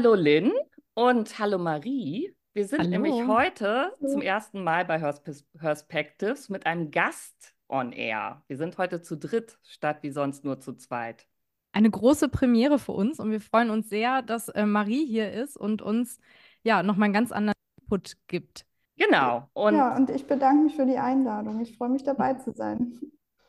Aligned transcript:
Hallo 0.00 0.14
Lynn 0.14 0.52
und 0.94 1.40
hallo 1.40 1.58
Marie. 1.58 2.32
Wir 2.52 2.68
sind 2.68 2.78
Hallo. 2.78 2.90
nämlich 2.90 3.26
heute 3.26 3.92
zum 4.00 4.22
ersten 4.22 4.62
Mal 4.62 4.84
bei 4.84 5.00
Herspes- 5.00 5.44
Herspectives 5.58 6.48
mit 6.48 6.66
einem 6.66 6.92
Gast 6.92 7.52
on 7.66 7.90
Air. 7.90 8.44
Wir 8.46 8.56
sind 8.58 8.78
heute 8.78 9.02
zu 9.02 9.16
dritt 9.16 9.58
statt 9.64 9.98
wie 10.02 10.12
sonst 10.12 10.44
nur 10.44 10.60
zu 10.60 10.74
zweit. 10.74 11.26
Eine 11.72 11.90
große 11.90 12.28
Premiere 12.28 12.78
für 12.78 12.92
uns 12.92 13.18
und 13.18 13.32
wir 13.32 13.40
freuen 13.40 13.70
uns 13.70 13.88
sehr, 13.88 14.22
dass 14.22 14.48
äh, 14.50 14.66
Marie 14.66 15.04
hier 15.04 15.32
ist 15.32 15.56
und 15.56 15.82
uns 15.82 16.20
ja 16.62 16.84
nochmal 16.84 17.06
einen 17.06 17.14
ganz 17.14 17.32
anderen 17.32 17.56
Input 17.82 18.12
gibt. 18.28 18.66
Genau. 18.98 19.50
Und, 19.52 19.74
Ja, 19.74 19.96
und 19.96 20.10
ich 20.10 20.28
bedanke 20.28 20.62
mich 20.62 20.76
für 20.76 20.86
die 20.86 20.98
Einladung. 20.98 21.58
Ich 21.60 21.76
freue 21.76 21.88
mich 21.88 22.04
dabei 22.04 22.34
zu 22.34 22.52
sein. 22.52 23.00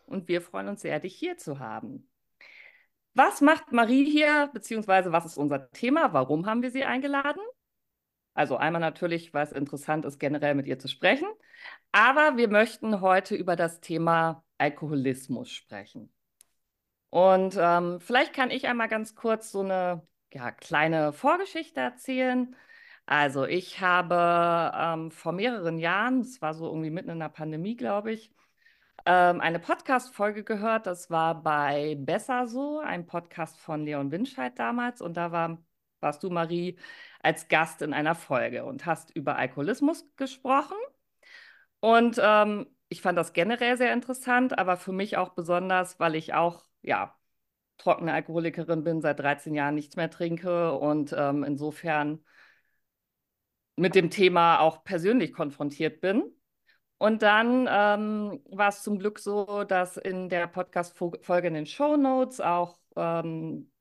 und 0.07 0.27
wir 0.27 0.41
freuen 0.41 0.67
uns 0.69 0.81
sehr, 0.81 0.99
dich 0.99 1.13
hier 1.13 1.37
zu 1.37 1.59
haben. 1.59 2.08
Was 3.13 3.41
macht 3.41 3.71
Marie 3.71 4.05
hier, 4.09 4.49
beziehungsweise 4.53 5.11
was 5.11 5.25
ist 5.25 5.37
unser 5.37 5.71
Thema? 5.71 6.13
Warum 6.13 6.45
haben 6.45 6.61
wir 6.61 6.71
sie 6.71 6.85
eingeladen? 6.85 7.41
Also 8.33 8.55
einmal 8.57 8.79
natürlich, 8.79 9.33
weil 9.33 9.43
es 9.45 9.51
interessant 9.51 10.05
ist, 10.05 10.19
generell 10.19 10.55
mit 10.55 10.67
ihr 10.67 10.79
zu 10.79 10.87
sprechen. 10.87 11.27
Aber 11.91 12.37
wir 12.37 12.47
möchten 12.47 13.01
heute 13.01 13.35
über 13.35 13.55
das 13.55 13.81
Thema 13.81 14.43
Alkoholismus 14.57 15.51
sprechen. 15.51 16.13
Und 17.09 17.57
ähm, 17.59 17.99
vielleicht 17.99 18.33
kann 18.33 18.51
ich 18.51 18.67
einmal 18.67 18.87
ganz 18.87 19.15
kurz 19.15 19.51
so 19.51 19.61
eine 19.61 20.07
ja, 20.31 20.51
kleine 20.51 21.11
Vorgeschichte 21.11 21.79
erzählen. 21.79 22.55
Also 23.05 23.45
ich 23.45 23.81
habe 23.81 24.71
ähm, 24.75 25.11
vor 25.11 25.31
mehreren 25.31 25.79
Jahren, 25.79 26.21
es 26.21 26.41
war 26.41 26.53
so 26.53 26.67
irgendwie 26.67 26.91
mitten 26.91 27.09
in 27.09 27.19
der 27.19 27.29
Pandemie, 27.29 27.75
glaube 27.75 28.11
ich, 28.11 28.31
ähm, 29.09 29.41
eine 29.41 29.59
Podcast-Folge 29.59 30.43
gehört. 30.43 30.85
Das 30.87 31.09
war 31.09 31.41
bei 31.41 31.95
Besser 31.99 32.47
so, 32.47 32.79
ein 32.79 33.07
Podcast 33.07 33.57
von 33.59 33.83
Leon 33.83 34.11
Winscheid 34.11 34.57
damals. 34.59 35.01
Und 35.01 35.17
da 35.17 35.31
war, 35.31 35.57
warst 35.99 36.21
du, 36.23 36.29
Marie, 36.29 36.77
als 37.21 37.47
Gast 37.47 37.81
in 37.81 37.93
einer 37.93 38.13
Folge 38.15 38.65
und 38.65 38.85
hast 38.85 39.09
über 39.15 39.35
Alkoholismus 39.37 40.05
gesprochen. 40.15 40.77
Und 41.79 42.19
ähm, 42.23 42.67
ich 42.89 43.01
fand 43.01 43.17
das 43.17 43.33
generell 43.33 43.77
sehr 43.77 43.93
interessant, 43.93 44.57
aber 44.59 44.77
für 44.77 44.91
mich 44.91 45.17
auch 45.17 45.29
besonders, 45.29 45.99
weil 45.99 46.15
ich 46.15 46.33
auch, 46.35 46.65
ja, 46.83 47.17
trockene 47.77 48.13
Alkoholikerin 48.13 48.83
bin, 48.83 49.01
seit 49.01 49.19
13 49.19 49.55
Jahren 49.55 49.75
nichts 49.75 49.95
mehr 49.95 50.09
trinke 50.11 50.73
und 50.73 51.15
ähm, 51.17 51.43
insofern 51.43 52.23
mit 53.75 53.95
dem 53.95 54.09
Thema 54.11 54.59
auch 54.59 54.83
persönlich 54.83 55.33
konfrontiert 55.33 56.01
bin. 56.01 56.31
Und 56.99 57.23
dann 57.23 57.67
ähm, 57.69 58.41
war 58.51 58.69
es 58.69 58.83
zum 58.83 58.99
Glück 58.99 59.19
so, 59.19 59.63
dass 59.63 59.97
in 59.97 60.29
der 60.29 60.47
Podcast-Folge 60.47 61.47
in 61.47 61.53
den 61.55 61.65
Show 61.65 61.97
Notes 61.97 62.41
auch 62.41 62.77
ähm, 62.97 63.71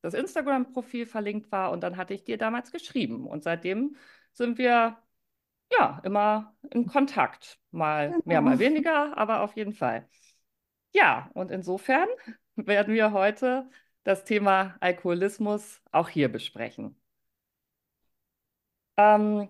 das 0.00 0.14
Instagram-Profil 0.14 1.06
verlinkt 1.06 1.50
war 1.52 1.72
und 1.72 1.82
dann 1.82 1.96
hatte 1.96 2.14
ich 2.14 2.24
dir 2.24 2.38
damals 2.38 2.70
geschrieben. 2.72 3.26
Und 3.26 3.42
seitdem 3.44 3.96
sind 4.32 4.58
wir 4.58 4.96
ja 5.72 6.00
immer 6.04 6.56
in 6.72 6.86
Kontakt. 6.86 7.58
Mal 7.72 8.10
mehr, 8.24 8.40
Genau. 8.40 8.42
mal 8.42 8.58
weniger, 8.60 9.18
aber 9.18 9.42
auf 9.42 9.56
jeden 9.56 9.74
Fall. 9.74 10.08
Ja, 10.92 11.30
und 11.34 11.50
insofern 11.50 12.08
werden 12.56 12.94
wir 12.94 13.12
heute 13.12 13.68
das 14.04 14.24
Thema 14.24 14.76
Alkoholismus 14.80 15.82
auch 15.92 16.08
hier 16.08 16.30
besprechen. 16.30 16.96
Ähm, 18.96 19.48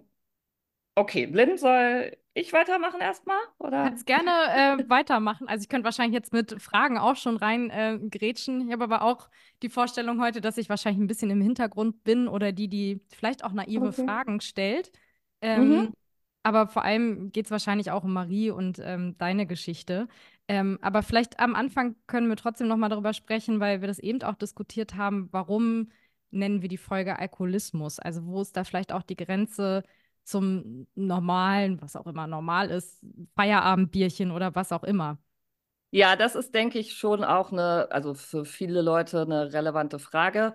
okay, 0.95 1.25
Lynn, 1.27 1.59
soll 1.59 2.17
ich 2.41 2.53
weitermachen 2.53 3.01
erstmal? 3.01 3.39
Oder? 3.59 3.85
Kannst 3.85 4.07
gerne 4.07 4.31
äh, 4.31 4.89
weitermachen. 4.89 5.49
Also 5.49 5.63
ich 5.63 5.69
könnte 5.69 5.85
wahrscheinlich 5.85 6.15
jetzt 6.15 6.33
mit 6.33 6.61
Fragen 6.61 6.99
auch 6.99 7.17
schon 7.17 7.37
rein 7.37 7.71
äh, 7.71 7.99
grätschen. 8.11 8.67
Ich 8.67 8.73
habe 8.73 8.85
aber 8.85 9.03
auch 9.03 9.29
die 9.63 9.69
Vorstellung 9.69 10.21
heute, 10.21 10.41
dass 10.41 10.59
ich 10.59 10.69
wahrscheinlich 10.69 11.01
ein 11.03 11.07
bisschen 11.07 11.31
im 11.31 11.41
Hintergrund 11.41 12.03
bin 12.05 12.27
oder 12.29 12.53
die, 12.53 12.69
die 12.69 13.01
vielleicht 13.09 13.45
auch 13.45 13.53
naive 13.53 13.89
Okay. 13.89 14.05
Fragen 14.05 14.41
stellt. 14.41 14.91
Ähm, 15.41 15.89
Mhm. 15.89 15.95
Aber 16.45 16.67
vor 16.69 16.83
allem 16.85 17.31
geht 17.33 17.47
es 17.47 17.51
wahrscheinlich 17.51 17.91
auch 17.91 18.05
um 18.05 18.13
Marie 18.13 18.51
und 18.51 18.79
ähm, 18.83 19.17
deine 19.19 19.47
Geschichte. 19.47 20.09
Ähm, 20.47 20.79
aber 20.81 21.03
vielleicht 21.03 21.41
am 21.41 21.55
Anfang 21.55 21.97
können 22.07 22.29
wir 22.29 22.37
trotzdem 22.37 22.69
noch 22.69 22.77
mal 22.79 22.89
darüber 22.89 23.13
sprechen, 23.13 23.61
weil 23.61 23.81
wir 23.83 23.89
das 23.89 23.99
eben 23.99 24.23
auch 24.23 24.35
diskutiert 24.37 24.95
haben, 24.95 25.29
warum 25.33 25.91
nennen 26.31 26.63
wir 26.63 26.69
die 26.69 26.79
Folge 26.79 27.19
Alkoholismus? 27.19 27.99
Also 27.99 28.25
wo 28.27 28.41
ist 28.41 28.57
da 28.57 28.65
vielleicht 28.65 28.93
auch 28.93 29.03
die 29.03 29.17
Grenze 29.17 29.83
zum 30.29 30.87
normalen, 30.95 31.81
was 31.81 31.97
auch 31.97 32.07
immer 32.07 32.27
normal 32.27 32.71
ist, 32.71 33.03
Feierabendbierchen 33.35 34.31
oder 34.31 34.55
was 34.55 34.73
auch 34.73 34.85
immer? 34.85 35.19
Ja, 35.91 36.17
das 36.17 36.35
ist, 36.35 36.55
denke 36.55 36.79
ich, 36.79 36.95
schon 36.95 37.25
auch 37.25 37.51
eine, 37.51 37.89
also 37.91 38.13
für 38.13 38.45
viele 38.45 38.83
Leute 38.83 39.23
eine 39.23 39.53
relevante 39.53 39.99
Frage. 39.99 40.55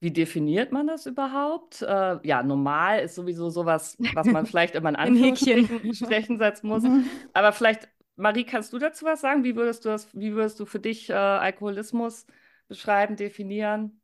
Wie 0.00 0.12
definiert 0.12 0.70
man 0.70 0.86
das 0.86 1.06
überhaupt? 1.06 1.80
Äh, 1.80 2.18
ja, 2.26 2.42
normal 2.42 3.00
ist 3.00 3.14
sowieso 3.14 3.48
sowas, 3.48 3.96
was 4.12 4.26
man 4.26 4.44
vielleicht 4.46 4.74
immer 4.74 4.90
in. 4.90 4.96
Anführungsstrichen 4.96 5.94
Strichen 5.94 6.36
setzen 6.36 6.68
muss. 6.68 6.82
Mhm. 6.82 7.08
Aber 7.32 7.52
vielleicht, 7.52 7.88
Marie, 8.16 8.44
kannst 8.44 8.74
du 8.74 8.78
dazu 8.78 9.06
was 9.06 9.22
sagen? 9.22 9.44
Wie 9.44 9.56
würdest 9.56 9.86
du 9.86 9.88
das, 9.88 10.14
wie 10.14 10.34
würdest 10.34 10.60
du 10.60 10.66
für 10.66 10.78
dich 10.80 11.08
äh, 11.08 11.14
Alkoholismus 11.14 12.26
beschreiben, 12.68 13.16
definieren? 13.16 14.02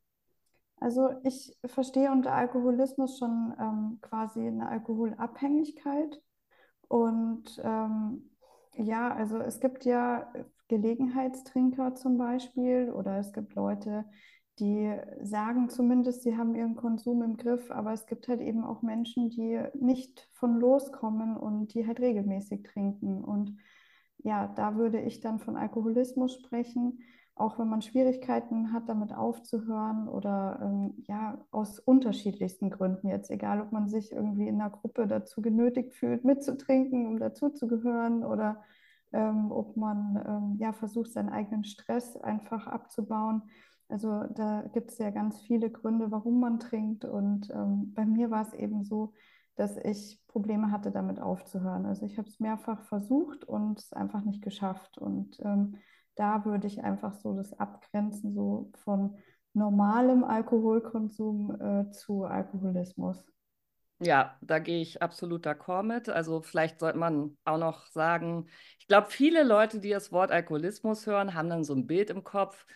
Also 0.83 1.11
ich 1.23 1.57
verstehe 1.65 2.11
unter 2.11 2.33
Alkoholismus 2.33 3.19
schon 3.19 3.55
ähm, 3.59 3.99
quasi 4.01 4.45
eine 4.45 4.69
Alkoholabhängigkeit. 4.69 6.21
Und 6.89 7.61
ähm, 7.63 8.31
ja, 8.75 9.15
also 9.15 9.39
es 9.39 9.61
gibt 9.61 9.85
ja 9.85 10.33
Gelegenheitstrinker 10.67 11.95
zum 11.95 12.19
Beispiel 12.19 12.91
oder 12.91 13.19
es 13.19 13.33
gibt 13.33 13.55
Leute, 13.55 14.05
die 14.59 14.93
sagen 15.23 15.69
zumindest, 15.69 16.23
sie 16.23 16.37
haben 16.37 16.55
ihren 16.57 16.75
Konsum 16.75 17.23
im 17.23 17.37
Griff, 17.37 17.71
aber 17.71 17.93
es 17.93 18.07
gibt 18.07 18.27
halt 18.27 18.41
eben 18.41 18.65
auch 18.65 18.83
Menschen, 18.83 19.31
die 19.31 19.63
nicht 19.75 20.29
von 20.33 20.59
loskommen 20.59 21.37
und 21.37 21.75
die 21.75 21.87
halt 21.87 22.01
regelmäßig 22.01 22.65
trinken. 22.65 23.23
Und 23.23 23.57
ja, 24.19 24.49
da 24.49 24.75
würde 24.77 25.01
ich 25.01 25.21
dann 25.21 25.39
von 25.39 25.57
Alkoholismus 25.57 26.35
sprechen, 26.35 26.99
auch 27.35 27.59
wenn 27.59 27.69
man 27.69 27.83
Schwierigkeiten 27.83 28.73
hat, 28.73 28.89
damit 28.89 29.15
aufzuhören 29.15 30.09
oder 30.09 30.61
ähm, 30.63 31.05
ja, 31.09 31.39
aus 31.51 31.79
unterschiedlichsten 31.79 32.71
Gründen 32.71 33.09
jetzt, 33.09 33.31
egal 33.31 33.61
ob 33.61 33.73
man 33.73 33.89
sich 33.89 34.13
irgendwie 34.13 34.49
in 34.49 34.61
einer 34.61 34.71
Gruppe 34.71 35.07
dazu 35.07 35.41
genötigt 35.41 35.95
fühlt, 35.95 36.25
mitzutrinken, 36.25 37.07
um 37.07 37.19
dazuzugehören 37.19 38.25
oder 38.25 38.63
ähm, 39.13 39.51
ob 39.51 39.77
man 39.77 40.23
ähm, 40.27 40.57
ja 40.59 40.73
versucht, 40.73 41.13
seinen 41.13 41.31
eigenen 41.31 41.65
Stress 41.65 42.17
einfach 42.17 42.67
abzubauen. 42.67 43.43
Also 43.89 44.25
da 44.35 44.63
gibt 44.73 44.91
es 44.91 44.99
ja 44.99 45.11
ganz 45.11 45.41
viele 45.43 45.71
Gründe, 45.71 46.11
warum 46.11 46.41
man 46.41 46.59
trinkt. 46.59 47.05
Und 47.05 47.51
ähm, 47.51 47.93
bei 47.95 48.07
mir 48.07 48.31
war 48.31 48.43
es 48.43 48.55
eben 48.55 48.85
so, 48.85 49.13
dass 49.55 49.77
ich 49.77 50.19
Probleme 50.29 50.71
hatte, 50.71 50.91
damit 50.91 51.21
aufzuhören. 51.21 51.85
Also 51.85 52.07
ich 52.07 52.17
habe 52.17 52.29
es 52.29 52.41
mehrfach 52.41 52.83
versucht 52.85 53.45
und 53.45 53.79
es 53.79 53.93
einfach 53.93 54.25
nicht 54.25 54.43
geschafft. 54.43 54.97
Und 54.97 55.39
ähm, 55.41 55.77
da 56.15 56.45
würde 56.45 56.67
ich 56.67 56.83
einfach 56.83 57.15
so 57.15 57.35
das 57.35 57.53
abgrenzen, 57.59 58.35
so 58.35 58.71
von 58.85 59.17
normalem 59.55 60.25
Alkoholkonsum 60.25 61.61
äh, 61.61 61.91
zu 61.91 62.25
Alkoholismus. 62.25 63.25
Ja, 64.01 64.37
da 64.41 64.59
gehe 64.59 64.83
ich 64.83 65.01
absolut 65.01 65.47
d'accord 65.47 65.85
mit. 65.85 66.09
Also 66.09 66.43
vielleicht 66.43 66.81
sollte 66.81 66.99
man 66.99 67.37
auch 67.45 67.59
noch 67.59 67.87
sagen, 67.87 68.49
ich 68.81 68.89
glaube, 68.89 69.09
viele 69.11 69.45
Leute, 69.45 69.79
die 69.79 69.91
das 69.91 70.11
Wort 70.11 70.33
Alkoholismus 70.33 71.07
hören, 71.07 71.35
haben 71.35 71.49
dann 71.49 71.63
so 71.63 71.75
ein 71.75 71.87
Bild 71.87 72.11
im 72.11 72.25
Kopf, 72.25 72.67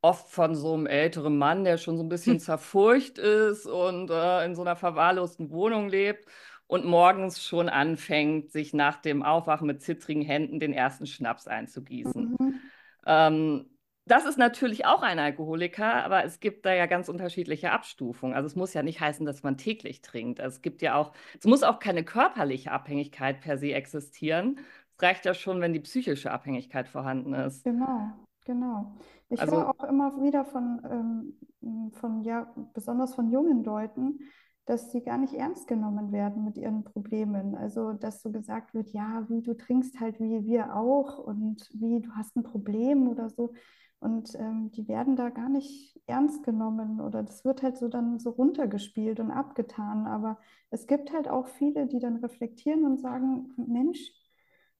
oft 0.00 0.30
von 0.30 0.54
so 0.54 0.74
einem 0.74 0.86
älteren 0.86 1.38
Mann, 1.38 1.64
der 1.64 1.78
schon 1.78 1.96
so 1.96 2.04
ein 2.04 2.08
bisschen 2.08 2.38
zerfurcht 2.40 3.18
ist 3.18 3.66
und 3.66 4.10
äh, 4.10 4.44
in 4.44 4.54
so 4.54 4.62
einer 4.62 4.76
verwahrlosten 4.76 5.50
Wohnung 5.50 5.88
lebt 5.88 6.26
und 6.68 6.84
morgens 6.84 7.42
schon 7.42 7.68
anfängt, 7.68 8.52
sich 8.52 8.72
nach 8.72 9.00
dem 9.00 9.24
Aufwachen 9.24 9.66
mit 9.66 9.82
zittrigen 9.82 10.22
Händen 10.22 10.60
den 10.60 10.72
ersten 10.72 11.06
Schnaps 11.06 11.48
einzugießen. 11.48 12.36
Mhm. 12.38 12.60
Ähm, 13.06 13.70
das 14.08 14.24
ist 14.24 14.38
natürlich 14.38 14.86
auch 14.86 15.02
ein 15.02 15.18
Alkoholiker, 15.18 16.04
aber 16.04 16.24
es 16.24 16.38
gibt 16.38 16.64
da 16.64 16.72
ja 16.72 16.86
ganz 16.86 17.08
unterschiedliche 17.08 17.72
Abstufungen. 17.72 18.36
Also 18.36 18.46
es 18.46 18.54
muss 18.54 18.72
ja 18.72 18.84
nicht 18.84 19.00
heißen, 19.00 19.26
dass 19.26 19.42
man 19.42 19.56
täglich 19.56 20.00
trinkt. 20.00 20.38
Es 20.38 20.62
gibt 20.62 20.80
ja 20.80 20.94
auch, 20.94 21.12
es 21.38 21.44
muss 21.44 21.64
auch 21.64 21.80
keine 21.80 22.04
körperliche 22.04 22.70
Abhängigkeit 22.70 23.40
per 23.40 23.58
se 23.58 23.72
existieren. 23.72 24.60
Es 24.96 25.02
reicht 25.02 25.24
ja 25.24 25.34
schon, 25.34 25.60
wenn 25.60 25.72
die 25.72 25.80
psychische 25.80 26.30
Abhängigkeit 26.30 26.86
vorhanden 26.88 27.34
ist. 27.34 27.64
Genau, 27.64 28.12
genau. 28.44 28.96
Ich 29.28 29.40
Also- 29.40 29.56
höre 29.56 29.70
auch 29.70 29.84
immer 29.88 30.22
wieder 30.22 30.44
von, 30.44 31.34
ähm, 31.60 31.90
von, 31.94 32.22
ja, 32.22 32.52
besonders 32.74 33.12
von 33.12 33.28
jungen 33.28 33.64
Leuten, 33.64 34.20
dass 34.66 34.90
sie 34.92 35.00
gar 35.00 35.16
nicht 35.16 35.34
ernst 35.34 35.68
genommen 35.68 36.12
werden 36.12 36.44
mit 36.44 36.58
ihren 36.58 36.84
Problemen. 36.84 37.54
Also, 37.54 37.92
dass 37.92 38.22
so 38.22 38.30
gesagt 38.32 38.74
wird, 38.74 38.90
ja, 38.90 39.24
wie 39.28 39.40
du 39.42 39.54
trinkst 39.54 40.00
halt 40.00 40.20
wie 40.20 40.44
wir 40.44 40.76
auch 40.76 41.18
und 41.18 41.70
wie 41.72 42.00
du 42.00 42.10
hast 42.16 42.36
ein 42.36 42.42
Problem 42.42 43.08
oder 43.08 43.30
so. 43.30 43.52
Und 44.00 44.34
ähm, 44.34 44.70
die 44.72 44.88
werden 44.88 45.16
da 45.16 45.30
gar 45.30 45.48
nicht 45.48 45.98
ernst 46.06 46.42
genommen 46.42 47.00
oder 47.00 47.22
das 47.22 47.44
wird 47.44 47.62
halt 47.62 47.78
so 47.78 47.88
dann 47.88 48.18
so 48.18 48.30
runtergespielt 48.30 49.20
und 49.20 49.30
abgetan. 49.30 50.06
Aber 50.06 50.38
es 50.70 50.86
gibt 50.86 51.12
halt 51.12 51.28
auch 51.28 51.46
viele, 51.46 51.86
die 51.86 51.98
dann 51.98 52.16
reflektieren 52.16 52.84
und 52.84 53.00
sagen, 53.00 53.52
Mensch, 53.56 54.12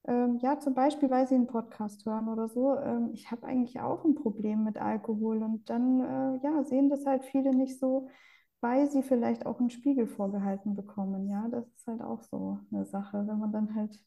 ähm, 0.07 0.39
ja, 0.39 0.59
zum 0.61 0.75
Beispiel, 0.75 1.11
weil 1.11 1.27
sie 1.27 1.35
einen 1.35 1.47
Podcast 1.47 2.05
hören 2.07 2.29
oder 2.29 2.49
so. 2.49 2.77
Ähm, 2.77 3.11
ich 3.13 3.31
habe 3.31 3.47
eigentlich 3.47 3.81
auch 3.81 4.05
ein 4.05 4.15
Problem 4.15 4.65
mit 4.65 4.79
Alkohol 4.79 5.43
und 5.43 5.69
dann 5.71 6.01
äh, 6.01 6.45
ja, 6.45 6.63
sehen 6.65 6.89
das 6.91 7.07
halt 7.07 7.25
viele 7.25 7.55
nicht 7.55 7.79
so, 7.79 8.09
weil 8.61 8.91
sie 8.91 9.03
vielleicht 9.03 9.47
auch 9.47 9.61
einen 9.61 9.71
Spiegel 9.71 10.07
vorgehalten 10.07 10.75
bekommen. 10.75 11.29
Ja, 11.29 11.49
das 11.49 11.67
ist 11.75 11.87
halt 11.87 12.03
auch 12.03 12.23
so 12.23 12.59
eine 12.73 12.85
Sache. 12.85 13.27
Wenn 13.27 13.39
man 13.39 13.53
dann 13.53 13.75
halt 13.75 14.01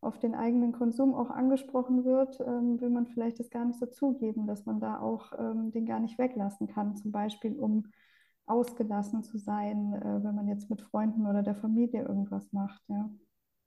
auf 0.00 0.18
den 0.18 0.34
eigenen 0.34 0.72
Konsum 0.72 1.14
auch 1.14 1.30
angesprochen 1.30 2.04
wird, 2.04 2.40
ähm, 2.40 2.80
will 2.80 2.90
man 2.90 3.06
vielleicht 3.06 3.38
das 3.38 3.50
gar 3.50 3.64
nicht 3.64 3.78
so 3.78 3.86
zugeben, 3.86 4.46
dass 4.46 4.66
man 4.66 4.80
da 4.80 4.98
auch 4.98 5.32
ähm, 5.38 5.70
den 5.70 5.86
gar 5.86 6.00
nicht 6.00 6.18
weglassen 6.18 6.66
kann. 6.66 6.96
Zum 6.96 7.12
Beispiel, 7.12 7.56
um 7.56 7.86
ausgelassen 8.46 9.22
zu 9.22 9.38
sein, 9.38 9.94
äh, 9.94 10.24
wenn 10.24 10.34
man 10.34 10.48
jetzt 10.48 10.68
mit 10.68 10.82
Freunden 10.82 11.26
oder 11.26 11.42
der 11.42 11.54
Familie 11.54 12.02
irgendwas 12.02 12.52
macht. 12.52 12.82
Ja. 12.88 13.08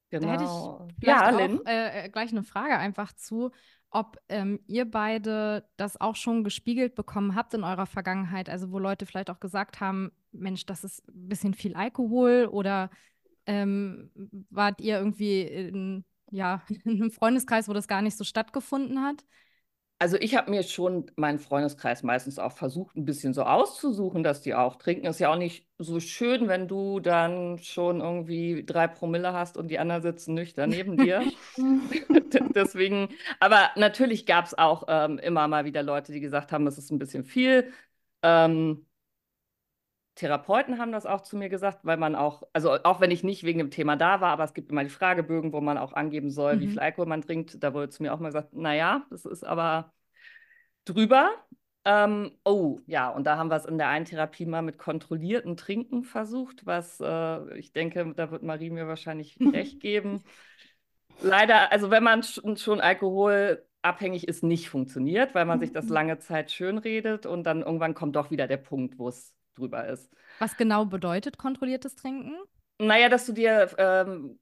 Genau. 0.09 0.25
Da 0.27 0.33
hätte 0.33 0.43
ich 0.43 0.99
genau. 0.99 1.13
ja, 1.13 1.35
auch 1.35 1.65
äh, 1.67 2.05
äh, 2.05 2.09
gleich 2.09 2.31
eine 2.31 2.43
Frage 2.43 2.77
einfach 2.77 3.13
zu, 3.13 3.51
ob 3.89 4.17
ähm, 4.29 4.59
ihr 4.67 4.89
beide 4.89 5.67
das 5.77 5.99
auch 5.99 6.15
schon 6.15 6.43
gespiegelt 6.43 6.95
bekommen 6.95 7.35
habt 7.35 7.53
in 7.53 7.63
eurer 7.63 7.85
Vergangenheit, 7.85 8.49
also 8.49 8.71
wo 8.71 8.79
Leute 8.79 9.05
vielleicht 9.05 9.29
auch 9.29 9.39
gesagt 9.39 9.79
haben, 9.79 10.11
Mensch, 10.31 10.65
das 10.65 10.83
ist 10.83 11.07
ein 11.07 11.29
bisschen 11.29 11.53
viel 11.53 11.75
Alkohol 11.75 12.49
oder 12.51 12.89
ähm, 13.45 14.11
wart 14.49 14.81
ihr 14.81 14.97
irgendwie 14.97 15.41
in, 15.41 16.05
ja, 16.31 16.63
in 16.83 17.01
einem 17.01 17.11
Freundeskreis, 17.11 17.67
wo 17.69 17.73
das 17.73 17.87
gar 17.87 18.01
nicht 18.01 18.17
so 18.17 18.23
stattgefunden 18.23 19.01
hat? 19.01 19.25
Also 19.99 20.17
ich 20.17 20.35
habe 20.35 20.51
mir 20.51 20.61
schon 20.61 21.09
meinen 21.15 21.39
Freundeskreis 21.39 22.03
meistens 22.03 22.37
auch 22.37 22.51
versucht, 22.51 22.95
ein 22.95 23.05
bisschen 23.05 23.33
so 23.33 23.43
auszusuchen, 23.43 24.23
dass 24.23 24.41
die 24.41 24.53
auch 24.53 24.75
trinken. 24.75 25.07
Ist 25.07 25.19
ja 25.19 25.31
auch 25.31 25.37
nicht 25.37 25.67
so 25.79 25.99
schön, 25.99 26.47
wenn 26.47 26.67
du 26.67 26.99
dann 26.99 27.57
schon 27.59 28.01
irgendwie 28.01 28.63
drei 28.63 28.87
Promille 28.87 29.33
hast 29.33 29.57
und 29.57 29.69
die 29.69 29.79
anderen 29.79 30.03
sitzen 30.03 30.35
nüchtern 30.35 30.69
neben 30.69 30.97
dir. 30.97 31.31
Deswegen, 32.55 33.09
aber 33.39 33.71
natürlich 33.75 34.25
gab 34.25 34.45
es 34.45 34.57
auch 34.57 34.85
ähm, 34.87 35.19
immer 35.19 35.47
mal 35.47 35.65
wieder 35.65 35.83
Leute, 35.83 36.11
die 36.11 36.19
gesagt 36.21 36.51
haben, 36.51 36.67
es 36.67 36.77
ist 36.77 36.91
ein 36.91 36.99
bisschen 36.99 37.23
viel. 37.25 37.71
Ähm, 38.23 38.86
Therapeuten 40.17 40.79
haben 40.79 40.91
das 40.91 41.05
auch 41.05 41.21
zu 41.21 41.37
mir 41.37 41.47
gesagt, 41.47 41.79
weil 41.83 41.97
man 41.97 42.15
auch, 42.15 42.43
also 42.51 42.71
auch 42.83 42.99
wenn 42.99 43.11
ich 43.11 43.23
nicht 43.23 43.43
wegen 43.43 43.59
dem 43.59 43.71
Thema 43.71 43.95
da 43.95 44.19
war, 44.19 44.31
aber 44.31 44.43
es 44.43 44.53
gibt 44.53 44.71
immer 44.71 44.83
die 44.83 44.89
Fragebögen, 44.89 45.53
wo 45.53 45.61
man 45.61 45.77
auch 45.77 45.93
angeben 45.93 46.31
soll, 46.31 46.55
mhm. 46.55 46.59
wie 46.61 46.67
viel 46.67 46.79
Alkohol 46.79 47.05
man 47.05 47.21
trinkt. 47.21 47.63
Da 47.63 47.73
wurde 47.73 47.89
zu 47.89 48.03
mir 48.03 48.13
auch 48.13 48.19
mal 48.19 48.29
gesagt, 48.29 48.53
naja, 48.53 49.05
das 49.09 49.25
ist 49.25 49.45
aber 49.45 49.93
drüber. 50.85 51.31
Ähm, 51.85 52.31
oh, 52.43 52.79
ja, 52.87 53.09
und 53.09 53.25
da 53.25 53.37
haben 53.37 53.49
wir 53.49 53.55
es 53.55 53.65
in 53.65 53.77
der 53.77 53.87
einen 53.89 54.05
Therapie 54.05 54.45
mal 54.45 54.63
mit 54.63 54.77
kontrolliertem 54.77 55.55
Trinken 55.55 56.03
versucht, 56.03 56.65
was 56.65 56.99
äh, 56.99 57.57
ich 57.57 57.71
denke, 57.71 58.13
da 58.15 58.31
wird 58.31 58.43
Marie 58.43 58.71
mir 58.71 58.87
wahrscheinlich 58.87 59.37
recht 59.53 59.79
geben. 59.79 60.23
Leider, 61.21 61.71
also 61.71 61.91
wenn 61.91 62.03
man 62.03 62.23
schon 62.23 62.81
alkoholabhängig 62.81 64.27
ist, 64.27 64.43
nicht 64.43 64.69
funktioniert, 64.69 65.35
weil 65.35 65.45
man 65.45 65.59
sich 65.59 65.71
das 65.71 65.85
mhm. 65.85 65.93
lange 65.93 66.19
Zeit 66.19 66.51
schönredet 66.51 67.25
und 67.25 67.43
dann 67.43 67.61
irgendwann 67.61 67.93
kommt 67.93 68.15
doch 68.15 68.31
wieder 68.31 68.47
der 68.47 68.57
Punkt, 68.57 68.97
wo 68.97 69.07
es 69.09 69.36
drüber 69.57 69.87
ist. 69.87 70.11
Was 70.39 70.57
genau 70.57 70.85
bedeutet 70.85 71.37
kontrolliertes 71.37 71.95
Trinken? 71.95 72.35
Naja, 72.79 73.09
dass 73.09 73.25
du 73.25 73.33
dir, 73.33 73.69
ähm, 73.77 74.39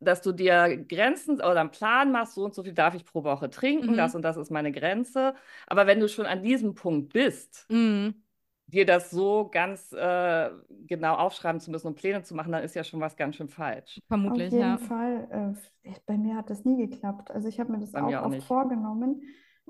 dass 0.00 0.22
du 0.22 0.32
dir 0.32 0.84
Grenzen 0.88 1.36
oder 1.36 1.60
einen 1.60 1.70
Plan 1.70 2.12
machst, 2.12 2.34
so 2.34 2.44
und 2.44 2.54
so 2.54 2.62
viel 2.62 2.72
darf 2.72 2.94
ich 2.94 3.04
pro 3.04 3.24
Woche 3.24 3.50
trinken, 3.50 3.92
mhm. 3.92 3.96
das 3.96 4.14
und 4.14 4.22
das 4.22 4.36
ist 4.36 4.50
meine 4.50 4.72
Grenze. 4.72 5.34
Aber 5.66 5.86
wenn 5.86 6.00
du 6.00 6.08
schon 6.08 6.26
an 6.26 6.42
diesem 6.42 6.74
Punkt 6.74 7.12
bist, 7.12 7.66
mhm. 7.68 8.22
dir 8.66 8.86
das 8.86 9.10
so 9.10 9.48
ganz 9.50 9.92
äh, 9.92 10.50
genau 10.86 11.14
aufschreiben 11.16 11.60
zu 11.60 11.70
müssen 11.72 11.88
und 11.88 11.96
Pläne 11.96 12.22
zu 12.22 12.34
machen, 12.34 12.52
dann 12.52 12.62
ist 12.62 12.76
ja 12.76 12.84
schon 12.84 13.00
was 13.00 13.16
ganz 13.16 13.36
schön 13.36 13.48
falsch. 13.48 13.98
Vermutlich, 14.06 14.48
Auf 14.48 14.52
jeden 14.52 14.64
ja. 14.64 14.78
Fall. 14.78 15.56
Äh, 15.84 15.90
bei 16.06 16.16
mir 16.16 16.36
hat 16.36 16.48
das 16.48 16.64
nie 16.64 16.86
geklappt. 16.86 17.32
Also 17.32 17.48
ich 17.48 17.58
habe 17.58 17.72
mir 17.72 17.80
das 17.80 17.90
bei 17.90 18.02
auch, 18.02 18.14
auch 18.14 18.26
oft 18.26 18.42
vorgenommen 18.44 19.22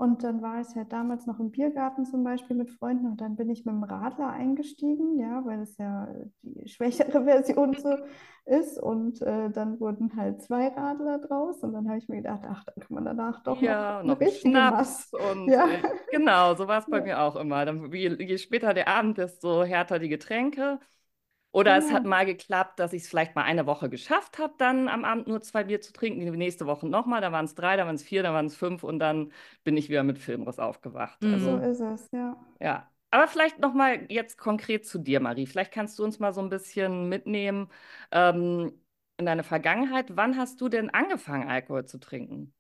und 0.02 0.24
dann 0.24 0.42
war 0.42 0.60
ich 0.60 0.74
halt 0.74 0.92
damals 0.92 1.26
noch 1.26 1.38
im 1.38 1.52
Biergarten 1.52 2.04
zum 2.04 2.24
Beispiel 2.24 2.56
mit 2.56 2.70
Freunden 2.70 3.06
und 3.06 3.20
dann 3.20 3.36
bin 3.36 3.48
ich 3.48 3.64
mit 3.64 3.72
dem 3.72 3.84
Radler 3.84 4.30
eingestiegen, 4.30 5.16
ja, 5.16 5.44
weil 5.44 5.60
es 5.60 5.78
ja 5.78 6.08
die 6.42 6.68
schwächere 6.68 7.22
Version 7.24 7.72
so 7.74 7.96
ist. 8.44 8.82
Und 8.82 9.22
äh, 9.22 9.48
dann 9.50 9.78
wurden 9.78 10.16
halt 10.16 10.42
zwei 10.42 10.66
Radler 10.66 11.20
draus 11.20 11.62
und 11.62 11.72
dann 11.72 11.86
habe 11.88 11.98
ich 11.98 12.08
mir 12.08 12.16
gedacht, 12.16 12.40
ach, 12.48 12.64
dann 12.64 12.74
kann 12.82 12.94
man 12.96 13.04
danach 13.04 13.44
doch 13.44 13.62
ja, 13.62 14.02
noch, 14.02 14.18
noch 14.18 14.28
Schnaps 14.32 15.12
und 15.32 15.48
ja. 15.48 15.68
äh, 15.68 15.78
genau, 16.10 16.56
so 16.56 16.66
war 16.66 16.80
es 16.80 16.86
bei 16.86 16.98
ja. 16.98 17.04
mir 17.04 17.20
auch 17.20 17.36
immer. 17.36 17.64
Dann, 17.64 17.92
je, 17.92 18.08
je 18.08 18.38
später 18.38 18.74
der 18.74 18.88
Abend, 18.88 19.18
desto 19.18 19.62
härter 19.62 20.00
die 20.00 20.08
Getränke. 20.08 20.80
Oder 21.52 21.76
es 21.76 21.92
hat 21.92 22.04
mal 22.04 22.24
geklappt, 22.24 22.78
dass 22.78 22.94
ich 22.94 23.02
es 23.02 23.08
vielleicht 23.08 23.36
mal 23.36 23.42
eine 23.42 23.66
Woche 23.66 23.90
geschafft 23.90 24.38
habe, 24.38 24.54
dann 24.56 24.88
am 24.88 25.04
Abend 25.04 25.28
nur 25.28 25.42
zwei 25.42 25.64
Bier 25.64 25.82
zu 25.82 25.92
trinken. 25.92 26.20
Die 26.20 26.30
nächste 26.30 26.66
Woche 26.66 26.88
nochmal, 26.88 27.20
da 27.20 27.30
waren 27.30 27.44
es 27.44 27.54
drei, 27.54 27.76
da 27.76 27.84
waren 27.84 27.94
es 27.94 28.02
vier, 28.02 28.22
da 28.22 28.32
waren 28.32 28.46
es 28.46 28.56
fünf 28.56 28.82
und 28.82 28.98
dann 28.98 29.32
bin 29.62 29.76
ich 29.76 29.90
wieder 29.90 30.02
mit 30.02 30.18
Filmriss 30.18 30.58
aufgewacht. 30.58 31.22
Mhm. 31.22 31.34
Also, 31.34 31.58
so 31.58 31.64
ist 31.64 31.80
es, 31.80 32.08
ja. 32.12 32.36
Ja. 32.60 32.88
Aber 33.10 33.28
vielleicht 33.28 33.58
nochmal 33.58 34.06
jetzt 34.08 34.38
konkret 34.38 34.86
zu 34.86 34.98
dir, 34.98 35.20
Marie. 35.20 35.46
Vielleicht 35.46 35.72
kannst 35.72 35.98
du 35.98 36.04
uns 36.04 36.18
mal 36.18 36.32
so 36.32 36.40
ein 36.40 36.48
bisschen 36.48 37.10
mitnehmen 37.10 37.68
ähm, 38.10 38.72
in 39.18 39.26
deine 39.26 39.42
Vergangenheit. 39.42 40.16
Wann 40.16 40.38
hast 40.38 40.58
du 40.62 40.70
denn 40.70 40.88
angefangen, 40.88 41.50
Alkohol 41.50 41.84
zu 41.84 41.98
trinken? 42.00 42.54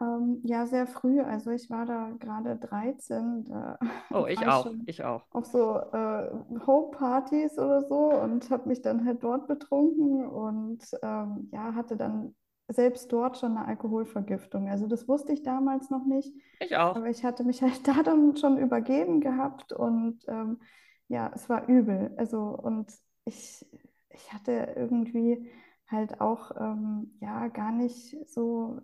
Ähm, 0.00 0.40
ja, 0.44 0.66
sehr 0.66 0.86
früh. 0.86 1.20
Also 1.20 1.50
ich 1.50 1.70
war 1.70 1.86
da 1.86 2.10
gerade 2.18 2.56
13. 2.56 3.44
Da 3.44 3.78
oh, 4.12 4.26
ich 4.26 4.46
auch. 4.46 4.66
Ich 4.86 5.02
auch. 5.04 5.24
Auf 5.32 5.46
so 5.46 5.76
äh, 5.78 6.30
Hope-Partys 6.66 7.58
oder 7.58 7.82
so 7.82 8.12
und 8.12 8.50
habe 8.50 8.68
mich 8.68 8.82
dann 8.82 9.04
halt 9.04 9.22
dort 9.22 9.46
betrunken 9.46 10.28
und 10.28 10.84
ähm, 11.02 11.48
ja, 11.52 11.74
hatte 11.74 11.96
dann 11.96 12.34
selbst 12.68 13.12
dort 13.12 13.36
schon 13.36 13.56
eine 13.56 13.66
Alkoholvergiftung. 13.66 14.68
Also 14.68 14.86
das 14.86 15.08
wusste 15.08 15.32
ich 15.32 15.42
damals 15.42 15.90
noch 15.90 16.04
nicht. 16.06 16.32
Ich 16.60 16.76
auch. 16.76 16.96
Aber 16.96 17.08
ich 17.08 17.24
hatte 17.24 17.44
mich 17.44 17.62
halt 17.62 17.86
da 17.86 18.02
dann 18.02 18.36
schon 18.36 18.58
übergeben 18.58 19.20
gehabt 19.20 19.72
und 19.72 20.20
ähm, 20.28 20.60
ja, 21.08 21.30
es 21.34 21.48
war 21.48 21.68
übel. 21.68 22.14
Also 22.16 22.40
und 22.40 22.92
ich, 23.24 23.66
ich 24.10 24.32
hatte 24.32 24.74
irgendwie 24.76 25.50
halt 25.88 26.20
auch 26.20 26.52
ähm, 26.60 27.16
ja 27.20 27.48
gar 27.48 27.72
nicht 27.72 28.16
so 28.28 28.80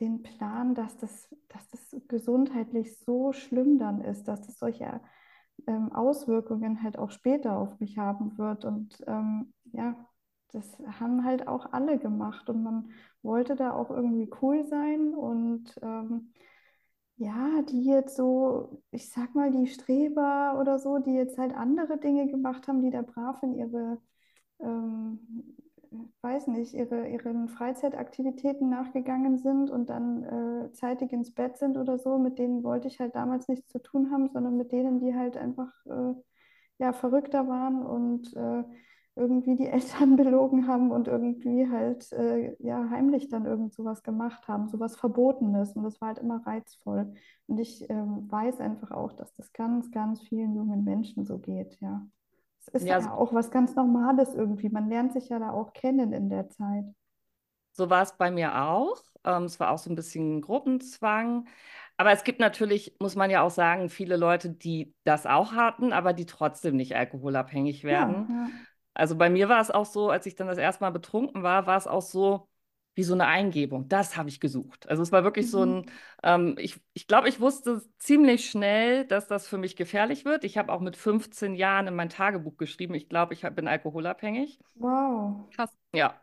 den 0.00 0.22
Plan, 0.22 0.74
dass 0.74 0.96
das, 0.98 1.28
dass 1.48 1.68
das 1.70 1.96
gesundheitlich 2.08 2.98
so 2.98 3.32
schlimm 3.32 3.78
dann 3.78 4.00
ist, 4.00 4.24
dass 4.28 4.42
das 4.42 4.58
solche 4.58 5.00
ähm, 5.66 5.92
Auswirkungen 5.92 6.82
halt 6.82 6.98
auch 6.98 7.10
später 7.10 7.56
auf 7.56 7.78
mich 7.80 7.98
haben 7.98 8.36
wird. 8.38 8.64
Und 8.64 9.02
ähm, 9.06 9.52
ja, 9.72 9.96
das 10.52 10.78
haben 11.00 11.24
halt 11.24 11.48
auch 11.48 11.72
alle 11.72 11.98
gemacht 11.98 12.48
und 12.48 12.62
man 12.62 12.90
wollte 13.22 13.56
da 13.56 13.72
auch 13.72 13.90
irgendwie 13.90 14.30
cool 14.42 14.64
sein 14.66 15.14
und 15.14 15.74
ähm, 15.82 16.32
ja, 17.18 17.62
die 17.62 17.84
jetzt 17.84 18.16
so, 18.16 18.82
ich 18.90 19.10
sag 19.10 19.34
mal, 19.34 19.50
die 19.50 19.66
Streber 19.66 20.58
oder 20.60 20.78
so, 20.78 20.98
die 20.98 21.14
jetzt 21.14 21.38
halt 21.38 21.54
andere 21.54 21.98
Dinge 21.98 22.26
gemacht 22.28 22.68
haben, 22.68 22.82
die 22.82 22.90
da 22.90 23.02
brav 23.02 23.42
in 23.42 23.54
ihre 23.54 23.98
ähm, 24.60 25.56
weiß 26.22 26.48
nicht, 26.48 26.74
ihre, 26.74 27.08
ihren 27.08 27.48
Freizeitaktivitäten 27.48 28.68
nachgegangen 28.68 29.38
sind 29.38 29.70
und 29.70 29.90
dann 29.90 30.22
äh, 30.24 30.72
zeitig 30.72 31.12
ins 31.12 31.32
Bett 31.34 31.56
sind 31.56 31.76
oder 31.76 31.98
so, 31.98 32.18
mit 32.18 32.38
denen 32.38 32.62
wollte 32.62 32.88
ich 32.88 33.00
halt 33.00 33.14
damals 33.14 33.48
nichts 33.48 33.68
zu 33.68 33.80
tun 33.80 34.10
haben, 34.10 34.28
sondern 34.28 34.56
mit 34.56 34.72
denen, 34.72 34.98
die 35.00 35.14
halt 35.14 35.36
einfach 35.36 35.72
äh, 35.86 36.14
ja, 36.78 36.92
verrückter 36.92 37.48
waren 37.48 37.84
und 37.84 38.34
äh, 38.36 38.64
irgendwie 39.16 39.56
die 39.56 39.66
Eltern 39.66 40.16
belogen 40.16 40.68
haben 40.68 40.90
und 40.90 41.08
irgendwie 41.08 41.68
halt 41.68 42.12
äh, 42.12 42.54
ja, 42.62 42.88
heimlich 42.90 43.28
dann 43.28 43.46
irgend 43.46 43.74
sowas 43.74 44.02
gemacht 44.02 44.46
haben, 44.46 44.68
sowas 44.68 44.96
Verbotenes. 44.96 45.72
Und 45.74 45.84
das 45.84 46.00
war 46.00 46.08
halt 46.08 46.18
immer 46.18 46.46
reizvoll. 46.46 47.14
Und 47.46 47.58
ich 47.58 47.88
ähm, 47.90 48.30
weiß 48.30 48.60
einfach 48.60 48.90
auch, 48.92 49.12
dass 49.12 49.32
das 49.34 49.52
ganz, 49.52 49.90
ganz 49.90 50.20
vielen 50.22 50.54
jungen 50.54 50.84
Menschen 50.84 51.24
so 51.24 51.38
geht, 51.38 51.78
ja. 51.80 52.06
Es 52.66 52.82
ist 52.82 52.86
ja, 52.86 52.98
ja 52.98 53.12
auch 53.12 53.32
was 53.32 53.50
ganz 53.50 53.74
Normales 53.74 54.34
irgendwie. 54.34 54.68
Man 54.68 54.88
lernt 54.88 55.12
sich 55.12 55.28
ja 55.28 55.38
da 55.38 55.50
auch 55.50 55.72
kennen 55.72 56.12
in 56.12 56.28
der 56.28 56.48
Zeit. 56.48 56.84
So 57.72 57.90
war 57.90 58.02
es 58.02 58.16
bei 58.16 58.30
mir 58.30 58.62
auch. 58.62 59.02
Ähm, 59.24 59.44
es 59.44 59.60
war 59.60 59.70
auch 59.70 59.78
so 59.78 59.90
ein 59.90 59.96
bisschen 59.96 60.40
Gruppenzwang. 60.40 61.46
Aber 61.98 62.12
es 62.12 62.24
gibt 62.24 62.40
natürlich, 62.40 62.96
muss 63.00 63.16
man 63.16 63.30
ja 63.30 63.42
auch 63.42 63.50
sagen, 63.50 63.88
viele 63.88 64.16
Leute, 64.16 64.50
die 64.50 64.94
das 65.04 65.26
auch 65.26 65.52
hatten, 65.52 65.92
aber 65.92 66.12
die 66.12 66.26
trotzdem 66.26 66.76
nicht 66.76 66.94
alkoholabhängig 66.96 67.84
werden. 67.84 68.28
Ja, 68.28 68.46
ja. 68.46 68.50
Also 68.94 69.16
bei 69.16 69.30
mir 69.30 69.48
war 69.48 69.60
es 69.60 69.70
auch 69.70 69.86
so, 69.86 70.10
als 70.10 70.26
ich 70.26 70.34
dann 70.36 70.46
das 70.46 70.58
erste 70.58 70.84
Mal 70.84 70.90
betrunken 70.90 71.42
war, 71.42 71.66
war 71.66 71.76
es 71.76 71.86
auch 71.86 72.02
so, 72.02 72.48
wie 72.96 73.02
so 73.02 73.12
eine 73.12 73.26
Eingebung. 73.26 73.88
Das 73.88 74.16
habe 74.16 74.30
ich 74.30 74.40
gesucht. 74.40 74.88
Also 74.88 75.02
es 75.02 75.12
war 75.12 75.22
wirklich 75.22 75.46
mhm. 75.46 75.50
so 75.50 75.64
ein, 75.64 75.90
ähm, 76.22 76.56
ich, 76.58 76.80
ich 76.94 77.06
glaube, 77.06 77.28
ich 77.28 77.40
wusste 77.40 77.82
ziemlich 77.98 78.48
schnell, 78.50 79.04
dass 79.04 79.28
das 79.28 79.46
für 79.46 79.58
mich 79.58 79.76
gefährlich 79.76 80.24
wird. 80.24 80.44
Ich 80.44 80.56
habe 80.56 80.72
auch 80.72 80.80
mit 80.80 80.96
15 80.96 81.54
Jahren 81.54 81.86
in 81.86 81.94
mein 81.94 82.08
Tagebuch 82.08 82.56
geschrieben, 82.56 82.94
ich 82.94 83.10
glaube, 83.10 83.34
ich 83.34 83.42
bin 83.42 83.68
alkoholabhängig. 83.68 84.58
Wow. 84.76 85.46
Krass. 85.54 85.76
Ja. 85.94 86.18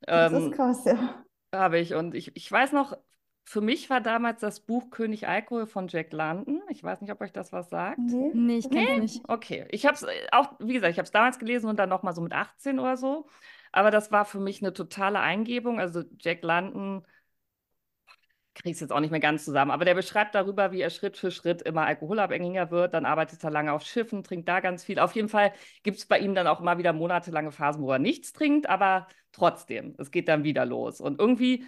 Das 0.00 0.32
ähm, 0.32 0.50
ist 0.50 0.56
krass, 0.56 0.84
ja. 0.84 1.24
Habe 1.54 1.78
ich. 1.78 1.94
Und 1.94 2.16
ich, 2.16 2.36
ich 2.36 2.50
weiß 2.50 2.72
noch, 2.72 2.98
für 3.44 3.60
mich 3.60 3.88
war 3.90 4.00
damals 4.00 4.40
das 4.40 4.58
Buch 4.58 4.90
König 4.90 5.28
Alkohol 5.28 5.66
von 5.66 5.86
Jack 5.86 6.12
London. 6.12 6.62
Ich 6.68 6.82
weiß 6.82 7.00
nicht, 7.00 7.12
ob 7.12 7.20
euch 7.20 7.32
das 7.32 7.52
was 7.52 7.70
sagt. 7.70 8.00
Nee, 8.00 8.32
nee 8.34 8.56
ich 8.56 8.68
kenne 8.68 8.94
nee? 8.94 9.00
nicht. 9.00 9.22
Okay. 9.28 9.66
Ich 9.70 9.86
habe 9.86 9.94
es 9.94 10.04
auch, 10.32 10.54
wie 10.58 10.72
gesagt, 10.72 10.90
ich 10.90 10.98
habe 10.98 11.04
es 11.04 11.12
damals 11.12 11.38
gelesen 11.38 11.70
und 11.70 11.78
dann 11.78 11.90
nochmal 11.90 12.14
so 12.14 12.22
mit 12.22 12.32
18 12.32 12.80
oder 12.80 12.96
so. 12.96 13.28
Aber 13.74 13.90
das 13.90 14.12
war 14.12 14.24
für 14.24 14.38
mich 14.38 14.62
eine 14.62 14.72
totale 14.72 15.18
Eingebung. 15.18 15.80
Also 15.80 16.04
Jack 16.20 16.42
London, 16.42 17.04
kriege 18.54 18.70
es 18.72 18.80
jetzt 18.80 18.92
auch 18.92 19.00
nicht 19.00 19.10
mehr 19.10 19.20
ganz 19.20 19.44
zusammen, 19.44 19.72
aber 19.72 19.84
der 19.84 19.94
beschreibt 19.94 20.34
darüber, 20.34 20.70
wie 20.70 20.80
er 20.80 20.90
Schritt 20.90 21.16
für 21.16 21.32
Schritt 21.32 21.60
immer 21.62 21.86
alkoholabhängiger 21.86 22.70
wird. 22.70 22.94
Dann 22.94 23.04
arbeitet 23.04 23.42
er 23.42 23.50
lange 23.50 23.72
auf 23.72 23.82
Schiffen, 23.82 24.22
trinkt 24.22 24.48
da 24.48 24.60
ganz 24.60 24.84
viel. 24.84 25.00
Auf 25.00 25.14
jeden 25.16 25.28
Fall 25.28 25.52
gibt 25.82 25.98
es 25.98 26.06
bei 26.06 26.20
ihm 26.20 26.36
dann 26.36 26.46
auch 26.46 26.60
immer 26.60 26.78
wieder 26.78 26.92
monatelange 26.92 27.50
Phasen, 27.50 27.82
wo 27.82 27.90
er 27.90 27.98
nichts 27.98 28.32
trinkt, 28.32 28.68
aber 28.68 29.08
trotzdem, 29.32 29.96
es 29.98 30.12
geht 30.12 30.28
dann 30.28 30.44
wieder 30.44 30.64
los. 30.64 31.00
Und 31.00 31.18
irgendwie, 31.20 31.64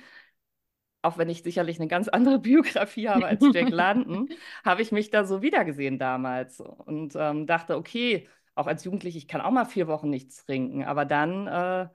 auch 1.02 1.18
wenn 1.18 1.28
ich 1.28 1.42
sicherlich 1.42 1.80
eine 1.80 1.88
ganz 1.88 2.06
andere 2.08 2.38
Biografie 2.40 3.08
habe 3.08 3.26
als 3.26 3.44
Jack 3.52 3.68
London, 3.70 4.28
habe 4.64 4.82
ich 4.82 4.92
mich 4.92 5.10
da 5.10 5.24
so 5.24 5.42
wiedergesehen 5.42 5.98
damals 5.98 6.60
und 6.60 7.14
ähm, 7.16 7.46
dachte, 7.48 7.76
okay, 7.76 8.28
auch 8.56 8.66
als 8.68 8.84
Jugendliche, 8.84 9.18
ich 9.18 9.28
kann 9.28 9.42
auch 9.42 9.52
mal 9.52 9.66
vier 9.66 9.88
Wochen 9.88 10.10
nichts 10.10 10.44
trinken, 10.46 10.84
aber 10.84 11.04
dann 11.06 11.46
äh, 11.48 11.88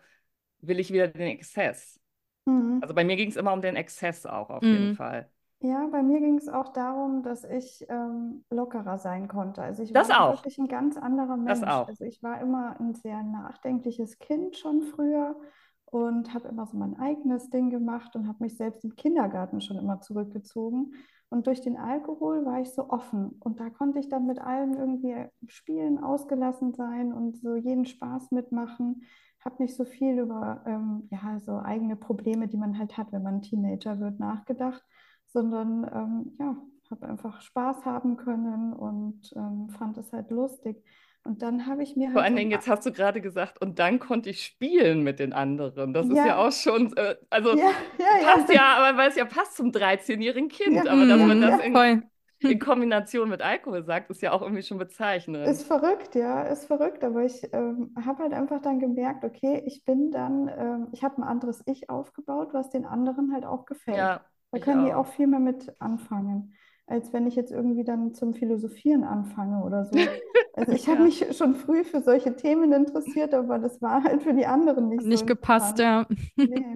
will 0.61 0.79
ich 0.79 0.93
wieder 0.93 1.09
den 1.09 1.27
Exzess. 1.29 1.99
Mhm. 2.47 2.81
Also 2.81 2.95
bei 2.95 3.03
mir 3.05 3.15
ging 3.17 3.29
es 3.29 3.37
immer 3.37 3.53
um 3.53 3.61
den 3.61 3.75
Exzess 3.77 4.25
auch 4.27 4.49
auf 4.51 4.69
jeden 4.71 4.89
Mhm. 4.89 4.91
Fall. 4.91 5.31
Ja, 5.61 5.87
bei 5.87 6.03
mir 6.03 6.19
ging 6.21 6.37
es 6.37 6.49
auch 6.49 6.73
darum, 6.73 7.23
dass 7.23 7.43
ich 7.45 7.85
ähm, 7.89 8.45
lockerer 8.51 8.99
sein 8.99 9.27
konnte. 9.27 9.61
Also 9.63 9.83
ich 9.83 9.93
Das 9.93 10.09
war 10.17 10.19
auch. 10.19 10.29
wirklich 10.29 10.57
ein 10.59 10.67
ganz 10.67 10.97
anderer 10.97 11.37
Das 11.45 11.63
Mensch. 11.63 11.81
auch. 11.81 11.87
Also 11.87 12.05
ich 12.05 12.23
war 12.23 12.41
immer 12.41 12.79
ein 12.79 12.95
sehr 12.95 13.23
nachdenkliches 13.23 14.19
Kind 14.19 14.57
schon 14.57 14.81
früher 14.83 15.35
und 15.85 16.33
habe 16.33 16.49
immer 16.49 16.67
so 16.67 16.77
mein 16.77 16.97
eigenes 16.99 17.49
Ding 17.49 17.69
gemacht 17.71 18.15
und 18.15 18.27
habe 18.27 18.43
mich 18.43 18.57
selbst 18.57 18.83
im 18.85 18.95
Kindergarten 18.95 19.61
schon 19.61 19.77
immer 19.77 20.01
zurückgezogen. 20.01 20.93
Und 21.31 21.47
durch 21.47 21.61
den 21.61 21.77
Alkohol 21.77 22.45
war 22.45 22.61
ich 22.61 22.71
so 22.71 22.89
offen 22.89 23.37
und 23.39 23.59
da 23.59 23.69
konnte 23.71 23.97
ich 23.99 24.09
dann 24.09 24.27
mit 24.27 24.39
allen 24.39 24.75
irgendwie 24.75 25.15
spielen, 25.47 25.97
ausgelassen 25.97 26.73
sein 26.73 27.11
und 27.13 27.37
so 27.37 27.55
jeden 27.55 27.85
Spaß 27.85 28.31
mitmachen. 28.31 29.03
Habe 29.43 29.63
nicht 29.63 29.75
so 29.75 29.85
viel 29.85 30.19
über 30.19 30.61
ähm, 30.67 31.07
ja, 31.09 31.39
so 31.39 31.57
eigene 31.57 31.95
Probleme, 31.95 32.47
die 32.47 32.57
man 32.57 32.77
halt 32.77 32.97
hat, 32.97 33.11
wenn 33.11 33.23
man 33.23 33.41
Teenager 33.41 33.99
wird, 33.99 34.19
nachgedacht 34.19 34.83
sondern 35.33 35.89
ähm, 35.93 36.35
ja, 36.39 36.57
habe 36.91 37.07
einfach 37.07 37.41
Spaß 37.41 37.85
haben 37.85 38.17
können 38.17 38.73
und 38.73 39.31
ähm, 39.35 39.69
fand 39.69 39.97
es 39.97 40.11
halt 40.11 40.29
lustig. 40.29 40.83
Und 41.23 41.41
dann 41.41 41.65
habe 41.67 41.83
ich 41.83 41.95
mir 41.95 42.13
Vor 42.13 42.21
halt 42.21 42.23
allen 42.23 42.35
Dingen, 42.35 42.51
jetzt 42.51 42.67
hast 42.67 42.85
du 42.85 42.91
gerade 42.91 43.21
gesagt, 43.21 43.61
und 43.61 43.79
dann 43.79 43.99
konnte 43.99 44.29
ich 44.29 44.43
spielen 44.45 45.01
mit 45.03 45.19
den 45.19 45.31
anderen. 45.33 45.93
Das 45.93 46.09
ist 46.09 46.23
Ja. 46.23 46.25
ja 46.25 46.37
auch 46.37 46.51
schon, 46.51 46.95
äh, 46.97 47.15
also 47.29 47.57
ja, 47.57 47.71
ja, 47.99 48.07
passt 48.19 48.49
ja, 48.49 48.75
aber 48.77 48.97
weil 48.97 49.09
es 49.09 49.15
ja 49.15 49.25
passt 49.25 49.55
zum 49.55 49.71
13-jährigen 49.71 50.49
Kind. 50.49 50.87
Ja. 50.87 50.87
Aber 50.87 51.05
dass 51.05 51.23
man 51.23 51.39
Mhm, 51.39 51.41
das 51.41 51.57
ja, 51.57 51.59
in, 51.59 51.85
in 52.47 52.59
Kombination 52.59 53.29
mit 53.29 53.41
Alkohol 53.41 53.83
sagt, 53.85 54.09
ist 54.11 54.21
ja 54.21 54.33
auch 54.33 54.41
irgendwie 54.41 54.63
schon 54.63 54.77
bezeichnend. 54.77 55.37
Ist 55.43 55.63
verrückt, 55.65 56.13
ja, 56.13 56.43
ist 56.43 56.65
verrückt, 56.65 57.03
aber 57.03 57.23
ich 57.25 57.51
ähm, 57.51 57.95
habe 58.05 58.21
halt 58.23 58.33
einfach 58.33 58.61
dann 58.61 58.79
gemerkt, 58.79 59.23
okay, 59.25 59.63
ich 59.65 59.83
bin 59.85 60.11
dann, 60.11 60.47
ähm, 60.55 60.87
ich 60.91 61.03
habe 61.03 61.17
ein 61.17 61.23
anderes 61.23 61.63
Ich 61.65 61.89
aufgebaut, 61.89 62.53
was 62.53 62.69
den 62.69 62.85
anderen 62.85 63.33
halt 63.33 63.45
auch 63.45 63.65
gefällt. 63.65 64.11
Ja, 64.11 64.25
Da 64.51 64.59
können 64.59 64.85
die 64.85 64.93
auch. 64.93 64.93
auch 64.93 65.07
viel 65.07 65.25
mehr 65.25 65.39
mit 65.39 65.81
anfangen, 65.81 66.53
als 66.91 67.13
wenn 67.13 67.27
ich 67.27 67.35
jetzt 67.35 67.51
irgendwie 67.51 67.83
dann 67.83 68.13
zum 68.13 68.33
Philosophieren 68.33 69.03
anfange 69.03 69.63
oder 69.63 69.85
so. 69.85 69.95
Also 70.53 70.73
ich 70.73 70.89
habe 70.89 70.99
Ja. 70.99 71.03
mich 71.03 71.25
schon 71.37 71.55
früh 71.55 71.83
für 71.85 72.01
solche 72.01 72.35
Themen 72.35 72.73
interessiert, 72.73 73.33
aber 73.33 73.57
das 73.59 73.81
war 73.81 74.03
halt 74.03 74.23
für 74.23 74.33
die 74.33 74.45
anderen 74.45 74.89
nicht 74.89 74.99
Hat 74.99 75.05
so 75.05 75.09
nicht 75.09 75.27
gepasst, 75.27 75.79
ja. 75.79 76.05
Nee. 76.43 76.75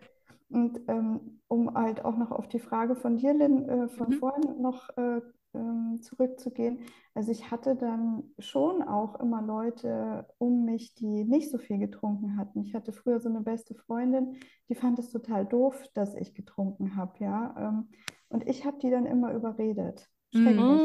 Und 0.50 0.80
ähm, 0.88 1.42
um 1.48 1.74
halt 1.76 2.06
auch 2.06 2.18
noch 2.18 2.32
auf 2.32 2.48
die 2.48 2.60
Frage 2.60 2.96
von 2.96 3.18
dir, 3.18 3.34
Lynn, 3.34 3.68
äh, 3.68 3.90
von 3.90 4.08
Mhm. 4.08 4.20
vorhin 4.20 4.62
noch 4.62 4.90
äh, 4.98 5.22
ähm, 5.54 6.00
zurückzugehen. 6.02 6.80
Also 7.14 7.32
ich 7.32 7.50
hatte 7.52 7.76
dann 7.76 8.24
schon 8.40 8.84
auch 8.84 9.20
immer 9.20 9.42
Leute 9.42 10.28
um 10.38 10.66
mich, 10.66 10.94
die 10.96 11.24
nicht 11.26 11.50
so 11.52 11.58
viel 11.58 11.80
getrunken 11.80 12.38
hatten. 12.38 12.62
Ich 12.62 12.76
hatte 12.76 12.92
früher 12.94 13.20
so 13.20 13.30
eine 13.30 13.42
beste 13.42 13.76
Freundin, 13.76 14.38
die 14.70 14.76
fand 14.76 15.00
es 15.00 15.10
total 15.12 15.46
doof, 15.46 15.84
dass 15.94 16.16
ich 16.16 16.34
getrunken 16.36 16.96
habe, 16.96 17.14
ja. 17.20 17.56
Ähm, 17.58 17.90
und 18.30 18.48
ich 18.48 18.66
habe 18.66 18.78
die 18.80 18.90
dann 18.90 19.06
immer 19.06 19.34
überredet. 19.34 20.10
Schrecklich. 20.32 20.82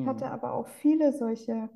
Ich 0.00 0.06
hatte 0.06 0.26
Mm. 0.26 0.28
aber 0.30 0.52
auch 0.54 0.66
viele 0.68 1.12
solche, 1.12 1.68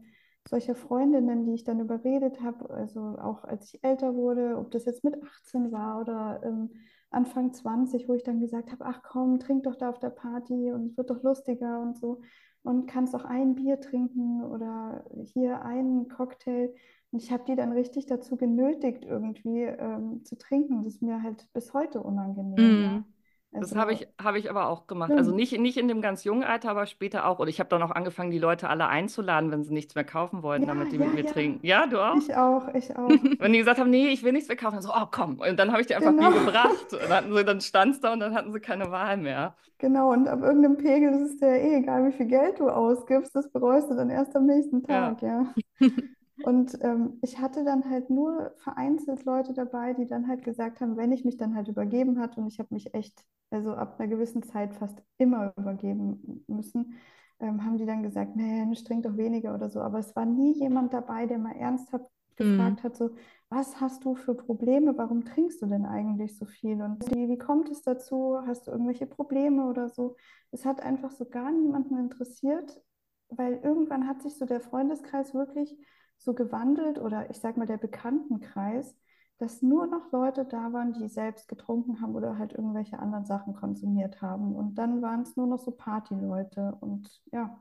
solche 0.45 0.75
Freundinnen, 0.75 1.45
die 1.45 1.55
ich 1.55 1.65
dann 1.65 1.81
überredet 1.81 2.41
habe, 2.41 2.71
also 2.71 3.01
auch 3.19 3.45
als 3.45 3.73
ich 3.75 3.85
älter 3.85 4.15
wurde, 4.15 4.57
ob 4.59 4.71
das 4.71 4.85
jetzt 4.87 5.05
mit 5.05 5.23
18 5.23 5.73
war 5.73 6.01
oder 6.01 6.41
ähm, 6.45 6.71
Anfang 7.11 7.53
20, 7.53 8.09
wo 8.09 8.15
ich 8.15 8.23
dann 8.23 8.41
gesagt 8.41 8.71
habe, 8.73 8.85
ach 8.87 9.03
komm, 9.03 9.39
trink 9.39 9.65
doch 9.65 9.77
da 9.77 9.91
auf 9.91 9.99
der 9.99 10.11
Party 10.11 10.73
und 10.73 10.87
es 10.87 10.97
wird 10.97 11.11
doch 11.11 11.23
lustiger 11.23 11.81
und 11.81 11.97
so 11.99 12.21
und 12.63 12.87
kannst 12.87 13.15
auch 13.15 13.25
ein 13.25 13.55
Bier 13.55 13.81
trinken 13.81 14.43
oder 14.45 15.05
hier 15.33 15.63
einen 15.63 16.09
Cocktail. 16.09 16.75
Und 17.11 17.23
ich 17.23 17.33
habe 17.33 17.45
die 17.47 17.57
dann 17.57 17.73
richtig 17.73 18.07
dazu 18.07 18.37
genötigt, 18.37 19.05
irgendwie 19.05 19.63
ähm, 19.63 20.25
zu 20.25 20.37
trinken. 20.37 20.83
Das 20.83 20.95
ist 20.95 21.03
mir 21.03 21.23
halt 21.23 21.51
bis 21.55 21.73
heute 21.73 22.03
unangenehm, 22.03 22.79
ja. 22.79 23.05
Mhm. 23.53 23.61
Das 23.61 23.75
Also 23.75 23.77
habe 23.77 23.93
ich, 23.93 24.07
habe 24.21 24.39
ich 24.39 24.51
aber 24.51 24.69
auch 24.69 24.87
gemacht. 24.87 25.17
Also 25.17 25.33
schlimm. 25.33 25.37
nicht, 25.37 25.59
nicht 25.59 25.77
in 25.79 25.89
dem 25.89 26.01
ganz 26.01 26.25
jungen 26.25 26.45
Alter, 26.45 26.71
aber 26.71 26.87
später 26.87 27.27
auch. 27.27 27.39
Und 27.41 27.49
ich 27.49 27.59
habe 27.61 27.69
dann 27.71 27.83
auch 27.83 27.91
angefangen, 27.91 28.31
die 28.31 28.39
Leute 28.39 28.69
alle 28.69 28.87
einzuladen, 28.89 29.51
wenn 29.51 29.65
sie 29.65 29.73
nichts 29.75 29.95
mehr 29.95 30.05
kaufen 30.05 30.43
wollten, 30.43 30.67
Ja, 30.67 30.69
damit 30.69 30.93
die 30.93 30.99
ja, 30.99 30.99
mit 30.99 31.13
mir 31.13 31.25
ja. 31.25 31.33
trinken. 31.33 31.67
Ja, 31.67 31.87
du 31.87 32.01
auch? 32.01 32.21
Ich 32.21 32.35
auch, 32.37 32.69
ich 32.75 32.97
auch. 32.97 33.25
Wenn 33.39 33.53
die 33.53 33.59
gesagt 33.59 33.79
haben, 33.81 33.91
nee, 33.91 34.09
ich 34.09 34.23
will 34.25 34.33
nichts 34.33 34.49
mehr 34.49 34.57
kaufen, 34.57 34.75
dann 34.77 34.83
so, 34.83 34.93
oh 34.95 35.07
komm. 35.11 35.41
Und 35.41 35.59
dann 35.59 35.71
habe 35.73 35.81
ich 35.81 35.87
dir 35.89 35.97
einfach 35.97 36.17
Bier 36.17 36.31
Genau. 36.31 36.33
gebracht. 36.33 36.93
Und 36.93 37.01
dann, 37.03 37.13
hatten 37.13 37.35
sie, 37.35 37.45
dann 37.45 37.61
stand 37.61 37.95
es 37.97 38.01
da 38.01 38.13
und 38.13 38.21
dann 38.21 38.35
hatten 38.35 38.53
sie 38.53 38.61
keine 38.61 38.91
Wahl 38.91 39.17
mehr. 39.17 39.57
Genau, 39.79 40.13
und 40.13 40.27
ab 40.29 40.41
irgendeinem 40.43 40.77
Pegel 40.77 41.13
ist 41.15 41.33
es 41.33 41.37
dir 41.39 41.49
eh 41.49 41.77
egal, 41.79 42.07
wie 42.09 42.13
viel 42.13 42.27
Geld 42.27 42.59
du 42.61 42.69
ausgibst, 42.69 43.35
das 43.35 43.51
bereust 43.51 43.91
du 43.91 43.95
dann 43.95 44.11
erst 44.11 44.35
am 44.37 44.47
nächsten. 44.47 44.83
Tag, 44.83 45.23
ja. 45.23 45.55
Und 46.45 46.79
ähm, 46.83 47.19
ich 47.23 47.39
hatte 47.41 47.65
dann 47.65 47.89
halt 47.89 48.11
nur 48.11 48.53
vereinzelt 48.59 49.25
Leute 49.25 49.53
dabei, 49.53 49.93
die 49.95 50.07
dann 50.07 50.29
halt 50.29 50.45
gesagt 50.45 50.81
haben, 50.81 50.97
wenn 50.97 51.13
ich 51.13 51.25
mich 51.25 51.37
dann 51.37 51.55
halt 51.55 51.69
übergeben 51.69 52.21
hatte, 52.21 52.41
und 52.41 52.47
ich 52.47 52.59
habe 52.59 52.73
mich 52.75 52.95
echt, 52.95 53.25
also 53.51 53.73
ab 53.73 53.99
einer 53.99 54.09
gewissen 54.09 54.43
Zeit 54.43 54.75
fast 54.75 55.03
immer 55.19 55.53
übergeben 55.57 56.45
müssen, 56.47 56.95
ähm, 57.41 57.65
haben 57.65 57.79
die 57.79 57.87
dann 57.87 58.03
gesagt, 58.03 58.37
Mensch, 58.37 58.85
trink 58.85 59.05
doch 59.05 59.17
weniger 59.17 59.55
oder 59.55 59.69
so. 59.69 59.81
Aber 59.81 59.99
es 59.99 60.15
war 60.17 60.27
nie 60.27 60.53
jemand 60.55 60.93
dabei, 60.93 61.27
der 61.27 61.39
mal 61.39 61.57
ernsthaft 61.57 62.07
gefragt 62.37 62.83
hat, 62.85 62.97
so, 62.97 63.11
was 63.49 63.81
hast 63.81 64.05
du 64.05 64.15
für 64.15 64.35
Probleme? 64.35 64.97
Warum 64.97 65.25
trinkst 65.25 65.61
du 65.63 65.67
denn 65.67 65.85
eigentlich 65.85 66.39
so 66.39 66.47
viel? 66.47 66.81
Und 66.83 67.05
wie, 67.11 67.29
wie 67.29 67.39
kommt 67.39 67.69
es 67.71 67.83
dazu? 67.83 68.39
Hast 68.47 68.67
du 68.67 68.71
irgendwelche 68.71 69.07
Probleme 69.07 69.67
oder 69.67 69.89
so? 69.89 70.17
Es 70.53 70.65
hat 70.65 70.81
einfach 70.81 71.11
so 71.11 71.25
gar 71.25 71.51
niemanden 71.51 71.99
interessiert, 71.99 72.81
weil 73.29 73.55
irgendwann 73.63 74.07
hat 74.07 74.23
sich 74.23 74.37
so 74.37 74.47
der 74.47 74.61
Freundeskreis 74.61 75.35
wirklich 75.35 75.77
so 76.19 76.35
gewandelt 76.35 76.99
oder 76.99 77.31
ich 77.31 77.39
sag 77.39 77.57
mal 77.57 77.67
der 77.67 77.79
Bekanntenkreis, 77.79 78.97
dass 79.39 79.63
nur 79.63 79.87
noch 79.87 80.11
Leute 80.13 80.45
da 80.45 80.73
waren, 80.73 80.93
die 80.93 81.09
selbst 81.09 81.49
getrunken 81.49 82.01
haben 82.01 82.15
oder 82.17 82.39
halt 82.39 82.53
irgendwelche 82.53 82.99
anderen 82.99 83.25
Sachen 83.25 83.55
konsumiert 83.55 84.21
haben. 84.21 84.55
Und 84.57 84.75
dann 84.77 85.01
waren 85.03 85.23
es 85.23 85.37
nur 85.37 85.47
noch 85.47 85.59
so 85.61 85.71
Partyleute. 85.71 86.77
Und 86.81 87.23
ja, 87.33 87.57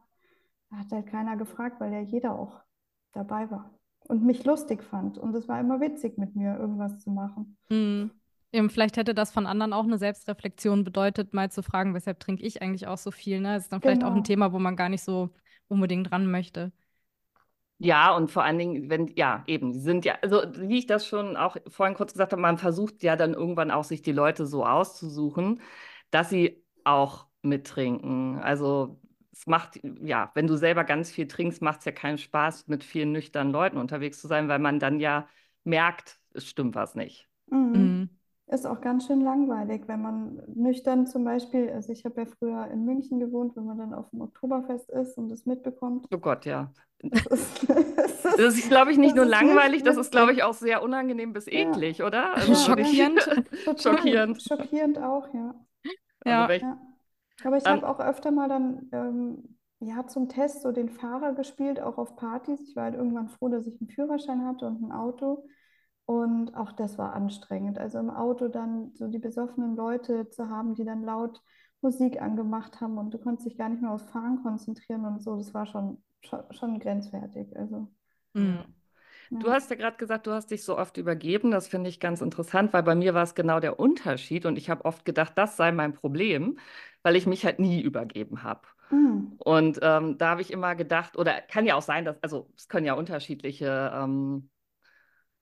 da 0.70 0.78
hat 0.78 0.92
halt 0.92 1.08
keiner 1.08 1.38
gefragt, 1.38 1.80
weil 1.80 1.94
ja 1.94 2.02
jeder 2.02 2.38
auch 2.40 2.62
dabei 3.14 3.50
war 3.52 3.72
und 4.08 4.24
mich 4.26 4.44
lustig 4.46 4.84
fand. 4.84 5.18
Und 5.18 5.36
es 5.36 5.48
war 5.48 5.60
immer 5.60 5.80
witzig, 5.82 6.18
mit 6.18 6.36
mir 6.36 6.58
irgendwas 6.58 7.00
zu 7.00 7.12
machen. 7.12 7.58
Mhm. 7.70 8.12
Eben, 8.54 8.70
vielleicht 8.70 8.96
hätte 8.98 9.14
das 9.14 9.32
von 9.32 9.46
anderen 9.46 9.74
auch 9.74 9.84
eine 9.84 9.98
Selbstreflexion 9.98 10.84
bedeutet, 10.86 11.34
mal 11.34 11.52
zu 11.52 11.62
fragen, 11.64 11.94
weshalb 11.94 12.20
trinke 12.20 12.44
ich 12.46 12.62
eigentlich 12.62 12.88
auch 12.88 12.98
so 12.98 13.12
viel. 13.12 13.42
Ne? 13.42 13.56
Das 13.56 13.64
ist 13.64 13.74
dann 13.74 13.82
vielleicht 13.82 14.04
auch 14.06 14.14
ein 14.16 14.24
Genau. 14.24 14.24
Thema, 14.24 14.54
wo 14.54 14.60
man 14.60 14.76
gar 14.78 14.90
nicht 14.90 15.04
so 15.04 15.30
unbedingt 15.68 16.10
dran 16.12 16.32
möchte. 16.32 16.72
Ja, 17.80 18.16
und 18.16 18.32
vor 18.32 18.44
allen 18.44 18.58
Dingen, 18.58 18.90
wenn, 18.90 19.08
ja, 19.16 19.44
eben, 19.46 19.72
die 19.72 19.80
sind 19.80 20.04
ja, 20.04 20.16
also 20.24 20.42
wie 20.58 20.80
ich 20.80 20.88
das 20.88 21.06
schon 21.08 21.38
auch 21.38 21.58
vorhin 21.68 21.96
kurz 21.96 22.14
gesagt 22.14 22.32
habe, 22.32 22.42
man 22.42 22.58
versucht 22.58 23.04
ja 23.04 23.16
dann 23.16 23.34
irgendwann 23.36 23.70
auch, 23.70 23.84
sich 23.84 24.02
die 24.02 24.12
Leute 24.12 24.48
so 24.48 24.66
auszusuchen, 24.66 25.62
dass 26.10 26.30
sie 26.32 26.64
auch 26.84 27.28
mittrinken. 27.44 28.40
Also 28.40 29.00
es 29.32 29.46
macht, 29.46 29.80
ja, 30.02 30.32
wenn 30.34 30.48
du 30.48 30.56
selber 30.58 30.84
ganz 30.86 31.12
viel 31.12 31.28
trinkst, 31.28 31.62
macht 31.62 31.80
es 31.80 31.86
ja 31.86 31.92
keinen 31.92 32.18
Spaß, 32.18 32.68
mit 32.68 32.84
vielen 32.84 33.12
nüchternen 33.12 33.54
Leuten 33.54 33.78
unterwegs 33.78 34.20
zu 34.22 34.28
sein, 34.28 34.48
weil 34.48 34.60
man 34.60 34.80
dann 34.80 35.00
ja 35.00 35.28
merkt, 35.64 36.20
es 36.34 36.48
stimmt 36.48 36.74
was 36.76 36.96
nicht. 36.96 37.28
Mhm. 37.74 38.17
Ist 38.50 38.66
auch 38.66 38.80
ganz 38.80 39.06
schön 39.08 39.22
langweilig, 39.22 39.84
wenn 39.88 40.02
man 40.02 40.42
nüchtern 40.56 41.06
zum 41.06 41.26
Beispiel, 41.26 41.70
also 41.70 41.92
ich 41.92 42.06
habe 42.06 42.22
ja 42.22 42.28
früher 42.40 42.68
in 42.72 42.86
München 42.86 43.20
gewohnt, 43.20 43.56
wenn 43.58 43.66
man 43.66 43.78
dann 43.78 43.94
auf 43.94 44.10
dem 44.12 44.22
Oktoberfest 44.22 44.90
ist 44.90 45.18
und 45.18 45.28
das 45.30 45.46
mitbekommt. 45.46 46.08
Oh 46.12 46.18
Gott, 46.18 46.46
ja. 46.46 46.72
Das 47.00 47.26
ist, 47.26 47.70
das 47.70 48.26
Das 48.38 48.54
ist, 48.54 48.60
ist, 48.64 48.70
glaube 48.70 48.92
ich, 48.92 48.98
nicht 48.98 49.16
nur 49.16 49.26
langweilig, 49.26 49.84
das 49.84 49.98
ist, 49.98 50.12
glaube 50.12 50.32
ich, 50.34 50.44
auch 50.44 50.54
sehr 50.54 50.82
unangenehm 50.84 51.34
bis 51.34 51.48
Ja. 51.52 51.62
eklig, 51.74 52.04
oder? 52.04 52.34
Also 52.36 52.54
ja. 52.54 52.56
Schockierend. 52.56 53.20
Schockierend. 53.78 54.42
schockierend 54.42 54.98
auch, 55.00 55.34
ja. 55.34 55.56
Also 56.22 56.42
Ja. 56.42 56.48
welch, 56.48 56.64
Ja. 56.64 56.78
Aber 57.44 57.58
ich 57.58 57.70
habe 57.70 57.88
auch 57.88 58.00
öfter 58.00 58.32
mal 58.32 58.50
dann 58.50 58.90
ähm, 58.92 59.58
ja, 59.80 60.08
zum 60.08 60.30
Test 60.30 60.64
so 60.64 60.72
den 60.72 60.90
Fahrer 60.90 61.34
gespielt, 61.34 61.80
auch 61.80 61.98
auf 61.98 62.16
Partys. 62.16 62.62
Ich 62.70 62.76
war 62.76 62.86
halt 62.86 62.96
irgendwann 62.96 63.30
froh, 63.30 63.50
dass 63.50 63.68
ich 63.68 63.80
einen 63.80 63.90
Führerschein 63.90 64.46
hatte 64.46 64.68
und 64.68 64.82
ein 64.84 64.92
Auto. 64.92 65.48
Und 66.08 66.56
auch 66.56 66.74
das 66.74 66.98
war 66.98 67.14
anstrengend. 67.14 67.80
Also 67.80 68.00
im 68.00 68.10
Auto 68.10 68.50
dann 68.50 68.94
so 68.96 69.08
die 69.10 69.20
besoffenen 69.20 69.78
Leute 69.78 70.30
zu 70.32 70.50
haben, 70.50 70.76
die 70.76 70.86
dann 70.86 71.04
laut 71.04 71.44
Musik 71.82 72.22
angemacht 72.22 72.82
haben 72.82 72.98
und 72.98 73.14
du 73.14 73.20
konntest 73.20 73.48
dich 73.48 73.58
gar 73.58 73.70
nicht 73.70 73.84
mehr 73.84 73.92
aufs 73.92 74.10
Fahren 74.10 74.42
konzentrieren 74.44 75.06
und 75.06 75.22
so. 75.22 75.38
Das 75.38 75.54
war 75.54 75.68
schon, 75.68 76.04
schon, 76.22 76.42
schon 76.52 76.80
grenzwertig. 76.80 77.56
Also 77.58 77.90
Mhm. 78.34 78.64
Du 79.40 79.52
hast 79.52 79.70
ja 79.70 79.76
gerade 79.76 79.98
gesagt, 79.98 80.28
du 80.28 80.32
hast 80.32 80.52
dich 80.52 80.64
so 80.64 80.78
oft 80.78 80.98
übergeben. 80.98 81.52
Das 81.52 81.68
finde 81.68 81.90
ich 81.90 82.00
ganz 82.00 82.22
interessant, 82.22 82.74
weil 82.74 82.84
bei 82.84 82.96
mir 82.96 83.14
war 83.14 83.24
es 83.24 83.36
genau 83.36 83.60
der 83.60 83.80
Unterschied 83.80 84.46
und 84.46 84.58
ich 84.58 84.70
habe 84.70 84.86
oft 84.86 85.06
gedacht, 85.06 85.34
das 85.38 85.58
sei 85.58 85.72
mein 85.72 85.94
Problem, 85.94 86.60
weil 87.04 87.16
ich 87.16 87.28
mich 87.28 87.46
halt 87.46 87.60
nie 87.60 87.82
übergeben 87.82 88.44
habe. 88.44 88.68
Mhm. 88.92 89.38
Und 89.38 89.80
ähm, 89.84 90.18
da 90.18 90.32
habe 90.32 90.42
ich 90.42 90.52
immer 90.52 90.76
gedacht, 90.76 91.18
oder 91.18 91.42
kann 91.42 91.66
ja 91.66 91.76
auch 91.76 91.82
sein, 91.84 92.06
dass, 92.06 92.22
also 92.24 92.52
es 92.58 92.68
können 92.70 92.86
ja 92.88 92.94
unterschiedliche, 92.96 93.92
ähm, 93.96 94.50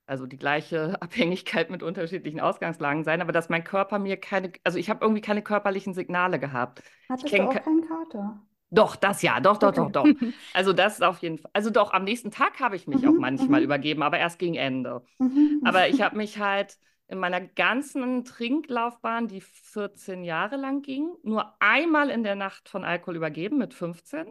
also 0.08 0.26
die 0.28 0.38
gleiche 0.38 0.96
Abhängigkeit 1.02 1.70
mit 1.70 1.84
unterschiedlichen 1.84 2.40
Ausgangslagen 2.40 3.04
sein, 3.04 3.22
aber 3.22 3.32
dass 3.32 3.50
mein 3.50 3.64
Körper 3.64 4.00
mir 4.00 4.18
keine, 4.18 4.52
also 4.64 4.78
ich 4.80 4.90
habe 4.90 5.04
irgendwie 5.04 5.22
keine 5.22 5.42
körperlichen 5.44 5.94
Signale 5.94 6.40
gehabt. 6.40 6.82
Ich 7.16 7.26
Hattest 7.26 7.40
du 7.40 7.42
auch 7.50 7.58
ke- 7.58 7.64
keinen 7.64 7.82
Kater? 7.82 8.46
Doch, 8.72 8.96
das 8.96 9.22
ja, 9.22 9.40
doch, 9.40 9.58
doch, 9.58 9.72
doch, 9.74 9.90
Okay. 9.90 9.92
doch. 9.92 10.14
Also 10.52 10.74
das 10.74 10.96
ist 10.96 11.04
auf 11.04 11.20
jeden 11.20 11.38
Fall, 11.38 11.52
also 11.54 11.70
doch, 11.70 11.94
am 11.94 12.04
nächsten 12.04 12.32
Tag 12.32 12.60
habe 12.60 12.76
ich 12.76 12.88
mich 12.88 13.08
auch 13.08 13.16
Mhm, 13.16 13.18
manchmal 13.18 13.62
mhm. 13.62 13.64
übergeben, 13.64 14.04
aber 14.04 14.18
erst 14.20 14.40
gegen 14.40 14.56
Ende. 14.56 15.06
Mhm. 15.20 15.62
Aber 15.62 15.90
ich 15.90 16.02
habe 16.02 16.18
mich 16.18 16.40
halt 16.40 16.78
in 17.08 17.20
meiner 17.20 17.42
ganzen 17.42 18.26
Trinklaufbahn, 18.26 19.28
die 19.28 19.42
14 19.42 20.24
Jahre 20.24 20.58
lang 20.58 20.82
ging, 20.82 21.10
nur 21.24 21.56
einmal 21.62 22.10
in 22.10 22.24
der 22.24 22.36
Nacht 22.36 22.70
von 22.70 22.84
Alkohol 22.86 23.16
übergeben 23.18 23.58
mit 23.60 23.74
15. 23.74 24.28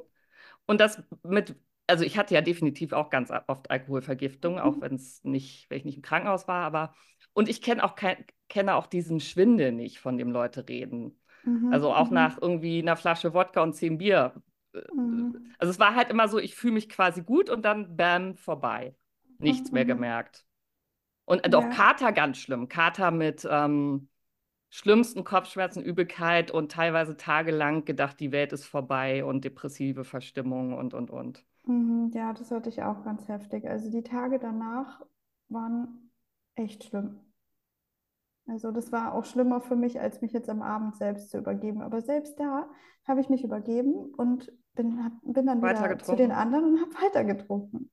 Und 0.66 0.80
das 0.80 1.02
mit, 1.22 1.56
also 1.86 2.04
ich 2.04 2.16
hatte 2.18 2.34
ja 2.34 2.40
definitiv 2.40 2.92
auch 2.92 3.10
ganz 3.10 3.30
oft 3.46 3.70
Alkoholvergiftung, 3.70 4.58
auch 4.58 4.80
Mhm. 4.80 4.80
wenn 4.80 4.94
es 4.94 5.22
nicht, 5.24 5.68
wenn 5.70 5.78
ich 5.78 5.84
nicht 5.84 5.96
im 5.96 6.02
Krankenhaus 6.02 6.48
war, 6.48 6.64
aber 6.64 6.94
und 7.34 7.48
ich 7.48 7.62
kenne 7.62 7.84
auch 7.84 7.94
kein, 7.96 8.24
kenne 8.48 8.74
auch 8.76 8.86
diesen 8.86 9.20
Schwindel 9.20 9.72
nicht, 9.72 9.98
von 9.98 10.16
dem 10.18 10.30
Leute 10.30 10.68
reden. 10.68 11.20
Mhm, 11.44 11.68
Also 11.68 11.92
auch 11.94 12.10
mhm, 12.10 12.10
nach 12.10 12.38
irgendwie 12.40 12.80
einer 12.80 12.96
Flasche 12.96 13.34
Wodka 13.34 13.62
und 13.62 13.74
zehn 13.74 13.98
Bier. 13.98 14.34
mhm. 14.92 15.54
Also 15.58 15.70
es 15.70 15.78
war 15.78 15.94
halt 15.94 16.10
immer 16.10 16.28
so, 16.28 16.38
ich 16.38 16.54
fühle 16.54 16.74
mich 16.74 16.88
quasi 16.88 17.22
gut 17.22 17.50
und 17.50 17.62
dann 17.64 17.96
bam, 17.96 18.36
vorbei. 18.36 18.94
Nichts 19.38 19.72
mehr 19.72 19.84
Mhm. 19.84 19.84
gemerkt. 19.84 20.46
Und 21.26 21.52
doch 21.54 21.68
Ja. 21.68 21.70
Kater 21.70 22.12
ganz 22.12 22.38
schlimm. 22.38 22.68
Kater 22.68 23.10
mit 23.10 23.46
ähm, 23.50 24.08
schlimmsten 24.70 25.24
Kopfschmerzen, 25.24 25.82
Übelkeit 25.84 26.50
und 26.50 26.72
teilweise 26.72 27.16
tagelang 27.16 27.84
gedacht, 27.86 28.20
die 28.20 28.32
Welt 28.32 28.52
ist 28.52 28.66
vorbei 28.66 29.24
und 29.24 29.44
depressive 29.44 30.04
Verstimmung 30.04 30.74
und, 30.74 30.94
und, 30.94 31.10
und. 31.10 31.44
Mhm, 31.66 32.10
Ja, 32.14 32.32
das 32.32 32.50
hatte 32.50 32.68
ich 32.70 32.82
auch 32.82 33.04
ganz 33.04 33.28
heftig. 33.28 33.68
Also 33.68 33.90
die 33.90 34.02
Tage 34.02 34.38
danach 34.38 35.02
waren 35.48 36.10
echt 36.54 36.84
schlimm. 36.84 37.20
Also 38.46 38.70
das 38.70 38.92
war 38.92 39.14
auch 39.14 39.24
schlimmer 39.24 39.60
für 39.60 39.76
mich, 39.76 40.00
als 40.00 40.20
mich 40.20 40.32
jetzt 40.32 40.50
am 40.50 40.60
Abend 40.62 40.96
selbst 40.96 41.30
zu 41.30 41.38
übergeben. 41.38 41.80
Aber 41.82 42.02
selbst 42.02 42.38
da 42.38 42.68
habe 43.06 43.20
ich 43.20 43.28
mich 43.30 43.42
übergeben 43.42 44.12
und 44.16 44.52
bin, 44.74 45.02
hab, 45.02 45.12
bin 45.22 45.46
dann 45.46 45.62
wieder 45.62 45.98
zu 45.98 46.14
den 46.16 46.30
anderen 46.32 46.64
und 46.74 46.80
habe 46.80 46.92
weiter 47.02 47.24
getrunken. 47.24 47.90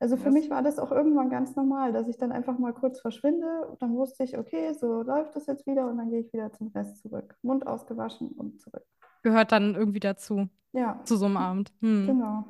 Also 0.00 0.16
für 0.16 0.24
Das, 0.24 0.34
mich 0.34 0.50
war 0.50 0.62
das 0.62 0.80
auch 0.80 0.90
irgendwann 0.90 1.30
ganz 1.30 1.54
normal, 1.54 1.92
dass 1.92 2.08
ich 2.08 2.18
dann 2.18 2.32
einfach 2.32 2.58
mal 2.58 2.72
kurz 2.72 3.00
verschwinde. 3.00 3.68
Und 3.68 3.80
dann 3.80 3.94
wusste 3.94 4.24
ich, 4.24 4.36
okay, 4.36 4.72
so 4.72 5.02
läuft 5.02 5.36
das 5.36 5.46
jetzt 5.46 5.66
wieder 5.68 5.88
und 5.88 5.98
dann 5.98 6.10
gehe 6.10 6.20
ich 6.20 6.32
wieder 6.32 6.52
zum 6.52 6.68
Rest 6.68 6.98
zurück. 7.00 7.36
Mund 7.42 7.66
ausgewaschen 7.68 8.28
und 8.32 8.60
zurück. 8.60 8.84
Gehört 9.22 9.52
dann 9.52 9.76
irgendwie 9.76 10.00
dazu, 10.00 10.48
Ja, 10.72 11.00
zu 11.04 11.16
so 11.16 11.26
einem 11.26 11.36
Abend. 11.36 11.72
Hm. 11.80 12.06
genau. 12.08 12.44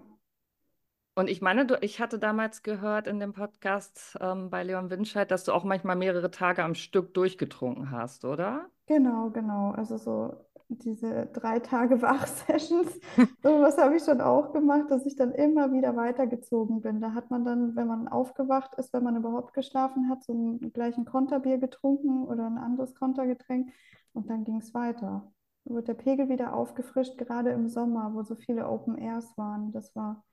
Und 1.14 1.28
ich 1.28 1.42
meine, 1.42 1.66
du, 1.66 1.76
ich 1.83 2.00
hatte 2.00 2.19
damals 2.19 2.62
gehört 2.62 3.07
in 3.07 3.21
dem 3.21 3.33
Podcast 3.33 4.16
ähm, 4.21 4.49
bei 4.49 4.62
Leon 4.62 4.90
Winscheid, 4.90 5.31
dass 5.31 5.45
du 5.45 5.52
auch 5.52 5.64
manchmal 5.64 5.97
mehrere 5.97 6.31
Tage 6.31 6.64
am 6.64 6.75
Stück 6.75 7.12
durchgetrunken 7.14 7.90
hast, 7.90 8.25
oder? 8.25 8.71
Genau, 8.87 9.31
genau. 9.31 9.73
Also 9.73 9.99
so 9.99 10.35
diese 10.69 11.26
drei 11.26 11.59
Tage 11.61 12.00
Wach-Sessions, 12.02 12.99
sowas 13.42 13.76
habe 13.76 13.97
ich 13.97 14.04
schon 14.04 14.21
auch 14.21 14.52
gemacht, 14.52 14.90
dass 14.90 15.04
ich 15.04 15.16
dann 15.16 15.33
immer 15.33 15.73
wieder 15.73 15.97
weitergezogen 15.97 16.81
bin. 16.81 17.00
Da 17.00 17.12
hat 17.12 17.31
man 17.31 17.45
dann, 17.45 17.76
wenn 17.76 17.87
man 17.87 18.09
aufgewacht 18.09 18.75
ist, 18.76 18.92
wenn 18.92 19.04
man 19.04 19.16
überhaupt 19.16 19.54
geschlafen 19.54 20.09
hat, 20.09 20.25
so 20.25 20.33
einen 20.33 20.73
gleichen 20.73 21.04
Konterbier 21.04 21.59
getrunken 21.59 22.25
oder 22.25 22.47
ein 22.47 22.59
anderes 22.59 22.95
Kontergetränk 22.95 23.71
und 24.14 24.31
dann 24.31 24.45
ging 24.45 24.59
es 24.59 24.73
weiter. 24.73 25.31
Dann 25.64 25.76
wird 25.76 25.88
der 25.88 25.95
Pegel 25.95 26.28
wieder 26.28 26.54
aufgefrischt, 26.54 27.19
gerade 27.19 27.50
im 27.50 27.69
Sommer, 27.69 28.12
wo 28.14 28.23
so 28.23 28.35
viele 28.35 28.66
Open 28.69 28.97
Airs 28.97 29.37
waren. 29.37 29.73
Das 29.73 29.95
war 29.95 30.25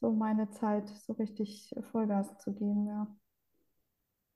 so 0.00 0.10
meine 0.12 0.50
Zeit, 0.50 0.88
so 0.88 1.12
richtig 1.14 1.74
Vollgas 1.92 2.36
zu 2.38 2.52
geben, 2.52 2.86
ja. 2.88 3.06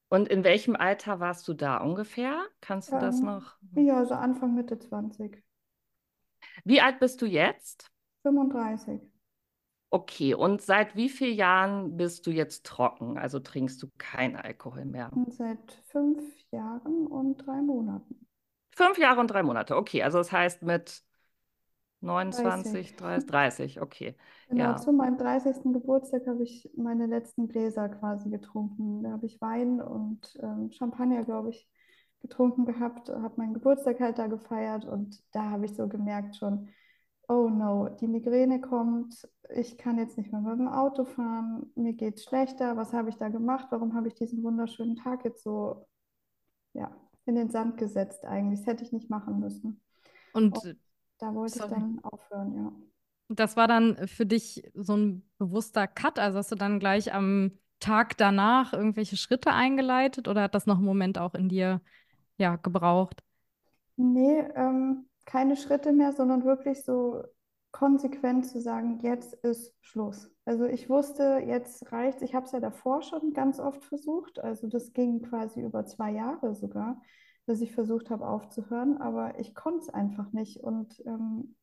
Und 0.08 0.28
in 0.28 0.44
welchem 0.44 0.76
Alter 0.76 1.20
warst 1.20 1.46
du 1.48 1.52
da 1.54 1.76
ungefähr? 1.78 2.46
Kannst 2.62 2.94
du 2.94 2.98
das 2.98 3.20
Ähm, 3.20 3.22
noch? 3.22 3.58
ja, 3.76 4.04
so 4.06 4.14
Anfang, 4.14 4.54
Mitte 4.54 4.78
20, 4.78 5.42
Wie 6.64 6.80
alt 6.80 7.00
bist 7.00 7.22
du 7.22 7.26
jetzt? 7.26 7.90
35. 8.22 9.00
Okay, 9.90 10.34
und 10.34 10.60
seit 10.60 10.94
wie 10.96 11.08
vielen 11.08 11.36
Jahren 11.36 11.96
bist 11.96 12.26
du 12.26 12.30
jetzt 12.32 12.66
trocken? 12.66 13.16
Also 13.16 13.38
trinkst 13.40 13.82
du 13.82 13.88
keinen 13.96 14.36
Alkohol 14.36 14.84
mehr? 14.84 15.14
Und 15.14 15.32
seit 15.32 15.72
fünf 15.86 16.22
Jahren 16.50 17.06
und 17.06 17.38
drei 17.38 17.62
Monaten. 17.62 18.26
Fünf 18.76 18.98
Jahre 18.98 19.20
und 19.20 19.28
drei 19.28 19.42
Monate. 19.42 19.76
Okay, 19.76 20.02
also 20.02 20.18
das 20.18 20.32
heißt 20.32 20.62
mit 20.62 20.82
30. 20.84 21.13
29, 22.04 22.96
30, 22.96 23.26
30. 23.26 23.80
Okay, 23.80 24.16
Genau, 24.48 24.74
ja. 24.74 24.76
zu 24.76 24.92
meinem 24.92 25.16
30. 25.16 25.72
Geburtstag 25.72 26.26
habe 26.26 26.42
ich 26.42 26.70
meine 26.76 27.06
letzten 27.06 27.48
Gläser 27.48 27.88
quasi 27.88 28.30
getrunken. 28.30 29.02
Da 29.02 29.12
habe 29.12 29.26
ich 29.26 29.40
Wein 29.40 29.80
und 29.80 30.20
ähm, 30.42 30.70
Champagner, 30.70 31.24
glaube 31.24 31.50
ich, 31.50 31.68
getrunken 32.20 32.64
gehabt, 32.66 33.08
habe 33.08 33.34
meinen 33.36 33.54
Geburtstag 33.54 34.00
halt 34.00 34.18
da 34.18 34.26
gefeiert 34.26 34.84
und 34.86 35.22
da 35.32 35.50
habe 35.50 35.66
ich 35.66 35.74
so 35.74 35.88
gemerkt 35.88 36.36
schon, 36.36 36.68
oh 37.28 37.48
no, 37.48 37.88
die 38.00 38.06
Migräne 38.06 38.60
kommt, 38.60 39.28
ich 39.54 39.78
kann 39.78 39.98
jetzt 39.98 40.18
nicht 40.18 40.32
mehr 40.32 40.40
mit 40.40 40.58
dem 40.58 40.68
Auto 40.68 41.04
fahren, 41.04 41.70
mir 41.74 41.94
geht 41.94 42.16
es 42.16 42.24
schlechter, 42.24 42.76
was 42.76 42.92
habe 42.92 43.10
ich 43.10 43.16
da 43.16 43.28
gemacht, 43.28 43.68
warum 43.70 43.94
habe 43.94 44.08
ich 44.08 44.14
diesen 44.14 44.42
wunderschönen 44.42 44.96
Tag 44.96 45.24
jetzt 45.24 45.42
so, 45.42 45.86
ja, 46.74 46.94
in 47.26 47.34
den 47.36 47.50
Sand 47.50 47.78
gesetzt 47.78 48.24
eigentlich, 48.24 48.60
das 48.60 48.68
hätte 48.68 48.84
ich 48.84 48.92
nicht 48.92 49.10
machen 49.10 49.40
müssen. 49.40 49.80
Und 50.32 50.56
Und 50.56 50.76
da 51.24 51.34
wollte 51.34 51.54
ich 51.56 51.62
sorry. 51.62 51.74
dann 51.74 52.00
aufhören, 52.02 52.54
ja. 52.54 52.72
Das 53.28 53.56
war 53.56 53.66
dann 53.66 54.06
für 54.06 54.26
dich 54.26 54.62
so 54.74 54.96
ein 54.96 55.28
bewusster 55.38 55.86
Cut? 55.86 56.18
Also 56.18 56.38
hast 56.38 56.52
du 56.52 56.56
dann 56.56 56.78
gleich 56.78 57.14
am 57.14 57.52
Tag 57.80 58.16
danach 58.18 58.72
irgendwelche 58.72 59.16
Schritte 59.16 59.52
eingeleitet 59.52 60.28
oder 60.28 60.42
hat 60.42 60.54
das 60.54 60.66
noch 60.66 60.76
einen 60.76 60.86
Moment 60.86 61.18
auch 61.18 61.34
in 61.34 61.48
dir 61.48 61.80
ja, 62.36 62.56
gebraucht? 62.56 63.22
Nee, 63.96 64.40
ähm, 64.54 65.06
keine 65.24 65.56
Schritte 65.56 65.92
mehr, 65.92 66.12
sondern 66.12 66.44
wirklich 66.44 66.84
so 66.84 67.22
konsequent 67.72 68.46
zu 68.46 68.60
sagen, 68.60 69.00
jetzt 69.02 69.34
ist 69.34 69.74
Schluss. 69.80 70.30
Also 70.44 70.64
ich 70.64 70.88
wusste, 70.88 71.42
jetzt 71.44 71.90
reicht's. 71.90 72.22
Ich 72.22 72.34
habe 72.34 72.46
es 72.46 72.52
ja 72.52 72.60
davor 72.60 73.02
schon 73.02 73.32
ganz 73.32 73.58
oft 73.58 73.82
versucht. 73.84 74.38
Also 74.38 74.68
das 74.68 74.92
ging 74.92 75.22
quasi 75.22 75.62
über 75.62 75.84
zwei 75.86 76.12
Jahre 76.12 76.54
sogar, 76.54 77.00
dass 77.46 77.60
ich 77.60 77.72
versucht 77.72 78.10
habe 78.10 78.26
aufzuhören, 78.26 78.98
aber 79.00 79.38
ich 79.38 79.54
konnte 79.54 79.80
es 79.80 79.88
einfach 79.90 80.32
nicht. 80.32 80.58
Und 80.62 81.02
ähm, 81.06 81.56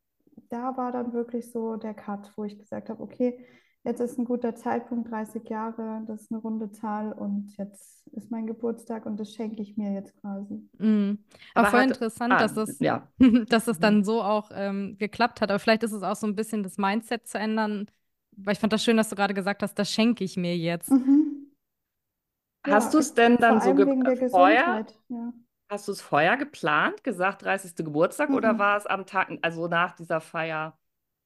da 0.50 0.78
war 0.78 0.92
dann 0.92 1.14
wirklich 1.14 1.52
so 1.52 1.76
der 1.78 1.94
Cut, 1.94 2.32
wo 2.38 2.44
ich 2.44 2.58
gesagt 2.60 2.90
habe, 2.90 3.02
okay, 3.04 3.40
jetzt 3.84 4.00
ist 4.00 4.18
ein 4.20 4.26
guter 4.26 4.56
Zeitpunkt, 4.56 5.10
30 5.12 5.48
Jahre, 5.50 6.04
das 6.08 6.24
ist 6.24 6.32
eine 6.32 6.42
runde 6.42 6.72
Zahl 6.72 7.14
und 7.14 7.56
jetzt 7.58 8.08
ist 8.10 8.32
mein 8.32 8.48
Geburtstag 8.48 9.06
und 9.06 9.20
das 9.20 9.34
schenke 9.34 9.62
ich 9.62 9.78
mir 9.78 9.94
jetzt 9.94 10.16
quasi. 10.22 10.70
Mhm. 10.78 11.24
Aber 11.54 11.66
Aber 11.66 11.66
voll 11.66 11.82
hat, 11.82 11.84
interessant, 11.84 12.42
ah, 12.42 12.42
dass 12.42 12.54
das, 12.54 12.80
ja. 12.80 13.08
dass 13.50 13.66
das 13.66 13.80
Mhm. 13.80 13.80
dann 13.80 14.04
so 14.04 14.24
auch 14.24 14.50
ähm, 14.54 14.98
geklappt 14.98 15.42
hat. 15.42 15.52
Aber 15.52 15.60
vielleicht 15.60 15.84
ist 15.84 15.92
es 15.92 16.04
auch 16.04 16.16
so 16.16 16.28
ein 16.28 16.36
bisschen 16.36 16.64
das 16.64 16.78
Mindset 16.78 17.28
zu 17.28 17.38
ändern. 17.38 17.88
Weil 18.38 18.54
ich 18.54 18.60
fand 18.60 18.74
das 18.74 18.84
schön, 18.84 18.98
dass 18.98 19.10
du 19.10 19.16
gerade 19.16 19.34
gesagt 19.34 19.62
hast, 19.62 19.76
das 19.76 19.92
schenke 19.92 20.24
ich 20.24 20.38
mir 20.38 20.58
jetzt. 20.58 20.96
Mhm. 20.96 21.52
Hast 22.68 22.92
Ja, 22.92 22.96
du 22.96 22.98
es 22.98 23.14
denn 23.14 23.38
dann 23.38 23.62
so 23.62 23.76
allem 23.76 23.76
ge 23.76 23.86
wegen 23.86 24.04
der 24.06 24.18
vorher, 24.32 24.84
Gesundheit, 24.98 24.98
ja. 25.10 25.32
Hast 25.72 25.88
du 25.88 25.92
es 25.94 26.02
vorher 26.02 26.38
geplant, 26.38 27.04
gesagt, 27.04 27.44
30. 27.44 27.84
Geburtstag, 27.84 28.34
oder 28.34 28.58
Mhm. 28.58 28.60
war 28.60 28.78
es 28.78 28.86
am 28.88 29.06
Tag, 29.08 29.30
also 29.44 29.68
nach 29.68 29.96
dieser 29.96 30.22
Feier? 30.22 30.78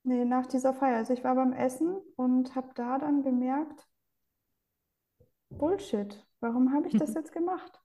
Nee, 0.04 0.24
nach 0.24 0.46
dieser 0.48 0.74
Feier. 0.74 0.96
Also 0.98 1.12
ich 1.14 1.24
war 1.26 1.36
beim 1.36 1.52
Essen 1.52 1.98
und 2.16 2.56
habe 2.56 2.70
da 2.76 2.98
dann 2.98 3.24
gemerkt, 3.24 3.86
Bullshit, 5.58 6.26
warum 6.40 6.74
habe 6.74 6.88
ich 6.88 6.96
das 6.96 7.14
jetzt 7.16 7.32
gemacht? 7.34 7.82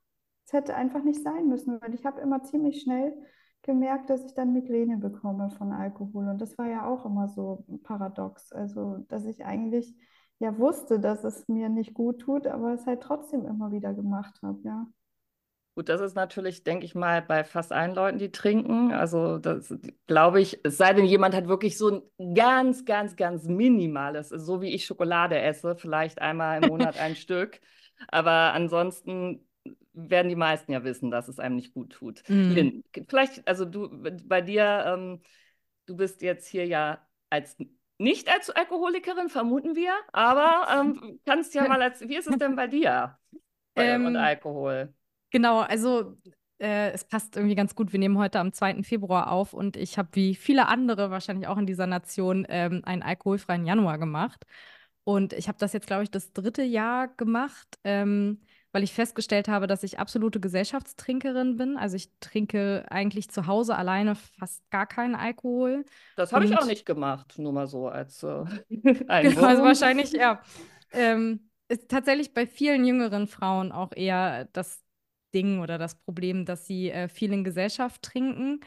Es 0.46 0.52
hätte 0.52 0.74
einfach 0.74 1.02
nicht 1.04 1.22
sein 1.22 1.48
müssen, 1.48 1.80
weil 1.80 1.94
ich 1.94 2.04
habe 2.04 2.20
immer 2.20 2.42
ziemlich 2.42 2.82
schnell 2.82 3.14
gemerkt, 3.62 4.10
dass 4.10 4.24
ich 4.24 4.34
dann 4.34 4.52
Migräne 4.52 4.96
bekomme 4.98 5.50
von 5.50 5.72
Alkohol. 5.72 6.28
Und 6.28 6.38
das 6.40 6.56
war 6.58 6.66
ja 6.68 6.86
auch 6.86 7.04
immer 7.06 7.28
so 7.28 7.64
paradox. 7.82 8.52
Also, 8.52 8.98
dass 9.08 9.24
ich 9.24 9.44
eigentlich 9.44 9.94
ja 10.38 10.58
wusste, 10.58 10.98
dass 11.00 11.24
es 11.24 11.46
mir 11.48 11.68
nicht 11.68 11.94
gut 11.94 12.20
tut, 12.22 12.46
aber 12.46 12.72
es 12.74 12.86
halt 12.86 13.02
trotzdem 13.02 13.44
immer 13.46 13.70
wieder 13.72 13.94
gemacht 13.94 14.40
habe, 14.42 14.60
ja. 14.64 14.86
Gut, 15.74 15.88
das 15.88 16.00
ist 16.00 16.14
natürlich, 16.14 16.64
denke 16.64 16.84
ich 16.84 16.94
mal, 16.94 17.22
bei 17.22 17.44
fast 17.44 17.72
allen 17.72 17.94
Leuten, 17.94 18.18
die 18.18 18.32
trinken. 18.32 18.92
Also 18.92 19.38
das 19.38 19.72
glaube 20.06 20.40
ich, 20.40 20.58
es 20.64 20.76
sei 20.76 20.92
denn, 20.92 21.04
jemand 21.04 21.34
hat 21.34 21.46
wirklich 21.46 21.78
so 21.78 22.02
ein 22.18 22.34
ganz, 22.34 22.84
ganz, 22.84 23.14
ganz 23.16 23.44
minimales, 23.44 24.30
so 24.30 24.60
wie 24.60 24.74
ich 24.74 24.84
Schokolade 24.84 25.38
esse, 25.38 25.76
vielleicht 25.76 26.20
einmal 26.20 26.62
im 26.62 26.68
Monat 26.68 26.98
ein 26.98 27.14
Stück. 27.16 27.60
Aber 28.08 28.52
ansonsten 28.52 29.46
werden 29.92 30.28
die 30.28 30.36
meisten 30.36 30.72
ja 30.72 30.84
wissen, 30.84 31.10
dass 31.10 31.28
es 31.28 31.38
einem 31.38 31.56
nicht 31.56 31.72
gut 31.72 31.92
tut. 31.92 32.22
Mhm. 32.28 32.82
Vielleicht, 33.08 33.46
also 33.46 33.64
du, 33.64 33.88
bei 34.24 34.40
dir, 34.40 34.84
ähm, 34.86 35.20
du 35.86 35.96
bist 35.96 36.22
jetzt 36.22 36.46
hier 36.48 36.66
ja 36.66 37.06
als 37.28 37.56
nicht 37.98 38.32
als 38.32 38.48
Alkoholikerin, 38.48 39.28
vermuten 39.28 39.76
wir, 39.76 39.92
aber 40.12 40.66
ähm, 40.74 41.20
kannst 41.26 41.54
ja 41.54 41.68
mal 41.68 41.82
als, 41.82 42.00
wie 42.00 42.16
ist 42.16 42.26
es 42.26 42.38
denn 42.38 42.56
bei 42.56 42.66
dir? 42.66 43.18
Bei 43.74 43.86
ähm, 43.86 44.06
und 44.06 44.16
Alkohol. 44.16 44.94
Genau, 45.30 45.60
also 45.60 46.16
äh, 46.58 46.90
es 46.90 47.04
passt 47.04 47.36
irgendwie 47.36 47.54
ganz 47.54 47.74
gut. 47.74 47.92
Wir 47.92 47.98
nehmen 47.98 48.18
heute 48.18 48.38
am 48.40 48.52
2. 48.52 48.82
Februar 48.82 49.30
auf 49.30 49.52
und 49.52 49.76
ich 49.76 49.98
habe 49.98 50.08
wie 50.12 50.34
viele 50.34 50.68
andere 50.68 51.10
wahrscheinlich 51.10 51.46
auch 51.48 51.58
in 51.58 51.66
dieser 51.66 51.86
Nation 51.86 52.46
ähm, 52.48 52.82
einen 52.84 53.02
alkoholfreien 53.02 53.64
Januar 53.64 53.98
gemacht. 53.98 54.44
Und 55.04 55.32
ich 55.32 55.48
habe 55.48 55.58
das 55.58 55.72
jetzt, 55.72 55.86
glaube 55.86 56.02
ich, 56.02 56.10
das 56.10 56.32
dritte 56.32 56.62
Jahr 56.62 57.08
gemacht. 57.08 57.78
Ähm, 57.84 58.40
weil 58.72 58.82
ich 58.84 58.92
festgestellt 58.92 59.48
habe, 59.48 59.66
dass 59.66 59.82
ich 59.82 59.98
absolute 59.98 60.38
Gesellschaftstrinkerin 60.40 61.56
bin. 61.56 61.76
Also 61.76 61.96
ich 61.96 62.10
trinke 62.20 62.84
eigentlich 62.88 63.28
zu 63.30 63.46
Hause 63.46 63.76
alleine 63.76 64.14
fast 64.14 64.68
gar 64.70 64.86
keinen 64.86 65.14
Alkohol. 65.14 65.84
Das 66.16 66.32
habe 66.32 66.44
ich 66.44 66.56
auch 66.56 66.66
nicht 66.66 66.86
gemacht, 66.86 67.34
nur 67.38 67.52
mal 67.52 67.66
so 67.66 67.88
als 67.88 68.22
äh, 68.22 68.44
Genau, 68.68 69.42
also 69.42 69.62
wahrscheinlich, 69.62 70.12
ja. 70.12 70.40
Ähm, 70.92 71.50
ist 71.68 71.88
tatsächlich 71.88 72.34
bei 72.34 72.46
vielen 72.46 72.84
jüngeren 72.84 73.26
Frauen 73.26 73.72
auch 73.72 73.92
eher 73.94 74.46
das 74.52 74.82
Ding 75.34 75.60
oder 75.60 75.78
das 75.78 75.94
Problem, 75.96 76.44
dass 76.44 76.66
sie 76.66 76.90
äh, 76.90 77.08
viel 77.08 77.32
in 77.32 77.44
Gesellschaft 77.44 78.02
trinken. 78.02 78.60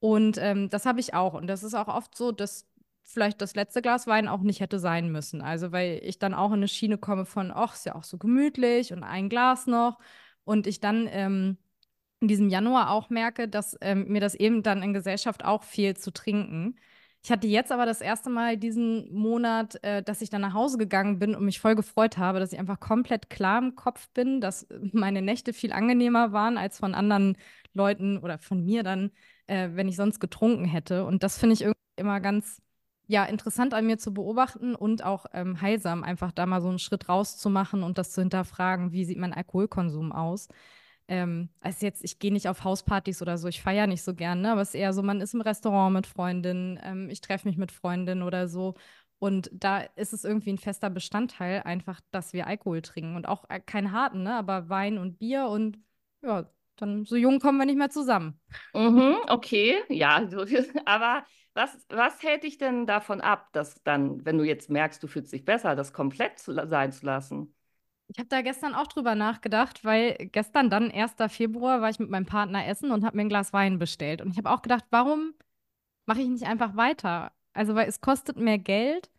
Und 0.00 0.38
ähm, 0.38 0.68
das 0.70 0.86
habe 0.86 1.00
ich 1.00 1.14
auch. 1.14 1.34
Und 1.34 1.46
das 1.48 1.62
ist 1.62 1.74
auch 1.74 1.88
oft 1.88 2.16
so, 2.16 2.32
dass 2.32 2.66
vielleicht 3.04 3.40
das 3.40 3.54
letzte 3.54 3.82
Glas 3.82 4.06
Wein 4.06 4.28
auch 4.28 4.42
nicht 4.42 4.60
hätte 4.60 4.78
sein 4.78 5.10
müssen. 5.10 5.40
Also, 5.42 5.72
weil 5.72 6.00
ich 6.04 6.18
dann 6.18 6.34
auch 6.34 6.48
in 6.48 6.58
eine 6.58 6.68
Schiene 6.68 6.98
komme 6.98 7.24
von, 7.24 7.50
ach, 7.52 7.74
ist 7.74 7.86
ja 7.86 7.94
auch 7.94 8.04
so 8.04 8.18
gemütlich 8.18 8.92
und 8.92 9.02
ein 9.02 9.28
Glas 9.28 9.66
noch. 9.66 9.98
Und 10.44 10.66
ich 10.66 10.80
dann 10.80 11.08
ähm, 11.10 11.58
in 12.20 12.28
diesem 12.28 12.48
Januar 12.48 12.90
auch 12.90 13.10
merke, 13.10 13.48
dass 13.48 13.76
ähm, 13.80 14.08
mir 14.08 14.20
das 14.20 14.34
eben 14.34 14.62
dann 14.62 14.82
in 14.82 14.92
Gesellschaft 14.92 15.44
auch 15.44 15.62
fehlt 15.64 16.00
zu 16.00 16.12
trinken. 16.12 16.76
Ich 17.24 17.30
hatte 17.32 17.46
jetzt 17.46 17.72
aber 17.72 17.84
das 17.84 18.00
erste 18.00 18.30
Mal 18.30 18.56
diesen 18.56 19.12
Monat, 19.12 19.82
äh, 19.82 20.02
dass 20.02 20.22
ich 20.22 20.30
dann 20.30 20.40
nach 20.40 20.54
Hause 20.54 20.78
gegangen 20.78 21.18
bin 21.18 21.34
und 21.34 21.44
mich 21.44 21.60
voll 21.60 21.74
gefreut 21.74 22.16
habe, 22.16 22.38
dass 22.40 22.52
ich 22.52 22.58
einfach 22.58 22.80
komplett 22.80 23.28
klar 23.28 23.58
im 23.58 23.74
Kopf 23.74 24.08
bin, 24.10 24.40
dass 24.40 24.66
meine 24.92 25.20
Nächte 25.20 25.52
viel 25.52 25.72
angenehmer 25.72 26.32
waren 26.32 26.56
als 26.56 26.78
von 26.78 26.94
anderen 26.94 27.36
Leuten 27.74 28.18
oder 28.18 28.38
von 28.38 28.64
mir 28.64 28.82
dann, 28.82 29.10
äh, 29.46 29.70
wenn 29.72 29.88
ich 29.88 29.96
sonst 29.96 30.20
getrunken 30.20 30.64
hätte. 30.64 31.04
Und 31.04 31.22
das 31.22 31.38
finde 31.38 31.54
ich 31.54 31.64
immer 31.96 32.20
ganz 32.20 32.62
ja, 33.06 33.24
interessant 33.24 33.74
an 33.74 33.86
mir 33.86 33.98
zu 33.98 34.12
beobachten 34.14 34.74
und 34.74 35.02
auch 35.02 35.26
ähm, 35.32 35.60
heilsam, 35.60 36.04
einfach 36.04 36.30
da 36.32 36.46
mal 36.46 36.60
so 36.60 36.68
einen 36.68 36.78
Schritt 36.78 37.08
rauszumachen 37.08 37.82
und 37.82 37.96
das 37.98 38.10
zu 38.12 38.20
hinterfragen, 38.20 38.92
wie 38.92 39.04
sieht 39.04 39.18
mein 39.18 39.32
Alkoholkonsum 39.32 40.12
aus. 40.12 40.48
Ähm, 41.08 41.48
also 41.60 41.86
jetzt, 41.86 42.04
ich 42.04 42.18
gehe 42.18 42.32
nicht 42.32 42.48
auf 42.48 42.64
Hauspartys 42.64 43.22
oder 43.22 43.38
so, 43.38 43.48
ich 43.48 43.62
feiere 43.62 43.86
nicht 43.86 44.02
so 44.02 44.14
gern, 44.14 44.42
ne? 44.42 44.52
aber 44.52 44.60
es 44.60 44.68
ist 44.68 44.74
eher 44.74 44.92
so, 44.92 45.02
man 45.02 45.22
ist 45.22 45.34
im 45.34 45.40
Restaurant 45.40 45.94
mit 45.94 46.06
Freundinnen, 46.06 46.78
ähm, 46.82 47.08
ich 47.08 47.22
treffe 47.22 47.48
mich 47.48 47.56
mit 47.56 47.72
Freundinnen 47.72 48.22
oder 48.22 48.46
so. 48.46 48.74
Und 49.18 49.50
da 49.52 49.80
ist 49.80 50.12
es 50.12 50.24
irgendwie 50.24 50.52
ein 50.52 50.58
fester 50.58 50.90
Bestandteil, 50.90 51.62
einfach, 51.62 52.00
dass 52.12 52.32
wir 52.32 52.46
Alkohol 52.46 52.82
trinken. 52.82 53.16
Und 53.16 53.26
auch 53.26 53.48
äh, 53.48 53.58
keinen 53.58 53.90
harten, 53.90 54.22
ne? 54.22 54.34
aber 54.34 54.68
Wein 54.68 54.98
und 54.98 55.18
Bier 55.18 55.48
und 55.48 55.78
ja, 56.22 56.48
dann 56.76 57.04
so 57.04 57.16
jung 57.16 57.40
kommen 57.40 57.58
wir 57.58 57.66
nicht 57.66 57.78
mehr 57.78 57.90
zusammen. 57.90 58.40
Mhm, 58.74 59.16
okay, 59.28 59.76
ja, 59.88 60.22
aber 60.84 61.24
was, 61.54 61.76
was 61.88 62.22
hält 62.22 62.44
dich 62.44 62.58
denn 62.58 62.86
davon 62.86 63.20
ab, 63.20 63.48
dass 63.52 63.82
dann, 63.82 64.24
wenn 64.24 64.38
du 64.38 64.44
jetzt 64.44 64.70
merkst, 64.70 65.02
du 65.02 65.08
fühlst 65.08 65.32
dich 65.32 65.44
besser, 65.44 65.74
das 65.74 65.92
komplett 65.92 66.38
zu, 66.38 66.52
sein 66.54 66.92
zu 66.92 67.04
lassen? 67.04 67.54
Ich 68.10 68.18
habe 68.18 68.28
da 68.28 68.40
gestern 68.40 68.74
auch 68.74 68.86
drüber 68.86 69.14
nachgedacht, 69.14 69.84
weil 69.84 70.16
gestern 70.32 70.70
dann, 70.70 70.90
1. 70.90 71.28
Februar, 71.28 71.82
war 71.82 71.90
ich 71.90 71.98
mit 71.98 72.08
meinem 72.08 72.24
Partner 72.26 72.66
essen 72.66 72.90
und 72.90 73.04
habe 73.04 73.16
mir 73.16 73.22
ein 73.22 73.28
Glas 73.28 73.52
Wein 73.52 73.78
bestellt. 73.78 74.22
Und 74.22 74.30
ich 74.30 74.38
habe 74.38 74.50
auch 74.50 74.62
gedacht, 74.62 74.84
warum 74.90 75.34
mache 76.06 76.22
ich 76.22 76.28
nicht 76.28 76.46
einfach 76.46 76.76
weiter? 76.76 77.32
Also, 77.52 77.74
weil 77.74 77.88
es 77.88 78.00
kostet 78.00 78.38
mehr 78.38 78.58
Geld. 78.58 79.10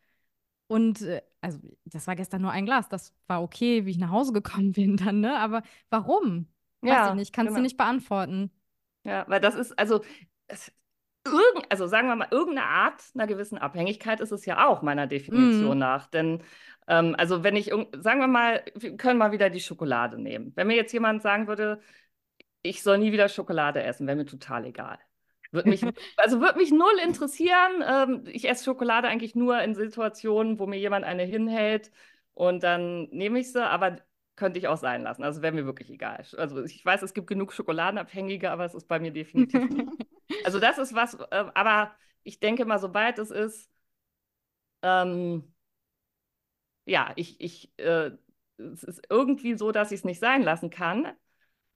Und 0.68 1.02
äh, 1.04 1.22
also, 1.42 1.60
das 1.86 2.08
war 2.08 2.16
gestern 2.16 2.42
nur 2.42 2.52
ein 2.52 2.66
Glas. 2.66 2.90
Das 2.90 3.14
war 3.28 3.44
okay, 3.44 3.86
wie 3.86 3.92
ich 3.92 4.00
nach 4.00 4.12
Hause 4.12 4.34
gekommen 4.34 4.72
bin 4.74 4.98
dann, 4.98 5.22
ne? 5.22 5.38
Aber 5.38 5.64
warum? 5.90 6.48
Ja, 6.82 7.04
Weiß 7.04 7.10
ich 7.10 7.16
nicht, 7.16 7.34
kannst 7.34 7.50
genau. 7.50 7.60
du 7.60 7.64
nicht 7.64 7.78
beantworten. 7.78 8.52
Ja, 9.06 9.26
weil 9.28 9.40
das 9.40 9.56
ist, 9.56 9.78
also, 9.78 10.04
es, 10.48 10.72
irgend, 11.32 11.72
also 11.72 11.88
sagen 11.88 12.08
wir 12.08 12.16
mal, 12.16 12.28
irgendeine 12.32 12.68
Art 12.68 13.04
einer 13.16 13.28
gewissen 13.28 13.58
Abhängigkeit 13.58 14.20
ist 14.20 14.32
es 14.32 14.46
ja 14.46 14.68
auch 14.68 14.82
meiner 14.82 15.08
Definition 15.08 15.78
mm. 15.78 15.80
nach. 15.80 16.08
Denn, 16.08 16.44
ähm, 16.88 17.16
also 17.18 17.44
wenn 17.44 17.56
ich, 17.56 17.68
sagen 17.68 18.20
wir 18.20 18.28
mal, 18.28 18.64
wir 18.76 18.98
können 18.98 19.18
mal 19.20 19.32
wieder 19.32 19.50
die 19.50 19.60
Schokolade 19.60 20.22
nehmen. 20.22 20.54
Wenn 20.56 20.68
mir 20.68 20.76
jetzt 20.76 20.94
jemand 20.94 21.22
sagen 21.22 21.48
würde, 21.48 21.82
ich 22.62 22.84
soll 22.84 22.98
nie 22.98 23.12
wieder 23.12 23.30
Schokolade 23.30 23.82
essen, 23.84 24.08
wäre 24.08 24.18
mir 24.18 24.26
total 24.26 24.66
egal. 24.66 25.00
Würde 25.52 25.70
mich, 25.70 25.84
also 26.18 26.42
würde 26.42 26.60
mich 26.60 26.72
null 26.72 27.00
interessieren. 27.04 27.84
Ähm, 27.88 28.24
ich 28.28 28.48
esse 28.48 28.66
Schokolade 28.66 29.08
eigentlich 29.08 29.36
nur 29.36 29.62
in 29.62 29.76
Situationen, 29.76 30.60
wo 30.60 30.68
mir 30.68 30.80
jemand 30.80 31.06
eine 31.06 31.24
hinhält 31.24 31.92
und 32.34 32.64
dann 32.64 33.10
nehme 33.10 33.40
ich 33.40 33.52
sie, 33.52 33.68
aber 33.68 33.98
könnte 34.36 34.58
ich 34.58 34.68
auch 34.68 34.78
sein 34.78 35.04
lassen. 35.04 35.24
Also 35.24 35.42
wäre 35.42 35.54
mir 35.54 35.66
wirklich 35.66 35.90
egal. 35.92 36.24
Also 36.38 36.64
ich 36.64 36.84
weiß, 36.86 37.02
es 37.02 37.14
gibt 37.14 37.28
genug 37.28 37.52
Schokoladenabhängige, 37.52 38.50
aber 38.50 38.66
es 38.66 38.74
ist 38.74 38.88
bei 38.88 39.00
mir 39.00 39.12
definitiv 39.12 39.70
nicht. 39.70 39.90
Also 40.44 40.60
das 40.60 40.78
ist 40.78 40.94
was, 40.94 41.16
äh, 41.16 41.46
aber 41.54 41.96
ich 42.24 42.40
denke 42.40 42.66
mal, 42.66 42.80
sobald 42.80 43.20
es 43.20 43.32
ist, 43.32 43.70
ähm, 44.82 45.54
ja, 46.86 47.12
ich, 47.16 47.40
ich, 47.42 47.72
äh, 47.78 48.12
es 48.58 48.84
ist 48.84 49.02
irgendwie 49.10 49.56
so, 49.56 49.72
dass 49.72 49.92
ich 49.92 50.00
es 50.00 50.06
nicht 50.06 50.20
sein 50.20 50.44
lassen 50.44 50.70
kann, 50.70 51.12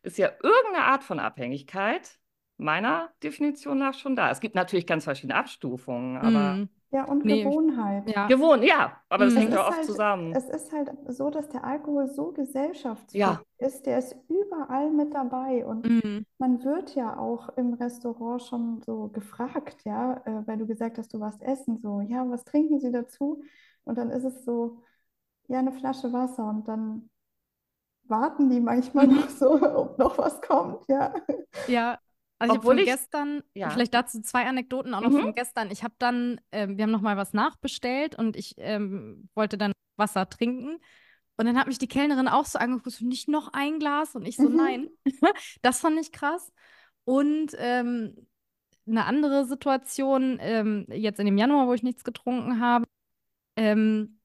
ist 0.02 0.18
ja 0.18 0.32
irgendeine 0.42 0.86
Art 0.86 1.04
von 1.04 1.20
Abhängigkeit 1.20 2.20
meiner 2.58 3.14
Definition 3.24 3.80
nach 3.80 3.94
schon 3.94 4.16
da. 4.16 4.30
Es 4.32 4.40
gibt 4.40 4.56
natürlich 4.56 4.88
ganz 4.88 5.04
verschiedene 5.06 5.36
Abstufungen, 5.36 6.18
aber. 6.18 6.56
Mm. 6.56 6.70
Ja, 6.94 7.06
und 7.06 7.26
nee. 7.26 7.44
Gewohnheit. 7.44 8.08
Ja. 8.08 8.28
Gewohnt, 8.28 8.64
ja, 8.64 9.02
aber 9.10 9.26
das 9.26 9.34
mm. 9.34 9.38
hängt 9.38 9.54
ja 9.54 9.68
oft 9.68 9.78
halt, 9.78 9.86
zusammen. 9.86 10.32
Es 10.36 10.48
ist 10.48 10.72
halt 10.72 10.92
so, 11.08 11.32
dass 11.32 11.50
der 11.50 11.64
Alkohol 11.64 12.08
so 12.08 12.32
gesellschaftsfähig 12.32 13.20
ja. 13.20 13.42
ist, 13.58 13.88
der 13.88 13.98
ist 13.98 14.16
überall 14.30 14.92
mit 14.92 15.12
dabei. 15.12 15.66
Und 15.66 15.88
mm. 15.88 16.24
man 16.38 16.64
wird 16.64 16.94
ja 16.94 17.18
auch 17.18 17.50
im 17.58 17.74
Restaurant 17.74 18.44
schon 18.44 18.82
so 18.86 19.08
gefragt, 19.08 19.78
ja, 19.86 20.22
äh, 20.26 20.46
weil 20.46 20.60
du 20.60 20.68
gesagt 20.68 21.00
hast, 21.00 21.12
du 21.16 21.20
warst 21.20 21.42
essen, 21.42 21.80
so, 21.80 22.00
ja, 22.02 22.30
was 22.30 22.44
trinken 22.44 22.80
Sie 22.80 22.92
dazu? 22.92 23.42
Und 23.86 23.98
dann 23.98 24.12
ist 24.12 24.24
es 24.24 24.46
so, 24.46 24.84
ja, 25.48 25.58
eine 25.58 25.72
Flasche 25.72 26.14
Wasser 26.14 26.48
und 26.48 26.68
dann 26.68 27.10
warten 28.04 28.52
die 28.52 28.60
manchmal 28.60 29.08
mhm. 29.08 29.16
noch 29.16 29.30
so, 29.30 29.52
ob 29.76 29.98
noch 29.98 30.16
was 30.20 30.40
kommt, 30.44 30.88
ja. 30.88 31.12
Ja, 31.68 31.98
also 32.44 32.56
Obwohl 32.56 32.80
ich 32.80 32.90
habe 32.90 33.00
gestern, 33.00 33.44
ja. 33.54 33.70
vielleicht 33.70 33.94
dazu 33.94 34.22
zwei 34.22 34.46
Anekdoten 34.46 34.94
auch 34.94 35.02
noch 35.02 35.12
mhm. 35.12 35.22
von 35.22 35.34
gestern. 35.34 35.72
Ich 35.72 35.84
habe 35.84 35.96
dann, 35.98 36.42
äh, 36.52 36.68
wir 36.68 36.84
haben 36.84 36.92
noch 36.92 37.02
mal 37.02 37.16
was 37.16 37.32
nachbestellt 37.32 38.16
und 38.16 38.36
ich 38.36 38.56
ähm, 38.58 39.30
wollte 39.34 39.58
dann 39.58 39.72
Wasser 39.96 40.28
trinken. 40.30 40.80
Und 41.38 41.46
dann 41.46 41.58
hat 41.58 41.68
mich 41.68 41.78
die 41.78 41.88
Kellnerin 41.88 42.28
auch 42.28 42.46
so 42.46 42.60
angeguckt, 42.60 43.02
nicht 43.02 43.30
noch 43.30 43.54
ein 43.54 43.80
Glas? 43.80 44.14
Und 44.16 44.28
ich 44.28 44.36
so, 44.36 44.50
mhm. 44.50 44.56
nein. 44.56 44.90
das 45.62 45.80
fand 45.80 45.98
ich 46.00 46.12
krass. 46.12 46.52
Und 47.06 47.56
ähm, 47.58 48.28
eine 48.86 49.06
andere 49.06 49.46
Situation, 49.46 50.38
ähm, 50.42 50.86
jetzt 50.90 51.20
in 51.20 51.26
dem 51.26 51.38
Januar, 51.38 51.68
wo 51.68 51.74
ich 51.74 51.84
nichts 51.84 52.04
getrunken 52.04 52.60
habe, 52.60 52.86
ähm, 53.56 54.20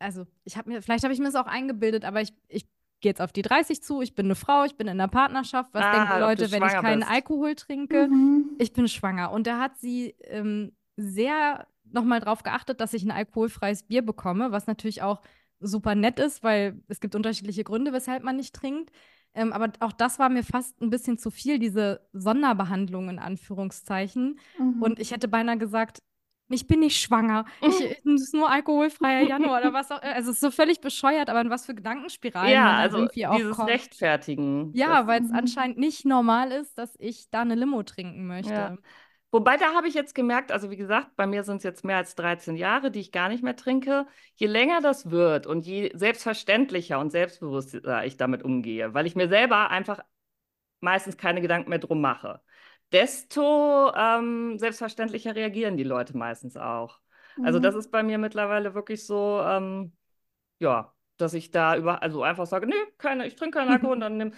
also 0.00 0.26
ich 0.44 0.56
habe 0.56 0.70
mir, 0.70 0.82
vielleicht 0.82 1.04
habe 1.04 1.14
ich 1.14 1.20
mir 1.20 1.26
das 1.26 1.36
auch 1.36 1.46
eingebildet, 1.46 2.04
aber 2.04 2.20
ich, 2.22 2.32
ich 2.48 2.66
gehe 3.04 3.10
jetzt 3.10 3.20
auf 3.20 3.32
die 3.32 3.42
30 3.42 3.82
zu, 3.82 4.00
ich 4.00 4.14
bin 4.14 4.26
eine 4.26 4.34
Frau, 4.34 4.64
ich 4.64 4.76
bin 4.76 4.86
in 4.86 4.98
einer 4.98 5.08
Partnerschaft. 5.08 5.74
Was 5.74 5.84
ah, 5.84 5.92
denken 5.92 6.20
Leute, 6.20 6.50
wenn 6.50 6.62
ich 6.62 6.72
keinen 6.72 7.00
bist. 7.00 7.12
Alkohol 7.12 7.54
trinke? 7.54 8.08
Mhm. 8.08 8.56
Ich 8.58 8.72
bin 8.72 8.88
schwanger. 8.88 9.30
Und 9.30 9.46
da 9.46 9.60
hat 9.60 9.76
sie 9.76 10.14
ähm, 10.22 10.72
sehr 10.96 11.66
nochmal 11.84 12.20
drauf 12.20 12.42
geachtet, 12.42 12.80
dass 12.80 12.94
ich 12.94 13.04
ein 13.04 13.10
alkoholfreies 13.10 13.82
Bier 13.82 14.00
bekomme, 14.00 14.52
was 14.52 14.66
natürlich 14.66 15.02
auch 15.02 15.20
super 15.60 15.94
nett 15.94 16.18
ist, 16.18 16.42
weil 16.42 16.82
es 16.88 17.00
gibt 17.00 17.14
unterschiedliche 17.14 17.62
Gründe, 17.62 17.92
weshalb 17.92 18.24
man 18.24 18.36
nicht 18.36 18.54
trinkt. 18.54 18.90
Ähm, 19.34 19.52
aber 19.52 19.70
auch 19.80 19.92
das 19.92 20.18
war 20.18 20.30
mir 20.30 20.42
fast 20.42 20.80
ein 20.80 20.88
bisschen 20.88 21.18
zu 21.18 21.30
viel, 21.30 21.58
diese 21.58 22.08
Sonderbehandlung 22.14 23.10
in 23.10 23.18
Anführungszeichen. 23.18 24.38
Mhm. 24.58 24.82
Und 24.82 24.98
ich 24.98 25.10
hätte 25.10 25.28
beinahe 25.28 25.58
gesagt, 25.58 26.02
ich 26.48 26.66
bin 26.66 26.80
nicht 26.80 27.00
schwanger. 27.00 27.46
Ich, 27.60 27.80
es 27.80 28.22
ist 28.22 28.34
nur 28.34 28.50
alkoholfreier 28.50 29.26
Januar 29.26 29.60
oder 29.60 29.72
was 29.72 29.90
auch. 29.90 30.00
Also 30.14 30.30
es 30.30 30.36
ist 30.36 30.40
so 30.40 30.50
völlig 30.50 30.80
bescheuert, 30.80 31.30
aber 31.30 31.40
in 31.40 31.50
was 31.50 31.66
für 31.66 31.74
Gedankenspiralen 31.74 32.52
ja, 32.52 32.64
man 32.64 32.74
also 32.74 32.98
irgendwie 32.98 33.26
auch 33.26 33.36
dieses 33.36 33.56
kommt. 33.56 33.70
Rechtfertigen. 33.70 34.70
Ja, 34.74 35.06
weil 35.06 35.22
es 35.22 35.30
mhm. 35.30 35.36
anscheinend 35.36 35.78
nicht 35.78 36.04
normal 36.04 36.52
ist, 36.52 36.76
dass 36.78 36.94
ich 36.98 37.30
da 37.30 37.40
eine 37.40 37.54
Limo 37.54 37.82
trinken 37.82 38.26
möchte. 38.26 38.52
Ja. 38.52 38.76
Wobei, 39.32 39.56
da 39.56 39.74
habe 39.74 39.88
ich 39.88 39.94
jetzt 39.94 40.14
gemerkt, 40.14 40.52
also 40.52 40.70
wie 40.70 40.76
gesagt, 40.76 41.16
bei 41.16 41.26
mir 41.26 41.42
sind 41.42 41.56
es 41.56 41.64
jetzt 41.64 41.84
mehr 41.84 41.96
als 41.96 42.14
13 42.14 42.54
Jahre, 42.54 42.92
die 42.92 43.00
ich 43.00 43.10
gar 43.10 43.28
nicht 43.28 43.42
mehr 43.42 43.56
trinke. 43.56 44.06
Je 44.36 44.46
länger 44.46 44.80
das 44.80 45.10
wird 45.10 45.46
und 45.46 45.66
je 45.66 45.90
selbstverständlicher 45.94 47.00
und 47.00 47.10
selbstbewusster 47.10 48.04
ich 48.04 48.16
damit 48.16 48.44
umgehe, 48.44 48.94
weil 48.94 49.06
ich 49.06 49.16
mir 49.16 49.28
selber 49.28 49.70
einfach 49.70 50.00
meistens 50.80 51.16
keine 51.16 51.40
Gedanken 51.40 51.70
mehr 51.70 51.80
drum 51.80 52.00
mache 52.00 52.40
desto 52.94 53.92
ähm, 53.94 54.58
selbstverständlicher 54.58 55.34
reagieren 55.34 55.76
die 55.76 55.84
Leute 55.84 56.16
meistens 56.16 56.56
auch. 56.56 57.00
Mhm. 57.36 57.44
Also 57.44 57.58
das 57.58 57.74
ist 57.74 57.90
bei 57.90 58.02
mir 58.02 58.18
mittlerweile 58.18 58.74
wirklich 58.74 59.04
so, 59.04 59.42
ähm, 59.44 59.92
ja, 60.60 60.94
dass 61.16 61.34
ich 61.34 61.50
da 61.50 61.76
über, 61.76 62.02
also 62.02 62.22
einfach 62.22 62.46
sage, 62.46 62.66
nee, 62.66 62.74
keine, 62.96 63.26
ich 63.26 63.34
trinke 63.34 63.58
keinen 63.58 63.70
Alkohol 63.70 63.94
und 63.94 64.00
dann 64.00 64.16
nimm. 64.16 64.34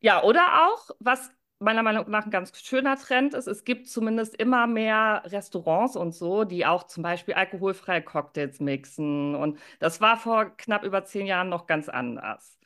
Ja, 0.00 0.22
oder 0.22 0.68
auch, 0.68 0.90
was 1.00 1.30
meiner 1.58 1.82
Meinung 1.82 2.08
nach 2.08 2.24
ein 2.24 2.30
ganz 2.30 2.58
schöner 2.62 2.96
Trend 2.96 3.34
ist, 3.34 3.46
es 3.46 3.64
gibt 3.64 3.88
zumindest 3.88 4.36
immer 4.36 4.66
mehr 4.66 5.22
Restaurants 5.26 5.96
und 5.96 6.12
so, 6.12 6.44
die 6.44 6.64
auch 6.64 6.84
zum 6.84 7.02
Beispiel 7.02 7.34
alkoholfreie 7.34 8.02
Cocktails 8.02 8.60
mixen. 8.60 9.34
Und 9.34 9.58
das 9.80 10.00
war 10.00 10.16
vor 10.16 10.56
knapp 10.56 10.84
über 10.84 11.04
zehn 11.04 11.26
Jahren 11.26 11.48
noch 11.48 11.66
ganz 11.66 11.88
anders. 11.88 12.57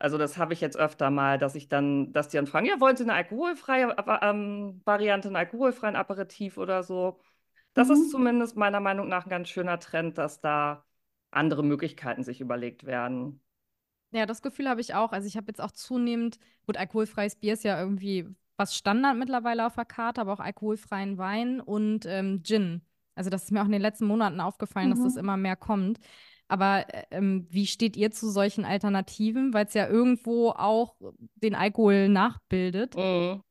Also 0.00 0.16
das 0.16 0.38
habe 0.38 0.54
ich 0.54 0.62
jetzt 0.62 0.78
öfter 0.78 1.10
mal, 1.10 1.36
dass 1.36 1.54
ich 1.54 1.68
dann, 1.68 2.10
dass 2.14 2.28
die 2.28 2.38
dann 2.38 2.46
fragen, 2.46 2.64
ja, 2.64 2.80
wollen 2.80 2.96
Sie 2.96 3.04
eine 3.04 3.12
alkoholfreie 3.12 3.94
ähm, 4.22 4.80
Variante, 4.86 5.28
einen 5.28 5.36
alkoholfreien 5.36 5.94
Aperitif 5.94 6.56
oder 6.56 6.82
so? 6.82 7.20
Das 7.74 7.88
mhm. 7.88 7.94
ist 7.94 8.10
zumindest 8.10 8.56
meiner 8.56 8.80
Meinung 8.80 9.08
nach 9.08 9.26
ein 9.26 9.30
ganz 9.30 9.50
schöner 9.50 9.78
Trend, 9.78 10.16
dass 10.16 10.40
da 10.40 10.86
andere 11.30 11.62
Möglichkeiten 11.62 12.24
sich 12.24 12.40
überlegt 12.40 12.86
werden. 12.86 13.42
Ja, 14.10 14.24
das 14.24 14.40
Gefühl 14.40 14.70
habe 14.70 14.80
ich 14.80 14.94
auch. 14.94 15.12
Also 15.12 15.28
ich 15.28 15.36
habe 15.36 15.48
jetzt 15.48 15.60
auch 15.60 15.70
zunehmend, 15.70 16.38
gut, 16.66 16.78
alkoholfreies 16.78 17.36
Bier 17.36 17.52
ist 17.52 17.64
ja 17.64 17.78
irgendwie 17.78 18.26
was 18.56 18.74
Standard 18.74 19.18
mittlerweile 19.18 19.66
auf 19.66 19.74
der 19.74 19.84
Karte, 19.84 20.22
aber 20.22 20.32
auch 20.32 20.40
alkoholfreien 20.40 21.18
Wein 21.18 21.60
und 21.60 22.06
ähm, 22.06 22.42
Gin. 22.42 22.80
Also 23.14 23.28
das 23.28 23.44
ist 23.44 23.50
mir 23.50 23.60
auch 23.60 23.66
in 23.66 23.72
den 23.72 23.82
letzten 23.82 24.06
Monaten 24.06 24.40
aufgefallen, 24.40 24.88
mhm. 24.88 24.94
dass 24.94 25.02
das 25.02 25.16
immer 25.16 25.36
mehr 25.36 25.56
kommt. 25.56 26.00
Aber 26.50 26.84
äh, 26.92 27.04
ähm, 27.12 27.46
wie 27.48 27.66
steht 27.66 27.96
ihr 27.96 28.10
zu 28.10 28.28
solchen 28.28 28.64
Alternativen? 28.64 29.54
Weil 29.54 29.66
es 29.66 29.74
ja 29.74 29.88
irgendwo 29.88 30.50
auch 30.50 30.96
den 31.36 31.54
Alkohol 31.54 32.08
nachbildet. 32.08 32.96
Mhm. 32.96 33.42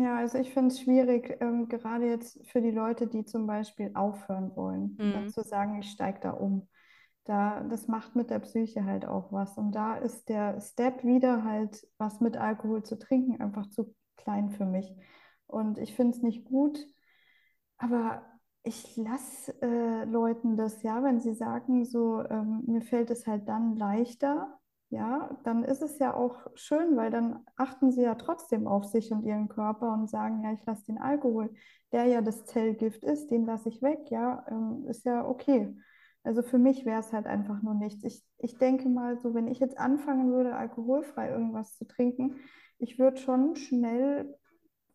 Ja, 0.00 0.18
also 0.18 0.38
ich 0.38 0.50
finde 0.54 0.68
es 0.68 0.80
schwierig, 0.80 1.36
ähm, 1.40 1.68
gerade 1.68 2.06
jetzt 2.06 2.38
für 2.46 2.60
die 2.62 2.70
Leute, 2.70 3.08
die 3.08 3.24
zum 3.24 3.48
Beispiel 3.48 3.90
aufhören 3.94 4.54
wollen, 4.54 4.96
mhm. 4.96 5.28
zu 5.30 5.42
sagen, 5.42 5.80
ich 5.80 5.90
steige 5.90 6.20
da 6.20 6.30
um. 6.30 6.68
Da, 7.24 7.62
das 7.64 7.88
macht 7.88 8.14
mit 8.14 8.30
der 8.30 8.38
Psyche 8.38 8.84
halt 8.84 9.04
auch 9.04 9.32
was. 9.32 9.58
Und 9.58 9.72
da 9.72 9.96
ist 9.96 10.28
der 10.28 10.60
Step 10.60 11.04
wieder 11.04 11.42
halt, 11.42 11.86
was 11.98 12.20
mit 12.20 12.36
Alkohol 12.36 12.84
zu 12.84 12.98
trinken, 12.98 13.40
einfach 13.40 13.68
zu 13.68 13.94
klein 14.16 14.50
für 14.50 14.64
mich. 14.64 14.94
Und 15.46 15.78
ich 15.78 15.94
finde 15.94 16.16
es 16.16 16.22
nicht 16.22 16.44
gut, 16.44 16.78
aber 17.76 18.22
ich 18.62 18.96
lasse 18.96 19.54
äh, 19.62 20.04
Leuten 20.04 20.56
das 20.56 20.82
ja, 20.82 21.02
wenn 21.02 21.20
sie 21.20 21.34
sagen, 21.34 21.84
so, 21.84 22.22
ähm, 22.28 22.62
mir 22.66 22.82
fällt 22.82 23.10
es 23.10 23.26
halt 23.26 23.48
dann 23.48 23.76
leichter, 23.76 24.58
ja, 24.90 25.38
dann 25.44 25.64
ist 25.64 25.82
es 25.82 25.98
ja 25.98 26.14
auch 26.14 26.46
schön, 26.54 26.96
weil 26.96 27.10
dann 27.10 27.44
achten 27.56 27.92
sie 27.92 28.02
ja 28.02 28.16
trotzdem 28.16 28.66
auf 28.66 28.84
sich 28.84 29.12
und 29.12 29.24
ihren 29.24 29.48
Körper 29.48 29.92
und 29.92 30.10
sagen, 30.10 30.42
ja, 30.42 30.52
ich 30.52 30.64
lasse 30.66 30.84
den 30.86 30.98
Alkohol, 30.98 31.54
der 31.92 32.06
ja 32.06 32.20
das 32.20 32.44
Zellgift 32.44 33.04
ist, 33.04 33.30
den 33.30 33.46
lasse 33.46 33.68
ich 33.68 33.82
weg, 33.82 34.10
ja, 34.10 34.44
ähm, 34.48 34.86
ist 34.88 35.04
ja 35.04 35.24
okay. 35.26 35.74
Also 36.22 36.42
für 36.42 36.58
mich 36.58 36.84
wäre 36.84 37.00
es 37.00 37.12
halt 37.12 37.26
einfach 37.26 37.62
nur 37.62 37.74
nichts. 37.74 38.04
Ich, 38.04 38.22
ich 38.38 38.58
denke 38.58 38.88
mal, 38.88 39.18
so 39.18 39.32
wenn 39.32 39.48
ich 39.48 39.58
jetzt 39.60 39.78
anfangen 39.78 40.32
würde, 40.32 40.54
alkoholfrei 40.54 41.30
irgendwas 41.30 41.76
zu 41.76 41.86
trinken, 41.86 42.36
ich 42.78 42.98
würde 42.98 43.18
schon 43.18 43.56
schnell, 43.56 44.34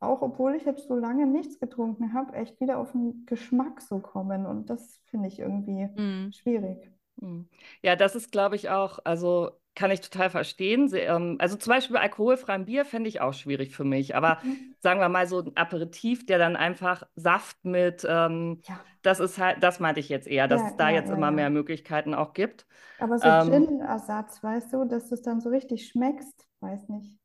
auch 0.06 0.22
obwohl 0.22 0.56
ich 0.56 0.65
jetzt 0.65 0.88
so 0.88 0.96
lange 0.96 1.26
nichts 1.26 1.60
getrunken 1.60 2.13
habe, 2.13 2.34
echt 2.34 2.60
wieder 2.62 2.78
auf 2.78 2.91
den 2.91 3.26
Geschmack 3.26 3.82
so 3.82 4.00
kommen. 4.00 4.46
Und 4.46 4.70
das 4.70 5.02
finde 5.06 5.28
ich 5.28 5.39
irgendwie 5.39 5.86
mm. 5.86 6.32
schwierig. 6.32 6.91
Hm. 7.20 7.48
Ja, 7.82 7.96
das 7.96 8.15
ist, 8.15 8.32
glaube 8.32 8.56
ich, 8.56 8.70
auch, 8.70 9.00
also 9.04 9.52
kann 9.76 9.91
ich 9.91 10.02
total 10.02 10.30
verstehen. 10.30 10.89
Ähm, 10.94 11.36
also 11.39 11.58
zum 11.58 11.72
Beispiel 11.72 11.98
alkoholfreiem 11.98 12.65
Bier 12.65 12.86
fände 12.86 13.10
ich 13.10 13.22
auch 13.22 13.34
schwierig 13.34 13.76
für 13.76 13.84
mich. 13.84 14.15
Aber 14.15 14.39
mhm. 14.41 14.74
sagen 14.80 15.02
wir 15.02 15.10
mal 15.10 15.28
so 15.28 15.41
ein 15.41 15.56
Aperitif, 15.56 16.26
der 16.26 16.39
dann 16.39 16.56
einfach 16.56 17.04
Saft 17.15 17.63
mit, 17.63 18.06
ähm, 18.10 18.62
ja. 18.63 18.80
das 19.02 19.20
ist 19.20 19.38
halt, 19.38 19.62
das 19.62 19.80
meinte 19.80 20.00
ich 20.00 20.10
jetzt 20.10 20.28
eher, 20.28 20.48
dass 20.48 20.62
ja, 20.62 20.68
es 20.70 20.78
da 20.78 20.89
ja, 20.89 20.96
jetzt 20.96 21.12
immer 21.12 21.32
mehr 21.32 21.50
Möglichkeiten 21.50 22.13
auch 22.13 22.34
gibt. 22.34 22.65
Aber 23.00 23.20
so 23.20 23.28
ähm, 23.28 23.52
Gin-Ersatz, 23.52 24.41
weißt 24.41 24.74
du, 24.74 24.86
dass 24.86 25.10
du 25.10 25.15
es 25.15 25.22
dann 25.22 25.41
so 25.41 25.50
richtig 25.50 25.88
schmeckst, 25.88 26.48
weiß 26.62 26.88
nicht. 26.89 27.20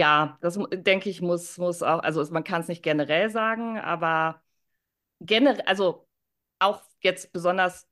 Ja, 0.00 0.38
das 0.40 0.58
denke 0.72 1.10
ich, 1.10 1.20
muss, 1.20 1.58
muss 1.58 1.82
auch, 1.82 1.98
also 2.00 2.24
man 2.32 2.42
kann 2.42 2.62
es 2.62 2.68
nicht 2.68 2.82
generell 2.82 3.28
sagen, 3.28 3.78
aber 3.78 4.40
generell, 5.20 5.62
also 5.66 6.08
auch 6.58 6.82
jetzt 7.02 7.32
besonders 7.32 7.88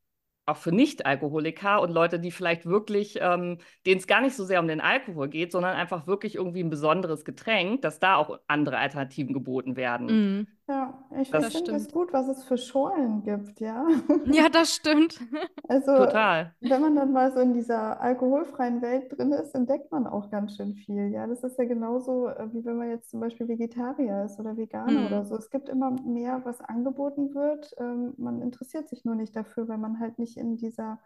auch 0.46 0.56
für 0.56 0.72
Nicht-Alkoholiker 0.72 1.82
und 1.82 1.90
Leute, 1.92 2.18
die 2.20 2.30
vielleicht 2.30 2.66
wirklich, 2.66 3.18
ähm, 3.20 3.58
denen 3.86 4.00
es 4.00 4.06
gar 4.06 4.22
nicht 4.22 4.36
so 4.36 4.44
sehr 4.46 4.60
um 4.60 4.68
den 4.68 4.80
Alkohol 4.80 5.28
geht, 5.28 5.52
sondern 5.52 5.76
einfach 5.76 6.06
wirklich 6.06 6.36
irgendwie 6.36 6.62
ein 6.64 6.70
besonderes 6.70 7.26
Getränk, 7.26 7.82
dass 7.82 7.98
da 8.00 8.16
auch 8.16 8.40
andere 8.48 8.78
Alternativen 8.78 9.34
geboten 9.34 9.76
werden. 9.76 10.06
Mhm. 10.40 10.57
Ja, 10.68 11.02
ich 11.18 11.30
finde 11.30 11.46
es 11.76 11.88
gut, 11.90 12.12
was 12.12 12.28
es 12.28 12.44
für 12.44 12.58
Schorlen 12.58 13.22
gibt, 13.22 13.58
ja. 13.58 13.88
Ja, 14.26 14.50
das 14.50 14.74
stimmt. 14.74 15.18
Also, 15.70 15.96
Total. 15.96 16.54
wenn 16.60 16.80
man 16.80 16.96
dann 16.96 17.12
mal 17.12 17.30
so 17.30 17.40
in 17.40 17.52
dieser 17.52 18.00
alkoholfreien 18.00 18.80
Welt 18.80 19.12
drin 19.12 19.32
ist, 19.32 19.54
entdeckt 19.54 19.92
man 19.92 20.06
auch 20.06 20.30
ganz 20.30 20.56
schön 20.56 20.74
viel. 20.74 21.08
Ja, 21.08 21.26
das 21.26 21.44
ist 21.44 21.58
ja 21.58 21.66
genauso, 21.66 22.28
äh, 22.28 22.52
wie 22.52 22.64
wenn 22.64 22.78
man 22.78 22.88
jetzt 22.88 23.10
zum 23.10 23.20
Beispiel 23.20 23.48
Vegetarier 23.48 24.24
ist 24.24 24.40
oder 24.40 24.56
Veganer 24.56 25.00
mhm. 25.00 25.06
oder 25.06 25.24
so. 25.26 25.36
Es 25.36 25.50
gibt 25.50 25.68
immer 25.68 25.90
mehr, 25.90 26.40
was 26.44 26.60
angeboten 26.62 27.34
wird. 27.34 27.74
Ähm, 27.78 28.14
man 28.16 28.40
interessiert 28.40 28.88
sich 28.88 29.04
nur 29.04 29.14
nicht 29.14 29.36
dafür, 29.36 29.68
weil 29.68 29.78
man 29.78 30.00
halt 30.00 30.18
nicht 30.18 30.38
in 30.38 30.56
dieser 30.56 30.98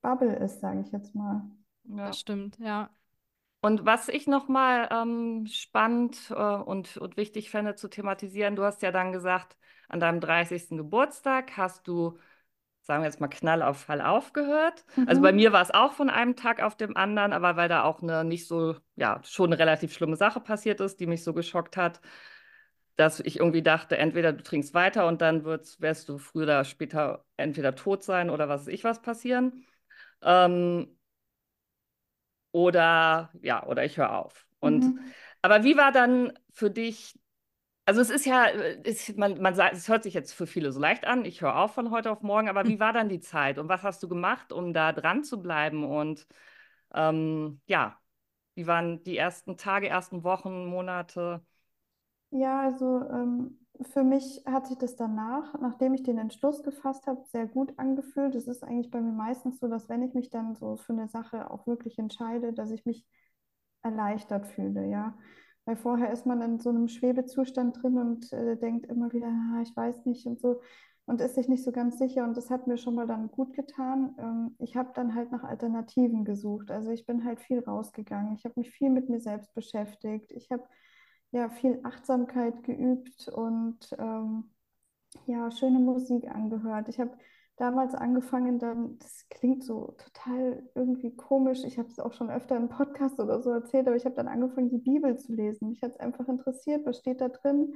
Bubble 0.00 0.34
ist, 0.36 0.60
sage 0.60 0.80
ich 0.80 0.92
jetzt 0.92 1.14
mal. 1.14 1.42
Ja. 1.84 2.06
Das 2.06 2.18
stimmt, 2.18 2.58
ja. 2.58 2.88
Und 3.66 3.84
was 3.84 4.08
ich 4.08 4.28
nochmal 4.28 4.88
ähm, 4.92 5.44
spannend 5.48 6.30
äh, 6.30 6.34
und, 6.34 6.98
und 6.98 7.16
wichtig 7.16 7.50
fände 7.50 7.74
zu 7.74 7.88
thematisieren, 7.88 8.54
du 8.54 8.62
hast 8.62 8.80
ja 8.80 8.92
dann 8.92 9.10
gesagt, 9.10 9.56
an 9.88 9.98
deinem 9.98 10.20
30. 10.20 10.76
Geburtstag 10.76 11.56
hast 11.56 11.88
du, 11.88 12.16
sagen 12.82 13.02
wir 13.02 13.08
jetzt 13.08 13.20
mal, 13.20 13.26
Knall 13.26 13.62
auf 13.62 13.78
Fall 13.78 14.00
aufgehört. 14.00 14.84
Mhm. 14.94 15.08
Also 15.08 15.20
bei 15.20 15.32
mhm. 15.32 15.38
mir 15.38 15.52
war 15.52 15.62
es 15.62 15.72
auch 15.72 15.94
von 15.94 16.10
einem 16.10 16.36
Tag 16.36 16.62
auf 16.62 16.76
dem 16.76 16.96
anderen, 16.96 17.32
aber 17.32 17.56
weil 17.56 17.68
da 17.68 17.82
auch 17.82 18.04
eine 18.04 18.22
nicht 18.22 18.46
so, 18.46 18.76
ja, 18.94 19.20
schon 19.24 19.52
eine 19.52 19.58
relativ 19.58 19.92
schlimme 19.92 20.14
Sache 20.14 20.38
passiert 20.38 20.80
ist, 20.80 21.00
die 21.00 21.08
mich 21.08 21.24
so 21.24 21.34
geschockt 21.34 21.76
hat, 21.76 22.00
dass 22.94 23.18
ich 23.18 23.40
irgendwie 23.40 23.62
dachte, 23.62 23.98
entweder 23.98 24.32
du 24.32 24.44
trinkst 24.44 24.74
weiter 24.74 25.08
und 25.08 25.20
dann 25.22 25.44
wirst, 25.44 25.80
wirst 25.80 26.08
du 26.08 26.18
früher 26.18 26.44
oder 26.44 26.64
später 26.64 27.24
entweder 27.36 27.74
tot 27.74 28.04
sein 28.04 28.30
oder 28.30 28.48
was 28.48 28.60
weiß 28.60 28.68
ich 28.68 28.84
was 28.84 29.02
passieren. 29.02 29.66
Ähm, 30.22 30.95
oder 32.56 33.30
ja, 33.42 33.66
oder 33.66 33.84
ich 33.84 33.98
höre 33.98 34.16
auf. 34.16 34.46
Und 34.60 34.84
mhm. 34.84 35.00
aber 35.42 35.62
wie 35.62 35.76
war 35.76 35.92
dann 35.92 36.32
für 36.54 36.70
dich? 36.70 37.14
Also 37.84 38.00
es 38.00 38.08
ist 38.08 38.24
ja, 38.24 38.46
ist, 38.46 39.18
man, 39.18 39.42
man 39.42 39.54
sagt, 39.54 39.74
es 39.74 39.88
hört 39.88 40.02
sich 40.02 40.14
jetzt 40.14 40.32
für 40.32 40.46
viele 40.46 40.72
so 40.72 40.80
leicht 40.80 41.06
an, 41.06 41.26
ich 41.26 41.42
höre 41.42 41.54
auf 41.54 41.74
von 41.74 41.90
heute 41.90 42.10
auf 42.10 42.22
morgen, 42.22 42.48
aber 42.48 42.66
wie 42.66 42.80
war 42.80 42.94
dann 42.94 43.10
die 43.10 43.20
Zeit 43.20 43.58
und 43.58 43.68
was 43.68 43.82
hast 43.82 44.02
du 44.02 44.08
gemacht, 44.08 44.52
um 44.52 44.72
da 44.72 44.92
dran 44.92 45.22
zu 45.22 45.42
bleiben? 45.42 45.84
Und 45.84 46.26
ähm, 46.94 47.60
ja, 47.66 48.00
wie 48.54 48.66
waren 48.66 49.02
die 49.04 49.18
ersten 49.18 49.58
Tage, 49.58 49.88
ersten 49.88 50.24
Wochen, 50.24 50.64
Monate? 50.64 51.44
Ja, 52.30 52.60
also 52.62 53.02
ähm, 53.10 53.58
für 53.92 54.02
mich 54.04 54.42
hat 54.46 54.66
sich 54.66 54.78
das 54.78 54.96
danach, 54.96 55.54
nachdem 55.60 55.94
ich 55.94 56.02
den 56.02 56.18
Entschluss 56.18 56.62
gefasst 56.62 57.06
habe, 57.06 57.22
sehr 57.26 57.46
gut 57.46 57.72
angefühlt. 57.78 58.34
Es 58.34 58.48
ist 58.48 58.62
eigentlich 58.64 58.90
bei 58.90 59.00
mir 59.00 59.12
meistens 59.12 59.58
so, 59.60 59.68
dass 59.68 59.88
wenn 59.88 60.02
ich 60.02 60.14
mich 60.14 60.30
dann 60.30 60.54
so 60.54 60.76
für 60.76 60.92
eine 60.92 61.08
Sache 61.08 61.50
auch 61.50 61.66
wirklich 61.66 61.98
entscheide, 61.98 62.52
dass 62.52 62.70
ich 62.70 62.84
mich 62.84 63.06
erleichtert 63.82 64.46
fühle, 64.46 64.86
ja. 64.88 65.16
Weil 65.64 65.76
vorher 65.76 66.12
ist 66.12 66.26
man 66.26 66.40
in 66.42 66.58
so 66.60 66.70
einem 66.70 66.88
Schwebezustand 66.88 67.82
drin 67.82 67.98
und 67.98 68.32
äh, 68.32 68.56
denkt 68.56 68.86
immer 68.86 69.12
wieder, 69.12 69.26
ah, 69.28 69.60
ich 69.62 69.76
weiß 69.76 70.04
nicht 70.06 70.26
und 70.26 70.40
so 70.40 70.60
und 71.06 71.20
ist 71.20 71.34
sich 71.36 71.48
nicht 71.48 71.62
so 71.64 71.72
ganz 71.72 71.98
sicher. 71.98 72.24
Und 72.24 72.36
das 72.36 72.50
hat 72.50 72.66
mir 72.66 72.78
schon 72.78 72.94
mal 72.96 73.06
dann 73.06 73.30
gut 73.30 73.54
getan. 73.54 74.14
Ähm, 74.18 74.56
ich 74.58 74.76
habe 74.76 74.90
dann 74.94 75.14
halt 75.14 75.30
nach 75.32 75.44
Alternativen 75.44 76.24
gesucht. 76.24 76.70
Also 76.70 76.90
ich 76.90 77.06
bin 77.06 77.24
halt 77.24 77.40
viel 77.40 77.60
rausgegangen. 77.60 78.34
Ich 78.34 78.44
habe 78.44 78.54
mich 78.58 78.70
viel 78.70 78.90
mit 78.90 79.08
mir 79.08 79.20
selbst 79.20 79.54
beschäftigt. 79.54 80.32
Ich 80.32 80.50
habe 80.50 80.64
ja, 81.36 81.50
viel 81.50 81.80
Achtsamkeit 81.84 82.62
geübt 82.64 83.28
und 83.28 83.78
ähm, 83.98 84.44
ja, 85.26 85.50
schöne 85.50 85.78
Musik 85.78 86.28
angehört. 86.28 86.88
Ich 86.88 86.98
habe 86.98 87.12
damals 87.56 87.94
angefangen, 87.94 88.58
dann, 88.58 88.98
das 88.98 89.26
klingt 89.28 89.62
so 89.62 89.94
total 89.98 90.62
irgendwie 90.74 91.14
komisch, 91.14 91.64
ich 91.64 91.78
habe 91.78 91.88
es 91.88 91.98
auch 91.98 92.14
schon 92.14 92.30
öfter 92.30 92.56
im 92.56 92.68
Podcast 92.70 93.20
oder 93.20 93.42
so 93.42 93.50
erzählt, 93.50 93.86
aber 93.86 93.96
ich 93.96 94.06
habe 94.06 94.14
dann 94.14 94.28
angefangen, 94.28 94.70
die 94.70 94.78
Bibel 94.78 95.18
zu 95.18 95.34
lesen. 95.34 95.68
Mich 95.68 95.82
hat 95.82 95.92
es 95.92 96.00
einfach 96.00 96.26
interessiert, 96.28 96.86
was 96.86 96.98
steht 96.98 97.20
da 97.20 97.28
drin 97.28 97.74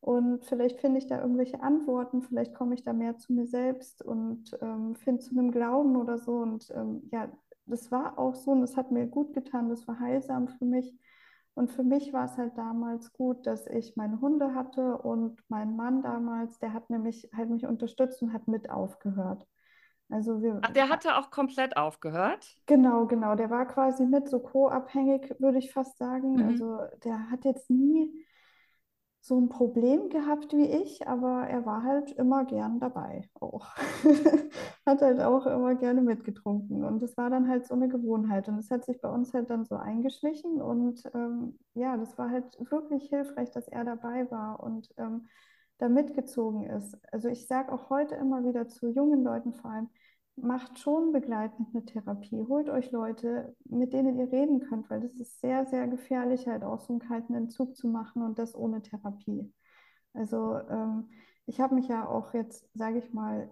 und 0.00 0.44
vielleicht 0.44 0.80
finde 0.80 0.98
ich 0.98 1.06
da 1.06 1.20
irgendwelche 1.20 1.62
Antworten, 1.62 2.22
vielleicht 2.22 2.54
komme 2.54 2.74
ich 2.74 2.84
da 2.84 2.92
mehr 2.92 3.16
zu 3.16 3.32
mir 3.32 3.46
selbst 3.46 4.02
und 4.02 4.50
ähm, 4.60 4.96
finde 4.96 5.20
zu 5.22 5.30
einem 5.30 5.50
Glauben 5.50 5.96
oder 5.96 6.18
so. 6.18 6.36
Und 6.36 6.70
ähm, 6.74 7.08
ja, 7.10 7.28
das 7.66 7.90
war 7.90 8.18
auch 8.18 8.34
so 8.34 8.50
und 8.52 8.60
das 8.60 8.76
hat 8.76 8.92
mir 8.92 9.06
gut 9.06 9.32
getan, 9.34 9.70
das 9.70 9.88
war 9.88 9.98
heilsam 9.98 10.48
für 10.48 10.66
mich. 10.66 10.94
Und 11.58 11.72
für 11.72 11.82
mich 11.82 12.12
war 12.12 12.26
es 12.26 12.38
halt 12.38 12.56
damals 12.56 13.12
gut, 13.12 13.44
dass 13.44 13.66
ich 13.66 13.96
meine 13.96 14.20
Hunde 14.20 14.54
hatte 14.54 14.96
und 14.98 15.42
mein 15.48 15.74
Mann 15.74 16.02
damals, 16.02 16.60
der 16.60 16.72
hat 16.72 16.88
nämlich 16.88 17.28
halt 17.36 17.50
mich 17.50 17.66
unterstützt 17.66 18.22
und 18.22 18.32
hat 18.32 18.46
mit 18.46 18.70
aufgehört. 18.70 19.44
Also 20.08 20.40
wir, 20.40 20.60
Ach, 20.62 20.70
der 20.70 20.88
hatte 20.88 21.16
auch 21.16 21.32
komplett 21.32 21.76
aufgehört? 21.76 22.46
Genau, 22.66 23.06
genau. 23.06 23.34
Der 23.34 23.50
war 23.50 23.66
quasi 23.66 24.06
mit 24.06 24.28
so 24.28 24.38
co-abhängig, 24.38 25.34
würde 25.40 25.58
ich 25.58 25.72
fast 25.72 25.98
sagen. 25.98 26.36
Mhm. 26.36 26.48
Also 26.48 26.78
der 27.02 27.28
hat 27.28 27.44
jetzt 27.44 27.68
nie 27.70 28.24
so 29.28 29.38
ein 29.38 29.48
Problem 29.48 30.08
gehabt 30.08 30.52
wie 30.54 30.64
ich, 30.66 31.06
aber 31.06 31.46
er 31.48 31.64
war 31.66 31.82
halt 31.84 32.12
immer 32.12 32.44
gern 32.44 32.80
dabei 32.80 33.28
auch. 33.40 33.66
Hat 34.86 35.02
halt 35.02 35.20
auch 35.20 35.46
immer 35.46 35.74
gerne 35.74 36.02
mitgetrunken. 36.02 36.84
Und 36.84 37.02
das 37.02 37.16
war 37.16 37.30
dann 37.30 37.48
halt 37.48 37.66
so 37.66 37.74
eine 37.74 37.88
Gewohnheit. 37.88 38.48
Und 38.48 38.58
es 38.58 38.70
hat 38.70 38.84
sich 38.84 39.00
bei 39.00 39.08
uns 39.10 39.32
halt 39.34 39.50
dann 39.50 39.64
so 39.66 39.76
eingeschlichen. 39.76 40.60
Und 40.62 41.02
ähm, 41.14 41.58
ja, 41.74 41.96
das 41.96 42.16
war 42.18 42.30
halt 42.30 42.58
wirklich 42.70 43.08
hilfreich, 43.10 43.50
dass 43.50 43.68
er 43.68 43.84
dabei 43.84 44.30
war 44.30 44.60
und 44.60 44.88
ähm, 44.96 45.28
da 45.78 45.88
mitgezogen 45.88 46.64
ist. 46.64 46.96
Also 47.12 47.28
ich 47.28 47.46
sage 47.46 47.72
auch 47.72 47.90
heute 47.90 48.14
immer 48.16 48.44
wieder 48.44 48.68
zu 48.68 48.88
jungen 48.88 49.22
Leuten 49.22 49.52
vor 49.52 49.70
allem, 49.70 49.88
macht 50.42 50.78
schon 50.78 51.12
begleitend 51.12 51.68
eine 51.72 51.84
Therapie. 51.84 52.44
Holt 52.48 52.68
euch 52.68 52.90
Leute, 52.90 53.54
mit 53.64 53.92
denen 53.92 54.18
ihr 54.18 54.30
reden 54.30 54.60
könnt, 54.60 54.88
weil 54.90 55.00
das 55.00 55.14
ist 55.14 55.40
sehr, 55.40 55.66
sehr 55.66 55.86
gefährlich, 55.88 56.46
halt 56.46 56.64
auch 56.64 56.80
so 56.80 56.92
einen 56.92 57.00
kalten 57.00 57.34
Entzug 57.34 57.76
zu 57.76 57.88
machen 57.88 58.22
und 58.22 58.38
das 58.38 58.54
ohne 58.54 58.82
Therapie. 58.82 59.52
Also 60.14 60.58
ähm, 60.68 61.10
ich 61.46 61.60
habe 61.60 61.74
mich 61.74 61.88
ja 61.88 62.06
auch 62.06 62.34
jetzt, 62.34 62.68
sage 62.74 62.98
ich 62.98 63.12
mal, 63.12 63.50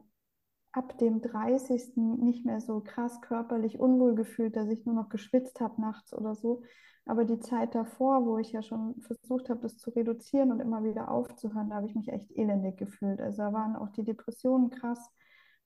ab 0.73 0.99
dem 0.99 1.23
30. 1.23 1.97
nicht 1.97 2.45
mehr 2.45 2.61
so 2.61 2.81
krass 2.81 3.21
körperlich 3.23 3.79
unwohl 3.79 4.15
gefühlt, 4.15 4.57
dass 4.57 4.69
ich 4.69 4.85
nur 4.85 4.95
noch 4.95 5.09
geschwitzt 5.09 5.61
habe 5.61 5.81
nachts 5.81 6.13
oder 6.13 6.35
so. 6.35 6.63
Aber 7.07 7.25
die 7.25 7.39
Zeit 7.39 7.75
davor, 7.75 8.27
wo 8.27 8.37
ich 8.39 8.53
ja 8.53 8.63
schon 8.63 9.01
versucht 9.01 9.49
habe, 9.49 9.61
das 9.61 9.79
zu 9.79 9.91
reduzieren 9.91 10.53
und 10.53 10.61
immer 10.61 10.85
wieder 10.85 11.11
aufzuhören, 11.11 11.71
da 11.71 11.77
habe 11.77 11.87
ich 11.87 11.95
mich 11.95 12.09
echt 12.09 12.31
elendig 12.37 12.77
gefühlt. 12.77 13.21
Also 13.21 13.39
da 13.39 13.53
waren 13.53 13.77
auch 13.77 13.91
die 13.91 14.05
Depressionen 14.05 14.71
krass 14.71 15.11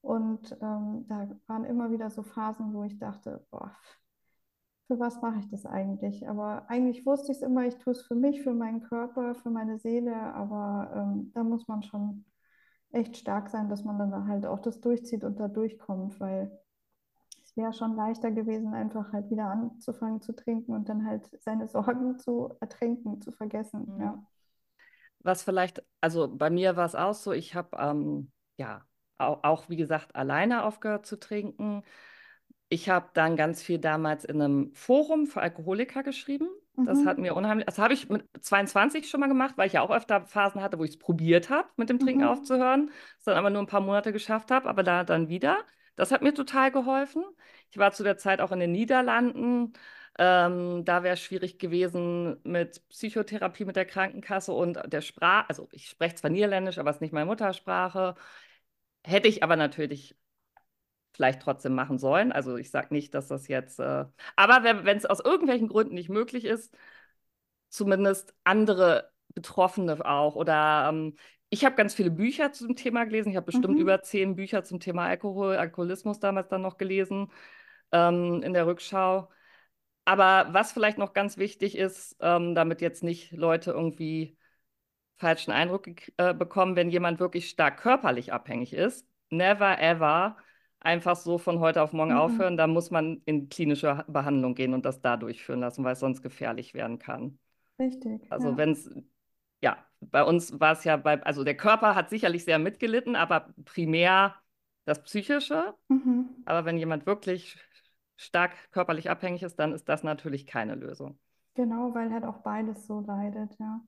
und 0.02 0.56
ähm, 0.62 1.06
da 1.08 1.28
waren 1.46 1.64
immer 1.64 1.90
wieder 1.90 2.10
so 2.10 2.22
Phasen, 2.22 2.72
wo 2.72 2.84
ich 2.84 2.98
dachte, 2.98 3.46
boah, 3.50 3.76
für 4.86 4.98
was 4.98 5.20
mache 5.22 5.38
ich 5.38 5.48
das 5.50 5.66
eigentlich? 5.66 6.28
Aber 6.28 6.68
eigentlich 6.68 7.06
wusste 7.06 7.32
ich 7.32 7.38
es 7.38 7.42
immer, 7.42 7.64
ich 7.64 7.76
tue 7.76 7.92
es 7.92 8.02
für 8.02 8.14
mich, 8.16 8.42
für 8.42 8.54
meinen 8.54 8.82
Körper, 8.82 9.34
für 9.36 9.50
meine 9.50 9.78
Seele, 9.78 10.16
aber 10.34 10.90
ähm, 10.96 11.30
da 11.32 11.44
muss 11.44 11.68
man 11.68 11.82
schon 11.82 12.24
echt 12.90 13.16
stark 13.16 13.50
sein, 13.50 13.68
dass 13.68 13.84
man 13.84 13.98
dann 13.98 14.26
halt 14.26 14.46
auch 14.46 14.58
das 14.58 14.80
durchzieht 14.80 15.22
und 15.22 15.38
da 15.38 15.48
durchkommt, 15.48 16.18
weil 16.18 16.50
es 17.44 17.56
wäre 17.56 17.72
schon 17.72 17.94
leichter 17.94 18.30
gewesen, 18.30 18.74
einfach 18.74 19.12
halt 19.12 19.30
wieder 19.30 19.46
anzufangen 19.46 20.20
zu 20.22 20.34
trinken 20.34 20.72
und 20.72 20.88
dann 20.88 21.06
halt 21.06 21.28
seine 21.40 21.68
Sorgen 21.68 22.18
zu 22.18 22.52
ertränken, 22.60 23.20
zu 23.20 23.32
vergessen. 23.32 23.86
Mhm. 23.94 24.00
Ja. 24.00 24.26
Was 25.20 25.42
vielleicht, 25.42 25.84
also 26.00 26.34
bei 26.34 26.48
mir 26.48 26.76
war 26.76 26.86
es 26.86 26.94
auch 26.94 27.14
so, 27.14 27.32
ich 27.32 27.54
habe 27.54 27.76
ähm, 27.78 28.32
ja 28.56 28.84
auch, 29.20 29.44
auch, 29.44 29.68
wie 29.68 29.76
gesagt, 29.76 30.14
alleine 30.16 30.64
aufgehört 30.64 31.06
zu 31.06 31.18
trinken. 31.18 31.82
Ich 32.68 32.88
habe 32.88 33.10
dann 33.14 33.36
ganz 33.36 33.62
viel 33.62 33.78
damals 33.78 34.24
in 34.24 34.40
einem 34.40 34.72
Forum 34.74 35.26
für 35.26 35.40
Alkoholiker 35.40 36.02
geschrieben. 36.02 36.48
Das 36.76 37.00
mhm. 37.00 37.06
hat 37.06 37.18
mir 37.18 37.34
unheimlich, 37.34 37.66
das 37.66 37.78
habe 37.78 37.94
ich 37.94 38.08
mit 38.08 38.24
22 38.40 39.08
schon 39.08 39.20
mal 39.20 39.28
gemacht, 39.28 39.54
weil 39.56 39.66
ich 39.66 39.74
ja 39.74 39.82
auch 39.82 39.90
öfter 39.90 40.24
Phasen 40.26 40.62
hatte, 40.62 40.78
wo 40.78 40.84
ich 40.84 40.90
es 40.90 40.98
probiert 40.98 41.50
habe, 41.50 41.68
mit 41.76 41.90
dem 41.90 41.98
Trinken 41.98 42.22
mhm. 42.22 42.28
aufzuhören, 42.28 42.90
es 43.18 43.24
dann 43.24 43.36
aber 43.36 43.50
nur 43.50 43.62
ein 43.62 43.66
paar 43.66 43.80
Monate 43.80 44.12
geschafft 44.12 44.50
habe, 44.50 44.68
aber 44.68 44.82
da 44.82 45.04
dann 45.04 45.28
wieder. 45.28 45.58
Das 45.96 46.12
hat 46.12 46.22
mir 46.22 46.32
total 46.32 46.70
geholfen. 46.70 47.24
Ich 47.70 47.78
war 47.78 47.92
zu 47.92 48.02
der 48.02 48.16
Zeit 48.16 48.40
auch 48.40 48.52
in 48.52 48.60
den 48.60 48.72
Niederlanden. 48.72 49.74
Ähm, 50.18 50.84
da 50.84 51.02
wäre 51.02 51.14
es 51.14 51.20
schwierig 51.20 51.58
gewesen 51.58 52.38
mit 52.42 52.86
Psychotherapie 52.88 53.64
mit 53.64 53.76
der 53.76 53.84
Krankenkasse 53.84 54.52
und 54.52 54.80
der 54.86 55.00
Sprache. 55.02 55.48
Also 55.48 55.68
ich 55.72 55.88
spreche 55.88 56.16
zwar 56.16 56.30
Niederländisch, 56.30 56.78
aber 56.78 56.90
es 56.90 56.96
ist 56.96 57.00
nicht 57.02 57.12
meine 57.12 57.26
Muttersprache. 57.26 58.14
Hätte 59.04 59.28
ich 59.28 59.42
aber 59.42 59.56
natürlich 59.56 60.16
vielleicht 61.12 61.42
trotzdem 61.42 61.74
machen 61.74 61.98
sollen. 61.98 62.32
Also 62.32 62.56
ich 62.56 62.70
sage 62.70 62.94
nicht, 62.94 63.14
dass 63.14 63.28
das 63.28 63.48
jetzt, 63.48 63.78
äh, 63.80 64.04
aber 64.36 64.84
wenn 64.84 64.96
es 64.96 65.06
aus 65.06 65.20
irgendwelchen 65.20 65.68
Gründen 65.68 65.94
nicht 65.94 66.08
möglich 66.08 66.44
ist, 66.44 66.74
zumindest 67.68 68.34
andere 68.44 69.10
Betroffene 69.34 70.04
auch. 70.04 70.36
Oder 70.36 70.88
ähm, 70.90 71.16
ich 71.50 71.64
habe 71.64 71.76
ganz 71.76 71.94
viele 71.94 72.10
Bücher 72.10 72.52
zum 72.52 72.76
Thema 72.76 73.04
gelesen. 73.04 73.30
Ich 73.30 73.36
habe 73.36 73.46
bestimmt 73.46 73.74
mhm. 73.74 73.80
über 73.80 74.02
zehn 74.02 74.36
Bücher 74.36 74.64
zum 74.64 74.80
Thema 74.80 75.06
Alkohol, 75.06 75.56
Alkoholismus 75.56 76.20
damals 76.20 76.48
dann 76.48 76.62
noch 76.62 76.78
gelesen 76.78 77.30
ähm, 77.92 78.42
in 78.42 78.52
der 78.54 78.66
Rückschau. 78.66 79.28
Aber 80.04 80.48
was 80.52 80.72
vielleicht 80.72 80.98
noch 80.98 81.12
ganz 81.12 81.36
wichtig 81.38 81.76
ist, 81.76 82.16
ähm, 82.20 82.54
damit 82.54 82.80
jetzt 82.80 83.02
nicht 83.02 83.32
Leute 83.32 83.72
irgendwie 83.72 84.36
falschen 85.20 85.52
Eindruck 85.52 85.86
äh, 86.16 86.34
bekommen, 86.34 86.76
wenn 86.76 86.90
jemand 86.90 87.20
wirklich 87.20 87.50
stark 87.50 87.78
körperlich 87.78 88.32
abhängig 88.32 88.72
ist. 88.72 89.06
Never 89.28 89.78
ever 89.78 90.36
einfach 90.80 91.14
so 91.14 91.36
von 91.36 91.60
heute 91.60 91.82
auf 91.82 91.92
morgen 91.92 92.12
mhm. 92.12 92.18
aufhören. 92.18 92.56
Da 92.56 92.66
muss 92.66 92.90
man 92.90 93.20
in 93.26 93.50
klinische 93.50 94.02
Behandlung 94.08 94.54
gehen 94.54 94.72
und 94.72 94.84
das 94.86 95.02
da 95.02 95.18
durchführen 95.18 95.60
lassen, 95.60 95.84
weil 95.84 95.92
es 95.92 96.00
sonst 96.00 96.22
gefährlich 96.22 96.72
werden 96.72 96.98
kann. 96.98 97.38
Richtig. 97.78 98.32
Also 98.32 98.50
ja. 98.50 98.56
wenn 98.56 98.72
es, 98.72 98.90
ja, 99.60 99.76
bei 100.00 100.24
uns 100.24 100.58
war 100.58 100.72
es 100.72 100.84
ja 100.84 100.96
bei, 100.96 101.22
also 101.22 101.44
der 101.44 101.56
Körper 101.56 101.94
hat 101.94 102.08
sicherlich 102.08 102.44
sehr 102.44 102.58
mitgelitten, 102.58 103.14
aber 103.14 103.52
primär 103.66 104.34
das 104.86 105.02
Psychische. 105.02 105.74
Mhm. 105.88 106.30
Aber 106.46 106.64
wenn 106.64 106.78
jemand 106.78 107.04
wirklich 107.04 107.58
stark 108.16 108.52
körperlich 108.72 109.10
abhängig 109.10 109.42
ist, 109.42 109.56
dann 109.56 109.74
ist 109.74 109.86
das 109.88 110.02
natürlich 110.02 110.46
keine 110.46 110.76
Lösung. 110.76 111.18
Genau, 111.54 111.94
weil 111.94 112.10
halt 112.10 112.24
auch 112.24 112.38
beides 112.38 112.86
so 112.86 113.00
leidet, 113.00 113.54
ja. 113.58 113.80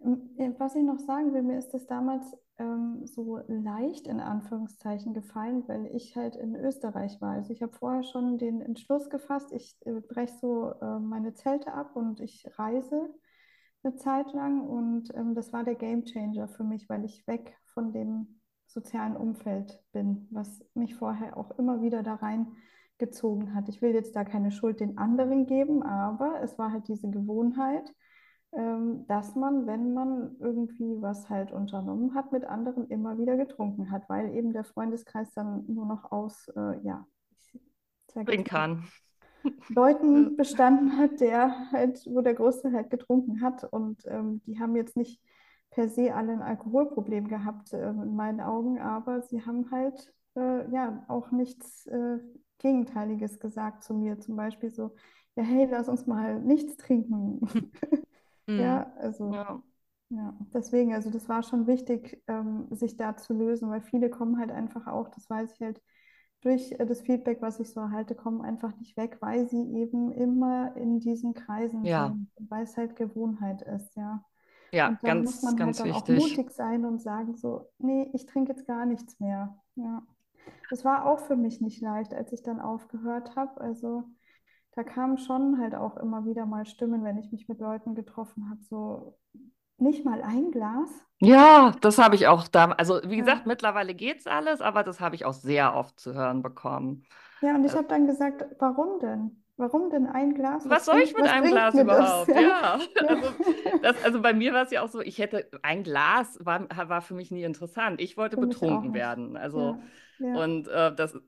Äh, 0.00 0.52
was 0.58 0.74
ich 0.74 0.82
noch 0.82 0.98
sagen 0.98 1.32
will, 1.32 1.42
mir 1.42 1.58
ist 1.58 1.72
das 1.74 1.86
damals 1.86 2.24
ähm, 2.58 3.06
so 3.06 3.38
leicht 3.48 4.06
in 4.06 4.20
Anführungszeichen 4.20 5.14
gefallen, 5.14 5.64
weil 5.66 5.86
ich 5.94 6.16
halt 6.16 6.36
in 6.36 6.54
Österreich 6.54 7.20
war. 7.20 7.32
Also 7.32 7.52
ich 7.52 7.62
habe 7.62 7.72
vorher 7.72 8.02
schon 8.02 8.38
den 8.38 8.60
Entschluss 8.60 9.10
gefasst, 9.10 9.52
ich 9.52 9.76
äh, 9.86 10.00
breche 10.00 10.34
so 10.40 10.72
äh, 10.80 10.98
meine 10.98 11.34
Zelte 11.34 11.72
ab 11.72 11.96
und 11.96 12.20
ich 12.20 12.46
reise 12.58 13.08
eine 13.82 13.94
Zeit 13.96 14.32
lang 14.32 14.60
und 14.60 15.14
ähm, 15.14 15.34
das 15.34 15.52
war 15.52 15.64
der 15.64 15.74
Game 15.74 16.04
Changer 16.04 16.48
für 16.48 16.64
mich, 16.64 16.88
weil 16.88 17.04
ich 17.04 17.26
weg 17.26 17.56
von 17.66 17.92
dem 17.92 18.40
sozialen 18.66 19.16
Umfeld 19.16 19.82
bin, 19.92 20.28
was 20.30 20.62
mich 20.74 20.94
vorher 20.94 21.36
auch 21.36 21.50
immer 21.58 21.80
wieder 21.82 22.02
da 22.02 22.14
reingezogen 22.16 23.54
hat. 23.54 23.68
Ich 23.68 23.82
will 23.82 23.94
jetzt 23.94 24.14
da 24.14 24.24
keine 24.24 24.52
Schuld 24.52 24.80
den 24.80 24.98
anderen 24.98 25.46
geben, 25.46 25.82
aber 25.82 26.40
es 26.42 26.58
war 26.58 26.70
halt 26.70 26.88
diese 26.88 27.10
Gewohnheit 27.10 27.90
ähm, 27.90 28.00
dass 28.52 29.36
man, 29.36 29.66
wenn 29.68 29.94
man 29.94 30.36
irgendwie 30.40 31.00
was 31.00 31.30
halt 31.30 31.52
unternommen 31.52 32.14
hat, 32.14 32.32
mit 32.32 32.44
anderen 32.44 32.88
immer 32.88 33.16
wieder 33.16 33.36
getrunken 33.36 33.92
hat, 33.92 34.08
weil 34.08 34.34
eben 34.34 34.52
der 34.52 34.64
Freundeskreis 34.64 35.32
dann 35.34 35.64
nur 35.68 35.86
noch 35.86 36.10
aus, 36.10 36.48
äh, 36.56 36.80
ja, 36.82 37.06
ich 38.26 38.44
kann. 38.44 38.84
Leuten 39.68 40.36
bestanden 40.36 40.96
hat, 40.98 41.20
der 41.20 41.70
halt, 41.72 42.04
wo 42.06 42.20
der 42.20 42.34
Großteil 42.34 42.72
halt 42.72 42.90
getrunken 42.90 43.40
hat. 43.40 43.64
Und 43.64 44.02
ähm, 44.06 44.42
die 44.46 44.58
haben 44.58 44.76
jetzt 44.76 44.96
nicht 44.96 45.20
per 45.70 45.88
se 45.88 46.14
alle 46.14 46.32
ein 46.32 46.42
Alkoholproblem 46.42 47.28
gehabt, 47.28 47.72
äh, 47.72 47.90
in 47.90 48.16
meinen 48.16 48.40
Augen, 48.40 48.80
aber 48.80 49.22
sie 49.22 49.44
haben 49.44 49.70
halt 49.70 50.12
äh, 50.36 50.70
ja 50.70 51.04
auch 51.08 51.30
nichts 51.30 51.86
äh, 51.86 52.18
Gegenteiliges 52.58 53.38
gesagt 53.38 53.82
zu 53.82 53.94
mir. 53.94 54.18
Zum 54.20 54.36
Beispiel 54.36 54.70
so, 54.70 54.94
ja, 55.36 55.42
hey, 55.42 55.68
lass 55.70 55.88
uns 55.88 56.06
mal 56.06 56.40
nichts 56.40 56.76
trinken. 56.76 57.40
Ja, 58.58 58.92
mhm. 58.94 59.00
also 59.00 59.32
ja. 59.32 59.62
ja, 60.10 60.34
deswegen, 60.54 60.94
also 60.94 61.10
das 61.10 61.28
war 61.28 61.42
schon 61.42 61.66
wichtig, 61.66 62.22
ähm, 62.26 62.66
sich 62.70 62.96
da 62.96 63.16
zu 63.16 63.34
lösen, 63.34 63.70
weil 63.70 63.80
viele 63.80 64.10
kommen 64.10 64.38
halt 64.38 64.50
einfach 64.50 64.86
auch, 64.86 65.08
das 65.08 65.28
weiß 65.28 65.52
ich 65.54 65.60
halt 65.60 65.82
durch 66.40 66.72
äh, 66.72 66.86
das 66.86 67.02
Feedback, 67.02 67.42
was 67.42 67.60
ich 67.60 67.70
so 67.70 67.80
erhalte, 67.80 68.14
kommen 68.14 68.40
einfach 68.40 68.76
nicht 68.78 68.96
weg, 68.96 69.18
weil 69.20 69.48
sie 69.48 69.62
eben 69.74 70.10
immer 70.12 70.74
in 70.76 71.00
diesen 71.00 71.34
Kreisen 71.34 71.84
ja. 71.84 72.08
sind, 72.08 72.50
weil 72.50 72.64
es 72.64 72.76
halt 72.76 72.96
Gewohnheit 72.96 73.62
ist, 73.62 73.94
ja. 73.96 74.24
Ja, 74.72 74.88
und 74.88 75.02
dann 75.02 75.24
ganz, 75.24 75.42
muss 75.42 75.42
man 75.42 75.56
ganz 75.56 75.80
halt 75.80 75.90
dann 75.90 75.96
wichtig. 75.96 76.16
auch 76.16 76.28
mutig 76.28 76.50
sein 76.52 76.84
und 76.84 77.00
sagen 77.02 77.34
so, 77.34 77.68
nee, 77.78 78.08
ich 78.12 78.26
trinke 78.26 78.52
jetzt 78.52 78.66
gar 78.66 78.86
nichts 78.86 79.18
mehr. 79.18 79.58
Ja. 79.74 80.02
Das 80.70 80.84
war 80.84 81.06
auch 81.06 81.18
für 81.18 81.36
mich 81.36 81.60
nicht 81.60 81.80
leicht, 81.80 82.14
als 82.14 82.32
ich 82.32 82.42
dann 82.42 82.60
aufgehört 82.60 83.34
habe. 83.34 83.60
Also 83.60 84.04
da 84.72 84.84
kamen 84.84 85.18
schon 85.18 85.58
halt 85.58 85.74
auch 85.74 85.96
immer 85.96 86.24
wieder 86.24 86.46
mal 86.46 86.64
Stimmen, 86.66 87.04
wenn 87.04 87.18
ich 87.18 87.32
mich 87.32 87.48
mit 87.48 87.60
Leuten 87.60 87.94
getroffen 87.94 88.48
habe, 88.50 88.60
so 88.62 89.18
nicht 89.78 90.04
mal 90.04 90.22
ein 90.22 90.50
Glas. 90.50 90.90
Ja, 91.20 91.74
das 91.80 91.98
habe 91.98 92.14
ich 92.14 92.26
auch 92.26 92.46
da. 92.48 92.72
Also 92.72 93.00
wie 93.04 93.16
gesagt, 93.16 93.40
ja. 93.40 93.46
mittlerweile 93.46 93.94
geht 93.94 94.20
es 94.20 94.26
alles, 94.26 94.60
aber 94.60 94.84
das 94.84 95.00
habe 95.00 95.14
ich 95.14 95.24
auch 95.24 95.32
sehr 95.32 95.74
oft 95.74 95.98
zu 95.98 96.14
hören 96.14 96.42
bekommen. 96.42 97.04
Ja, 97.40 97.54
und 97.54 97.64
ich 97.64 97.72
äh, 97.72 97.76
habe 97.76 97.88
dann 97.88 98.06
gesagt, 98.06 98.44
warum 98.58 99.00
denn? 99.00 99.42
Warum 99.56 99.90
denn 99.90 100.06
ein 100.06 100.32
Glas? 100.34 100.64
Was, 100.64 100.70
was 100.70 100.84
soll 100.86 101.00
ich 101.00 101.14
mit 101.14 101.28
einem 101.28 101.50
Glas 101.50 101.74
überhaupt? 101.74 102.28
Ja. 102.28 102.40
ja. 102.40 102.80
Also, 103.08 103.32
das, 103.82 104.04
also, 104.04 104.22
bei 104.22 104.32
mir 104.32 104.54
war 104.54 104.62
es 104.62 104.70
ja 104.70 104.82
auch 104.82 104.88
so, 104.88 105.00
ich 105.00 105.18
hätte 105.18 105.50
ein 105.62 105.82
Glas 105.82 106.38
war, 106.40 106.66
war 106.88 107.02
für 107.02 107.14
mich 107.14 107.30
nie 107.30 107.42
interessant. 107.42 108.00
Ich 108.00 108.16
wollte 108.16 108.36
für 108.36 108.46
betrunken 108.46 108.94
werden. 108.94 109.36
Also 109.36 109.78
ja. 110.18 110.34
und 110.42 110.68
äh, 110.68 110.94
das 110.94 111.18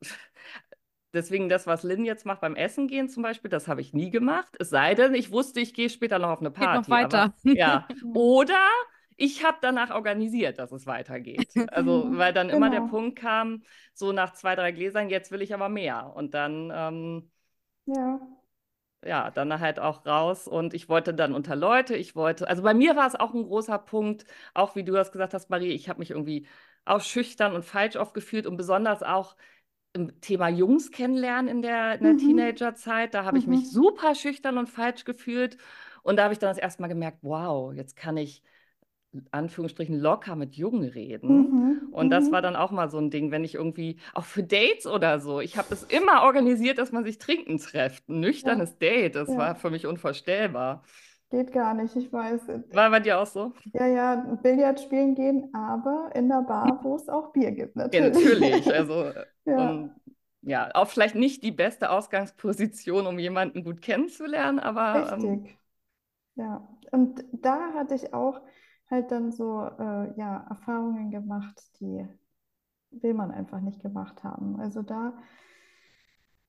Deswegen 1.12 1.48
das, 1.48 1.66
was 1.66 1.83
Lynn 1.83 2.05
jetzt 2.05 2.25
macht 2.25 2.40
beim 2.40 2.57
Essen 2.57 2.88
gehen 2.88 3.09
zum 3.09 3.22
Beispiel, 3.22 3.51
das 3.51 3.68
habe 3.68 3.81
ich 3.83 3.92
nie 3.92 4.11
gemacht. 4.11 4.57
Es 4.59 4.70
sei 4.70 4.94
denn, 4.94 5.14
ich 5.14 5.31
wusste, 5.31 5.61
ich 5.61 5.75
gehe 5.75 5.90
später 5.90 6.18
noch 6.18 6.31
auf 6.31 6.40
eine 6.40 6.51
Party. 6.51 6.79
Geht 6.79 6.88
noch 6.88 6.96
weiter. 6.96 7.22
Aber, 7.22 7.35
ja. 7.44 7.87
Oder 8.14 8.66
ich 9.16 9.44
habe 9.44 9.59
danach 9.61 9.90
organisiert, 9.90 10.59
dass 10.59 10.72
es 10.72 10.87
weitergeht. 10.87 11.53
Also, 11.68 12.07
weil 12.16 12.33
dann 12.33 12.48
genau. 12.48 12.57
immer 12.57 12.70
der 12.70 12.81
genau. 12.81 12.91
Punkt 12.91 13.18
kam, 13.18 13.62
so 13.93 14.12
nach 14.12 14.32
zwei, 14.32 14.57
drei 14.57 14.72
Gläsern, 14.72 15.11
jetzt 15.11 15.30
will 15.30 15.43
ich 15.43 15.53
aber 15.53 15.68
mehr. 15.68 16.12
Und 16.14 16.32
dann, 16.32 16.72
ähm, 16.74 17.30
ja. 17.87 18.20
ja, 19.05 19.30
dann 19.30 19.61
halt 19.61 19.80
auch 19.80 20.07
raus 20.07 20.49
und 20.49 20.72
ich 20.72 20.89
wollte 20.89 21.12
dann 21.12 21.34
unter 21.34 21.57
Leute, 21.57 21.95
ich 21.95 22.16
wollte, 22.16 22.49
also 22.49 22.62
bei 22.62 22.72
mir 22.74 22.97
war 22.97 23.07
es 23.07 23.16
auch 23.16 23.34
ein 23.34 23.45
großer 23.45 23.78
Punkt, 23.78 24.24
auch 24.55 24.76
wie 24.76 24.84
du 24.84 24.93
das 24.93 25.12
gesagt 25.12 25.34
hast, 25.34 25.51
Marie, 25.51 25.72
ich 25.72 25.89
habe 25.89 25.99
mich 25.99 26.11
irgendwie 26.11 26.47
auch 26.84 27.01
schüchtern 27.01 27.55
und 27.55 27.64
falsch 27.64 27.97
oft 27.97 28.14
gefühlt 28.14 28.47
und 28.47 28.57
besonders 28.57 29.03
auch 29.03 29.37
Thema 30.22 30.49
Jungs 30.49 30.90
kennenlernen 30.90 31.49
in 31.49 31.62
der, 31.62 31.97
in 31.97 32.03
der 32.03 32.16
Mhm. 32.16 32.16
Teenagerzeit, 32.16 33.12
da 33.14 33.24
habe 33.24 33.38
ich 33.38 33.47
mich 33.47 33.68
Mhm. 33.68 33.70
super 33.70 34.14
schüchtern 34.14 34.57
und 34.59 34.68
falsch 34.68 35.05
gefühlt 35.05 35.59
und 36.03 36.16
da 36.16 36.24
habe 36.24 36.32
ich 36.32 36.38
dann 36.38 36.51
das 36.51 36.59
erste 36.59 36.82
Mal 36.82 36.88
gemerkt, 36.88 37.18
wow, 37.22 37.72
jetzt 37.74 37.97
kann 37.97 38.16
ich 38.16 38.43
Anführungsstrichen 39.30 39.99
locker 39.99 40.36
mit 40.36 40.55
Jungen 40.57 40.88
reden. 40.88 41.55
Mhm. 41.55 41.88
Und 41.90 42.11
das 42.11 42.32
Mhm. 42.32 42.32
war 42.32 42.40
dann 42.43 42.57
auch 42.57 42.70
mal 42.70 42.90
so 42.90 42.99
ein 42.99 43.11
Ding, 43.11 43.30
wenn 43.30 43.45
ich 43.45 43.55
irgendwie, 43.57 43.99
auch 44.14 44.24
für 44.24 44.43
Dates 44.43 44.86
oder 44.86 45.20
so, 45.20 45.40
ich 45.40 45.59
habe 45.59 45.74
es 45.74 45.82
immer 45.82 46.22
organisiert, 46.22 46.78
dass 46.78 46.90
man 46.93 47.05
sich 47.05 47.18
trinken 47.18 47.59
trifft. 47.59 48.09
Ein 48.09 48.20
nüchternes 48.20 48.78
Date, 48.78 49.14
das 49.14 49.36
Ja. 49.36 49.36
war 49.36 49.55
für 49.57 49.70
mich 49.70 49.86
unvorstellbar. 49.86 50.84
Geht 51.33 51.53
gar 51.53 51.74
nicht, 51.74 51.97
ich 51.97 52.12
weiß. 52.12 52.43
War 52.72 52.91
bei 52.91 53.01
dir 53.01 53.18
auch 53.20 53.26
so? 53.26 53.53
Ja, 53.72 53.87
ja, 53.87 54.14
Billard 54.43 54.80
spielen 54.80 55.14
gehen, 55.14 55.53
aber 55.55 56.11
in 56.14 56.28
der 56.28 56.43
Bar, 56.43 56.80
wo 56.85 56.97
es 56.97 57.09
auch 57.09 57.33
Bier 57.33 57.53
gibt, 57.53 57.76
Ja, 57.93 58.01
natürlich. 58.01 58.01
natürlich. 58.01 58.72
Also, 58.72 59.12
Ja. 59.45 59.55
und 59.55 59.93
ja, 60.43 60.70
auch 60.74 60.89
vielleicht 60.89 61.14
nicht 61.14 61.43
die 61.43 61.53
beste 61.53 61.91
Ausgangsposition, 61.91 63.07
um 63.07 63.18
jemanden 63.18 63.62
gut 63.64 63.83
kennenzulernen, 63.83 64.59
aber 64.59 65.12
ähm, 65.12 65.43
Richtig. 65.43 65.59
Ja, 66.37 66.68
und 66.93 67.24
da 67.33 67.74
hatte 67.74 67.95
ich 67.97 68.14
auch 68.14 68.41
halt 68.91 69.11
dann 69.12 69.33
so 69.33 69.62
äh, 69.62 70.14
ja, 70.18 70.47
Erfahrungen 70.51 71.11
gemacht, 71.11 71.61
die 71.80 72.07
will 72.93 73.14
man 73.14 73.30
einfach 73.33 73.61
nicht 73.61 73.83
gemacht 73.83 74.24
haben. 74.24 74.61
Also 74.61 74.83
da 74.83 75.14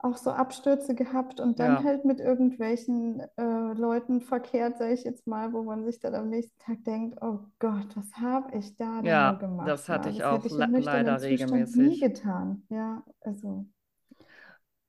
auch 0.03 0.17
so 0.17 0.31
Abstürze 0.31 0.95
gehabt 0.95 1.39
und 1.39 1.59
dann 1.59 1.81
Ja. 1.81 1.83
halt 1.83 2.05
mit 2.05 2.19
irgendwelchen 2.19 3.21
äh, 3.37 3.73
Leuten 3.73 4.21
verkehrt, 4.21 4.77
sage 4.77 4.93
ich 4.93 5.03
jetzt 5.05 5.27
mal, 5.27 5.53
wo 5.53 5.63
man 5.63 5.85
sich 5.85 5.99
dann 5.99 6.15
am 6.15 6.29
nächsten 6.29 6.59
Tag 6.59 6.83
denkt, 6.85 7.19
oh 7.21 7.39
Gott, 7.59 7.95
was 7.95 8.13
habe 8.17 8.57
ich 8.57 8.75
da 8.77 9.01
denn 9.01 9.37
Ja, 9.37 9.39
gemacht? 9.39 9.79
das 9.83 9.87
hatte 9.89 10.09
ich 10.09 10.23
das 10.29 10.45
auch 10.45 10.45
ich 10.45 10.57
le- 10.57 10.71
leider 10.77 11.21
Zustand 11.21 11.75
nie 11.75 11.97
regelmäßig. 11.97 11.99
getan. 11.99 12.63
Ja, 12.69 13.03
also 13.21 13.65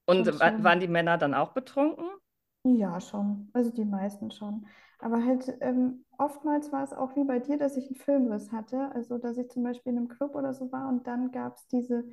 Und 0.07 0.27
schon 0.31 0.41
wa- 0.41 0.55
waren 0.65 0.81
die 0.81 0.89
Männer 0.89 1.19
dann 1.19 1.35
auch 1.35 1.53
betrunken? 1.53 2.07
Ja, 2.67 3.01
schon. 3.01 3.51
Also 3.53 3.71
die 3.71 3.85
meisten 3.85 4.31
schon. 4.31 4.67
Aber 4.99 5.23
halt 5.25 5.55
ähm, 5.61 6.05
oftmals 6.19 6.73
war 6.73 6.83
es 6.83 6.93
auch 6.95 7.15
wie 7.17 7.25
bei 7.25 7.39
dir, 7.39 7.59
dass 7.59 7.77
ich 7.77 7.87
einen 7.87 7.97
Filmriss 7.97 8.53
hatte. 8.53 8.91
Also 8.95 9.19
dass 9.19 9.37
ich 9.37 9.51
zum 9.51 9.63
Beispiel 9.65 9.93
in 9.93 9.99
einem 9.99 10.09
Club 10.09 10.35
oder 10.35 10.55
so 10.55 10.73
war 10.73 10.89
und 10.89 11.07
dann 11.07 11.31
gab 11.31 11.57
es 11.57 11.67
diese, 11.69 12.05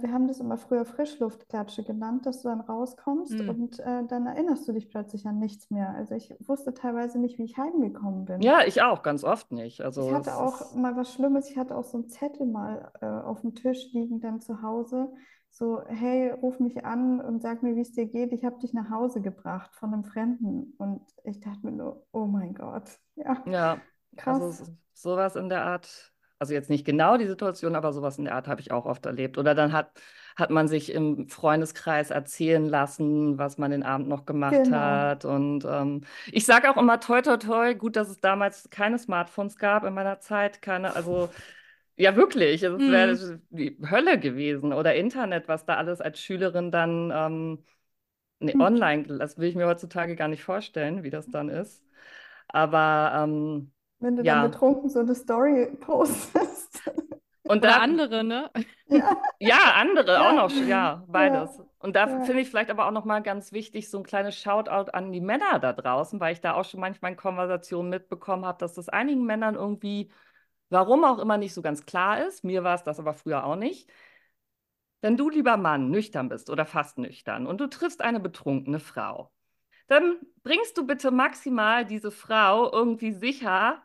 wir 0.00 0.12
haben 0.12 0.28
das 0.28 0.40
immer 0.40 0.56
früher 0.58 0.84
Frischluftklatsche 0.84 1.84
genannt, 1.84 2.26
dass 2.26 2.42
du 2.42 2.48
dann 2.48 2.60
rauskommst 2.60 3.40
Hm. 3.40 3.48
und 3.48 3.78
äh, 3.80 4.04
dann 4.06 4.26
erinnerst 4.26 4.66
du 4.68 4.72
dich 4.72 4.90
plötzlich 4.90 5.26
an 5.26 5.38
nichts 5.38 5.70
mehr. 5.70 5.90
Also 5.94 6.14
ich 6.14 6.34
wusste 6.46 6.74
teilweise 6.74 7.18
nicht, 7.18 7.38
wie 7.38 7.44
ich 7.44 7.56
heimgekommen 7.58 8.24
bin. 8.24 8.52
Ja, 8.52 8.64
ich 8.66 8.82
auch, 8.82 9.02
ganz 9.02 9.24
oft 9.24 9.52
nicht. 9.52 9.80
Ich 9.94 10.10
Also 10.10 10.12
hatte 10.12 10.34
es 10.34 10.38
auch 10.38 10.72
ist, 10.72 10.74
mal 10.74 10.96
was 10.96 11.12
Schlimmes, 11.14 11.48
ich 11.50 11.56
hatte 11.58 11.76
auch 11.76 11.84
so 11.84 11.98
einen 11.98 12.08
Zettel 12.08 12.46
mal 12.46 12.90
äh, 13.00 13.06
auf 13.06 13.40
dem 13.42 13.54
Tisch 13.54 13.92
liegen 13.92 14.20
dann 14.20 14.40
zu 14.40 14.62
Hause. 14.62 15.12
So, 15.50 15.82
hey, 15.86 16.30
ruf 16.30 16.58
mich 16.60 16.84
an 16.84 17.20
und 17.20 17.42
sag 17.42 17.62
mir, 17.62 17.76
wie 17.76 17.82
es 17.82 17.92
dir 17.92 18.06
geht. 18.06 18.32
Ich 18.32 18.44
habe 18.44 18.58
dich 18.58 18.72
nach 18.72 18.88
Hause 18.90 19.20
gebracht 19.20 19.74
von 19.74 19.92
einem 19.92 20.04
Fremden. 20.04 20.74
Und 20.78 21.02
ich 21.24 21.40
dachte 21.40 21.66
mir 21.66 21.72
nur, 21.72 22.06
oh 22.12 22.26
mein 22.26 22.54
Gott, 22.54 22.98
ja, 23.16 23.44
ja, 23.44 23.86
also 24.24 24.50
krass. 24.50 24.62
s- 24.62 24.72
sowas 24.94 25.36
in 25.36 25.48
der 25.48 25.64
Art, 25.64 26.11
also 26.42 26.54
jetzt 26.54 26.70
nicht 26.70 26.84
genau 26.84 27.16
die 27.18 27.26
Situation, 27.28 27.76
aber 27.76 27.92
sowas 27.92 28.18
in 28.18 28.24
der 28.26 28.34
Art 28.36 28.48
habe 28.48 28.60
ich 28.60 28.72
auch 28.72 28.86
oft 28.86 29.06
erlebt. 29.06 29.38
Oder 29.38 29.54
dann 29.54 29.72
hat, 29.72 29.92
hat 30.36 30.50
man 30.50 30.68
sich 30.68 30.92
im 30.92 31.28
Freundeskreis 31.28 32.10
erzählen 32.10 32.66
lassen, 32.68 33.38
was 33.38 33.58
man 33.58 33.70
den 33.70 33.84
Abend 33.84 34.08
noch 34.08 34.26
gemacht 34.26 34.70
Genau. 34.70 34.70
hat. 34.70 35.24
Und 35.24 35.64
ähm, 35.66 36.02
ich 36.32 36.46
sage 36.46 36.70
auch 36.70 36.76
immer 36.78 37.00
toi 37.00 37.22
toi 37.22 37.38
toi, 37.38 37.74
gut, 37.74 37.96
dass 37.96 38.10
es 38.10 38.20
damals 38.20 38.70
keine 38.70 38.98
Smartphones 38.98 39.56
gab 39.56 39.84
in 39.84 39.94
meiner 39.94 40.20
Zeit, 40.20 40.62
keine, 40.62 40.94
also 40.96 41.30
ja 41.96 42.16
wirklich, 42.16 42.62
es 42.62 42.86
wäre 42.86 43.16
Hm. 43.16 43.42
die 43.50 43.78
Hölle 43.90 44.18
gewesen. 44.20 44.72
Oder 44.72 44.94
Internet, 44.94 45.48
was 45.48 45.64
da 45.66 45.76
alles 45.76 46.00
als 46.00 46.20
Schülerin 46.20 46.70
dann 46.70 47.12
ähm, 47.14 47.64
nee, 48.40 48.54
Hm. 48.54 48.60
online, 48.60 49.04
das 49.18 49.38
will 49.38 49.48
ich 49.48 49.54
mir 49.56 49.66
heutzutage 49.66 50.16
gar 50.16 50.28
nicht 50.28 50.42
vorstellen, 50.44 51.02
wie 51.02 51.10
das 51.10 51.30
dann 51.30 51.48
ist. 51.48 51.84
Aber 52.48 53.12
ähm, 53.24 53.72
Wenn 54.02 54.16
du 54.16 54.24
dann 54.24 54.42
ja, 54.42 54.46
betrunken 54.46 54.90
so 54.90 54.98
eine 54.98 55.14
Story 55.14 55.68
postest. 55.78 56.90
und 57.44 57.62
da, 57.62 57.76
andere, 57.76 58.24
ne? 58.24 58.50
Ja, 58.88 59.16
ja, 59.38 59.74
andere 59.76 60.20
auch 60.20 60.24
ja, 60.24 60.32
noch, 60.32 60.50
ja, 60.50 60.66
ja, 60.66 61.04
beides. 61.06 61.62
Und 61.78 61.94
da 61.94 62.08
ja, 62.08 62.20
finde 62.24 62.42
ich 62.42 62.50
vielleicht 62.50 62.70
aber 62.70 62.86
auch 62.86 62.90
nochmal 62.90 63.22
ganz 63.22 63.52
wichtig, 63.52 63.88
so 63.88 63.98
ein 63.98 64.04
kleines 64.04 64.36
Shoutout 64.36 64.90
an 64.90 65.12
die 65.12 65.20
Männer 65.20 65.60
da 65.60 65.72
draußen, 65.72 66.18
weil 66.18 66.32
ich 66.32 66.40
da 66.40 66.54
auch 66.54 66.64
schon 66.64 66.80
manchmal 66.80 67.12
in 67.12 67.16
Konversationen 67.16 67.90
mitbekommen 67.90 68.44
habe, 68.44 68.58
dass 68.58 68.74
das 68.74 68.88
einigen 68.88 69.24
Männern 69.24 69.54
irgendwie, 69.54 70.10
warum 70.68 71.04
auch 71.04 71.20
immer, 71.20 71.38
nicht 71.38 71.54
so 71.54 71.62
ganz 71.62 71.86
klar 71.86 72.26
ist. 72.26 72.42
Mir 72.42 72.64
war 72.64 72.74
es 72.74 72.82
das 72.82 72.98
aber 72.98 73.14
früher 73.14 73.44
auch 73.44 73.56
nicht. 73.56 73.88
Wenn 75.00 75.16
du, 75.16 75.30
lieber 75.30 75.56
Mann, 75.56 75.90
nüchtern 75.90 76.28
bist 76.28 76.50
oder 76.50 76.66
fast 76.66 76.98
nüchtern 76.98 77.46
und 77.46 77.60
du 77.60 77.68
triffst 77.68 78.00
eine 78.02 78.20
betrunkene 78.20 78.80
Frau, 78.80 79.30
dann 79.86 80.16
bringst 80.42 80.76
du 80.78 80.86
bitte 80.86 81.10
maximal 81.10 81.84
diese 81.84 82.10
Frau 82.10 82.72
irgendwie 82.72 83.12
sicher 83.12 83.82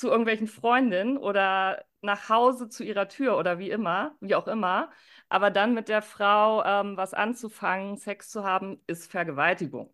zu 0.00 0.08
irgendwelchen 0.08 0.48
Freundinnen 0.48 1.18
oder 1.18 1.84
nach 2.02 2.28
Hause 2.28 2.68
zu 2.68 2.84
ihrer 2.84 3.08
Tür 3.08 3.38
oder 3.38 3.58
wie 3.58 3.70
immer, 3.70 4.16
wie 4.20 4.34
auch 4.34 4.48
immer. 4.48 4.90
Aber 5.28 5.50
dann 5.50 5.74
mit 5.74 5.88
der 5.88 6.02
Frau 6.02 6.64
ähm, 6.64 6.96
was 6.96 7.14
anzufangen, 7.14 7.96
Sex 7.98 8.30
zu 8.30 8.44
haben, 8.44 8.80
ist 8.86 9.10
Vergewaltigung. 9.10 9.92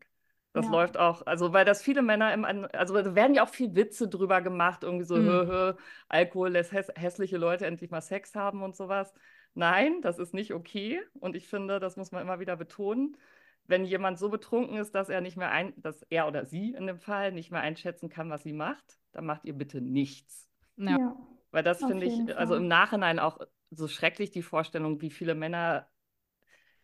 Das 0.53 0.69
ja, 0.69 0.71
läuft 0.71 0.97
auch, 0.97 1.27
also 1.27 1.53
weil 1.53 1.67
das 1.67 1.83
viele 1.83 2.01
Männer 2.01 2.33
im, 2.33 2.45
also 2.73 2.95
da 2.95 3.15
werden 3.15 3.35
ja 3.35 3.45
auch 3.45 3.51
viel 3.51 3.75
Witze 3.75 4.09
drüber 4.09 4.41
gemacht, 4.41 4.85
irgendwie 4.85 5.05
so, 5.05 5.17
hö, 5.19 5.47
Hm. 5.47 5.47
hö, 5.47 5.75
Alkohol 6.09 6.51
lässt 6.51 6.73
häss 6.73 6.89
hässliche 6.97 7.37
Leute 7.37 7.67
endlich 7.67 7.91
mal 7.91 8.01
Sex 8.01 8.35
haben 8.35 8.63
und 8.63 8.75
sowas. 8.75 9.13
Nein, 9.55 10.01
das 10.03 10.19
ist 10.19 10.33
nicht 10.35 10.55
okay. 10.55 11.03
Und 11.21 11.37
ich 11.37 11.47
finde, 11.49 11.79
das 11.81 11.97
muss 11.97 12.11
man 12.11 12.23
immer 12.23 12.41
wieder 12.41 12.57
betonen. 12.57 13.17
Wenn 13.69 13.85
jemand 13.85 14.19
so 14.19 14.29
betrunken 14.31 14.77
ist, 14.79 14.95
dass 14.95 15.09
er 15.09 15.21
nicht 15.21 15.37
mehr 15.37 15.51
ein, 15.51 15.75
dass 15.81 16.03
er 16.05 16.29
oder 16.29 16.45
sie 16.47 16.73
in 16.75 16.87
dem 16.87 16.99
Fall 17.01 17.33
nicht 17.33 17.51
mehr 17.51 17.61
einschätzen 17.63 18.09
kann, 18.09 18.31
was 18.31 18.43
sie 18.45 18.53
macht, 18.53 18.99
dann 19.13 19.27
macht 19.27 19.45
ihr 19.45 19.55
bitte 19.55 19.81
nichts. 19.81 20.49
Ja. 20.87 20.99
ja, 20.99 21.17
Weil 21.51 21.63
das 21.65 21.85
finde 21.85 22.07
ich, 22.07 22.37
also 22.37 22.55
Fall. 22.55 22.57
im 22.57 22.69
Nachhinein 22.69 23.19
auch 23.19 23.39
so 23.71 23.89
schrecklich 23.89 24.31
die 24.31 24.43
Vorstellung, 24.43 25.01
wie 25.01 25.11
viele 25.11 25.35
Männer 25.35 25.89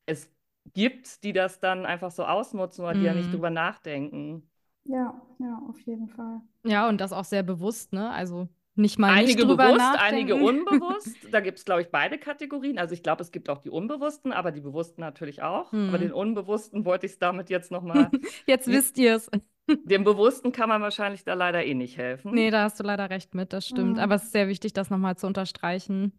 es 0.07 0.31
gibt, 0.75 1.25
die 1.25 1.33
das 1.33 1.59
dann 1.61 1.87
einfach 1.87 2.11
so 2.11 2.25
ausnutzen 2.25 2.85
oder 2.85 2.95
die 2.95 3.05
ja 3.05 3.15
nicht 3.15 3.33
Hm. 3.33 3.33
drüber 3.33 3.51
nachdenken. 3.51 4.49
Ja, 4.85 5.21
ja, 5.41 5.59
auf 5.69 5.81
jeden 5.87 6.09
Fall. 6.09 6.41
Ja, 6.65 6.89
und 6.89 7.01
das 7.01 7.13
auch 7.13 7.25
sehr 7.25 7.43
bewusst, 7.43 7.93
ne? 7.93 8.11
Also 8.11 8.49
nicht 8.75 8.99
mal 8.99 9.15
nicht 9.17 9.39
Einige 9.39 9.47
drüber 9.47 9.69
bewusst, 9.69 9.95
einige 9.97 10.35
nachdenken. 10.35 10.43
unbewusst. 10.67 11.17
Da 11.31 11.41
gibt 11.41 11.59
es, 11.59 11.65
glaube 11.65 11.83
ich, 11.83 11.91
beide 11.91 12.19
Kategorien. 12.19 12.79
Also 12.79 12.95
ich 12.95 13.03
glaube, 13.03 13.23
es 13.23 13.31
gibt 13.31 13.49
auch 13.51 13.59
die 13.59 13.71
Unbewussten, 13.71 14.33
aber 14.33 14.51
die 14.53 14.61
Bewussten 14.61 15.01
natürlich 15.01 15.43
auch. 15.43 15.73
Aber 15.89 15.99
den. 15.99 16.13
Unbewussten 16.13 16.85
wollte 16.85 17.07
ich 17.07 17.13
es 17.13 17.19
damit 17.19 17.51
jetzt 17.51 17.71
nochmal. 17.71 18.11
Jetzt 18.47 18.67
wisst 18.69 18.99
ihr 18.99 19.17
es. 19.17 19.31
Dem 19.85 20.05
Bewussten 20.05 20.53
kann 20.53 20.69
man 20.69 20.83
wahrscheinlich 20.83 21.25
da 21.25 21.35
leider 21.35 21.65
eh 21.65 21.75
nicht 21.75 21.97
helfen. 21.97 22.33
Nee, 22.33 22.51
da 22.51 22.65
hast 22.65 22.81
du 22.81 22.85
leider 22.85 23.11
recht 23.11 23.35
mit, 23.35 23.53
das 23.53 23.67
stimmt. 23.67 23.95
Mhm. 23.95 23.99
Aber 23.99 24.15
es 24.17 24.25
ist 24.25 24.33
sehr 24.33 24.49
wichtig, 24.49 24.73
das 24.73 24.91
nochmal 24.91 25.17
zu 25.17 25.27
unterstreichen. 25.27 26.13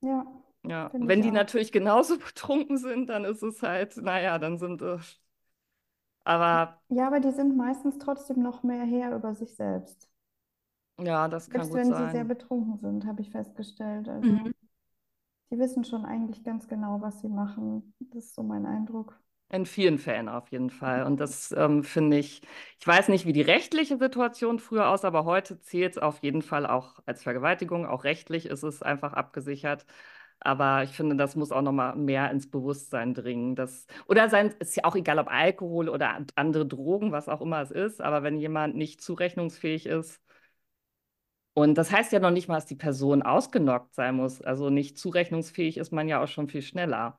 Ja, 0.00 0.26
Ja, 0.64 0.90
wenn 0.92 1.22
die 1.22 1.30
auch. 1.30 1.32
natürlich 1.32 1.72
genauso 1.72 2.18
betrunken 2.18 2.78
sind, 2.78 3.08
dann 3.08 3.24
ist 3.24 3.42
es 3.42 3.62
halt, 3.62 3.96
naja, 3.98 4.38
dann 4.38 4.58
sind 4.58 4.82
äh, 4.82 4.98
aber 6.24 6.80
Ja, 6.90 7.06
aber 7.06 7.20
die 7.20 7.30
sind 7.32 7.56
meistens 7.56 7.98
trotzdem 7.98 8.42
noch 8.42 8.62
mehr 8.62 8.84
her 8.84 9.14
über 9.16 9.34
sich 9.34 9.54
selbst. 9.56 10.07
Ja, 10.98 11.28
das 11.28 11.50
kann 11.50 11.68
Selbst 11.68 11.70
gut 11.70 11.84
wenn 11.84 11.94
sie 11.94 12.06
sehr 12.08 12.24
betrunken 12.24 12.78
sind, 12.78 13.04
habe 13.06 13.22
ich 13.22 13.30
festgestellt. 13.30 14.08
Also 14.08 14.38
Mhm. 14.38 14.52
die 15.50 15.58
wissen 15.58 15.84
schon 15.84 16.06
eigentlich 16.06 16.42
ganz 16.42 16.68
genau, 16.68 17.02
was 17.02 17.20
sie 17.20 17.28
machen. 17.28 17.92
Das 18.00 18.24
ist 18.24 18.34
so 18.34 18.42
mein 18.42 18.64
Eindruck. 18.64 19.20
In 19.50 19.64
vielen 19.64 19.96
Fällen 19.98 20.28
auf 20.28 20.48
jeden 20.50 20.68
Fall. 20.68 21.04
Und 21.04 21.20
das 21.20 21.52
ähm, 21.52 21.82
finde 21.82 22.18
ich, 22.18 22.42
ich 22.78 22.86
weiß 22.86 23.08
nicht, 23.08 23.24
wie 23.24 23.32
die 23.32 23.40
rechtliche 23.40 23.96
Situation 23.96 24.58
früher 24.58 24.88
aus, 24.90 25.06
aber 25.06 25.24
heute 25.24 25.58
zählt 25.60 25.92
es 25.92 25.98
auf 25.98 26.22
jeden 26.22 26.42
Fall 26.42 26.66
auch 26.66 27.00
als 27.06 27.22
Vergewaltigung. 27.22 27.86
Auch 27.86 28.04
rechtlich 28.04 28.44
ist 28.46 28.62
es 28.62 28.82
einfach 28.82 29.14
abgesichert. 29.14 29.86
Aber 30.40 30.82
ich 30.84 30.90
finde, 30.90 31.16
das 31.16 31.34
muss 31.34 31.50
auch 31.50 31.62
noch 31.62 31.72
mal 31.72 31.96
mehr 31.96 32.30
ins 32.30 32.50
Bewusstsein 32.50 33.14
dringen. 33.14 33.56
Dass, 33.56 33.86
oder 34.06 34.28
sein, 34.28 34.54
ist 34.60 34.76
ja 34.76 34.84
auch 34.84 34.96
egal, 34.96 35.18
ob 35.18 35.28
Alkohol 35.30 35.88
oder 35.88 36.10
an- 36.14 36.26
andere 36.36 36.66
Drogen, 36.66 37.10
was 37.12 37.28
auch 37.28 37.40
immer 37.40 37.62
es 37.62 37.70
ist. 37.70 38.02
Aber 38.02 38.22
wenn 38.22 38.38
jemand 38.38 38.76
nicht 38.76 39.00
zurechnungsfähig 39.00 39.86
ist, 39.86 40.20
und 41.58 41.74
das 41.74 41.90
heißt 41.90 42.12
ja 42.12 42.20
noch 42.20 42.30
nicht 42.30 42.48
mal, 42.48 42.54
dass 42.54 42.66
die 42.66 42.76
Person 42.76 43.22
ausgenockt 43.22 43.94
sein 43.94 44.14
muss. 44.14 44.40
Also 44.40 44.70
nicht 44.70 44.96
zurechnungsfähig 44.96 45.76
ist 45.76 45.92
man 45.92 46.08
ja 46.08 46.22
auch 46.22 46.28
schon 46.28 46.48
viel 46.48 46.62
schneller. 46.62 47.18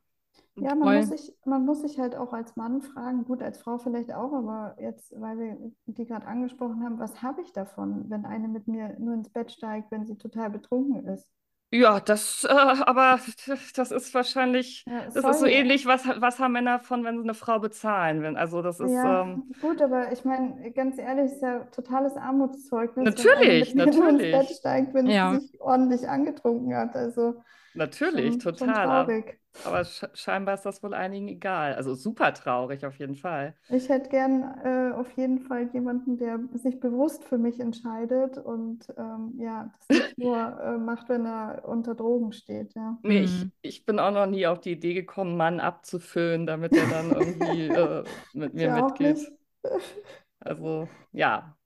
Ja, 0.55 0.75
man 0.75 0.95
muss 0.95 1.09
sich, 1.09 1.33
man 1.45 1.65
muss 1.65 1.81
sich 1.81 1.99
halt 1.99 2.15
auch 2.15 2.33
als 2.33 2.55
Mann 2.55 2.81
fragen, 2.81 3.23
gut, 3.25 3.41
als 3.41 3.59
Frau 3.59 3.77
vielleicht 3.77 4.13
auch, 4.13 4.33
aber 4.33 4.75
jetzt, 4.79 5.13
weil 5.19 5.37
wir 5.39 5.71
die 5.85 6.05
gerade 6.05 6.25
angesprochen 6.25 6.83
haben, 6.83 6.99
was 6.99 7.21
habe 7.21 7.41
ich 7.41 7.53
davon, 7.53 8.09
wenn 8.09 8.25
eine 8.25 8.47
mit 8.47 8.67
mir 8.67 8.97
nur 8.99 9.13
ins 9.13 9.29
Bett 9.29 9.51
steigt, 9.51 9.91
wenn 9.91 10.05
sie 10.05 10.17
total 10.17 10.49
betrunken 10.49 11.05
ist? 11.05 11.31
Ja, 11.71 11.99
das, 11.99 12.43
äh, 12.45 12.47
aber 12.49 13.19
das 13.75 13.91
ist 13.91 14.13
wahrscheinlich, 14.13 14.85
Ja, 14.85 15.09
das 15.13 15.27
ist 15.27 15.39
so 15.39 15.45
sorry. 15.45 15.45
ähnlich, 15.45 15.85
was, 15.85 16.05
was 16.07 16.39
haben 16.39 16.53
Männer 16.53 16.79
von, 16.79 17.03
wenn 17.03 17.17
sie 17.17 17.23
eine 17.23 17.33
Frau 17.35 17.59
bezahlen? 17.59 18.21
Wenn, 18.23 18.37
also 18.37 18.61
das 18.63 18.79
ist, 18.79 19.03
Ja, 19.03 19.23
ähm, 19.23 19.43
gut, 19.59 19.81
aber 19.81 20.11
ich 20.13 20.23
meine, 20.23 20.71
ganz 20.71 20.97
ehrlich, 20.97 21.25
es 21.27 21.33
ist 21.33 21.41
ja 21.41 21.65
totales 21.65 22.15
Armutszeugnis, 22.15 23.17
wenn 23.17 23.29
eine 23.33 23.53
natürlich, 23.53 23.73
mit 23.75 23.93
mir 23.93 24.07
ins 24.09 24.29
Bett 24.29 24.49
natürlich, 24.49 24.51
steigt, 24.51 24.93
wenn 24.93 25.11
Ja. 25.11 25.41
sie 25.41 25.47
sich 25.49 25.59
ordentlich 25.59 26.07
angetrunken 26.07 26.73
hat. 26.75 26.95
Also 26.95 27.43
natürlich, 27.73 28.37
schon, 28.37 28.47
schon 28.57 28.73
total. 28.73 28.91
Aber, 28.91 29.15
traurig. 29.15 29.39
aber 29.63 29.85
sch 29.85 30.05
scheinbar 30.13 30.55
ist 30.55 30.63
das 30.65 30.83
wohl 30.83 30.93
einigen 30.93 31.27
egal. 31.27 31.75
Also 31.75 31.95
super 31.95 32.33
traurig 32.33 32.85
auf 32.85 32.97
jeden 32.99 33.15
Fall. 33.15 33.55
Ich 33.71 33.87
hätte 33.89 34.09
gern 34.09 34.41
äh, 34.63 34.93
auf 34.95 35.11
jeden 35.15 35.39
Fall 35.39 35.69
jemanden, 35.73 36.17
der 36.17 36.39
sich 36.55 36.79
bewusst 36.79 37.23
für 37.23 37.37
mich 37.37 37.59
entscheidet 37.59 38.37
und 38.39 38.87
ähm, 38.97 39.33
ja, 39.37 39.71
das 39.77 39.91
nicht 39.91 40.17
nur 40.17 40.37
äh, 40.59 40.77
macht, 40.77 41.07
wenn 41.09 41.25
er 41.25 41.63
unter 41.67 41.93
Drogen 41.95 42.31
steht. 42.33 42.73
Ja. 42.73 42.97
Nee, 43.01 43.19
ich, 43.23 43.47
Mhm. 43.47 43.51
ich 43.61 43.85
bin 43.85 43.97
auch 43.99 44.11
noch 44.11 44.25
nie 44.25 44.45
auf 44.45 44.59
die 44.59 44.71
Idee 44.73 44.93
gekommen, 44.93 45.29
einen 45.31 45.37
Mann 45.37 45.59
abzufüllen, 45.61 46.45
damit 46.45 46.75
er 46.75 46.87
dann 46.87 47.11
irgendwie 47.11 47.67
äh, 47.69 48.05
mit 48.33 48.53
Ich 48.55 48.67
mir 48.67 48.69
auch 48.69 48.69
mitgeht. 48.69 48.99
nicht. 48.99 49.31
Also 50.39 50.89
ja, 51.11 51.57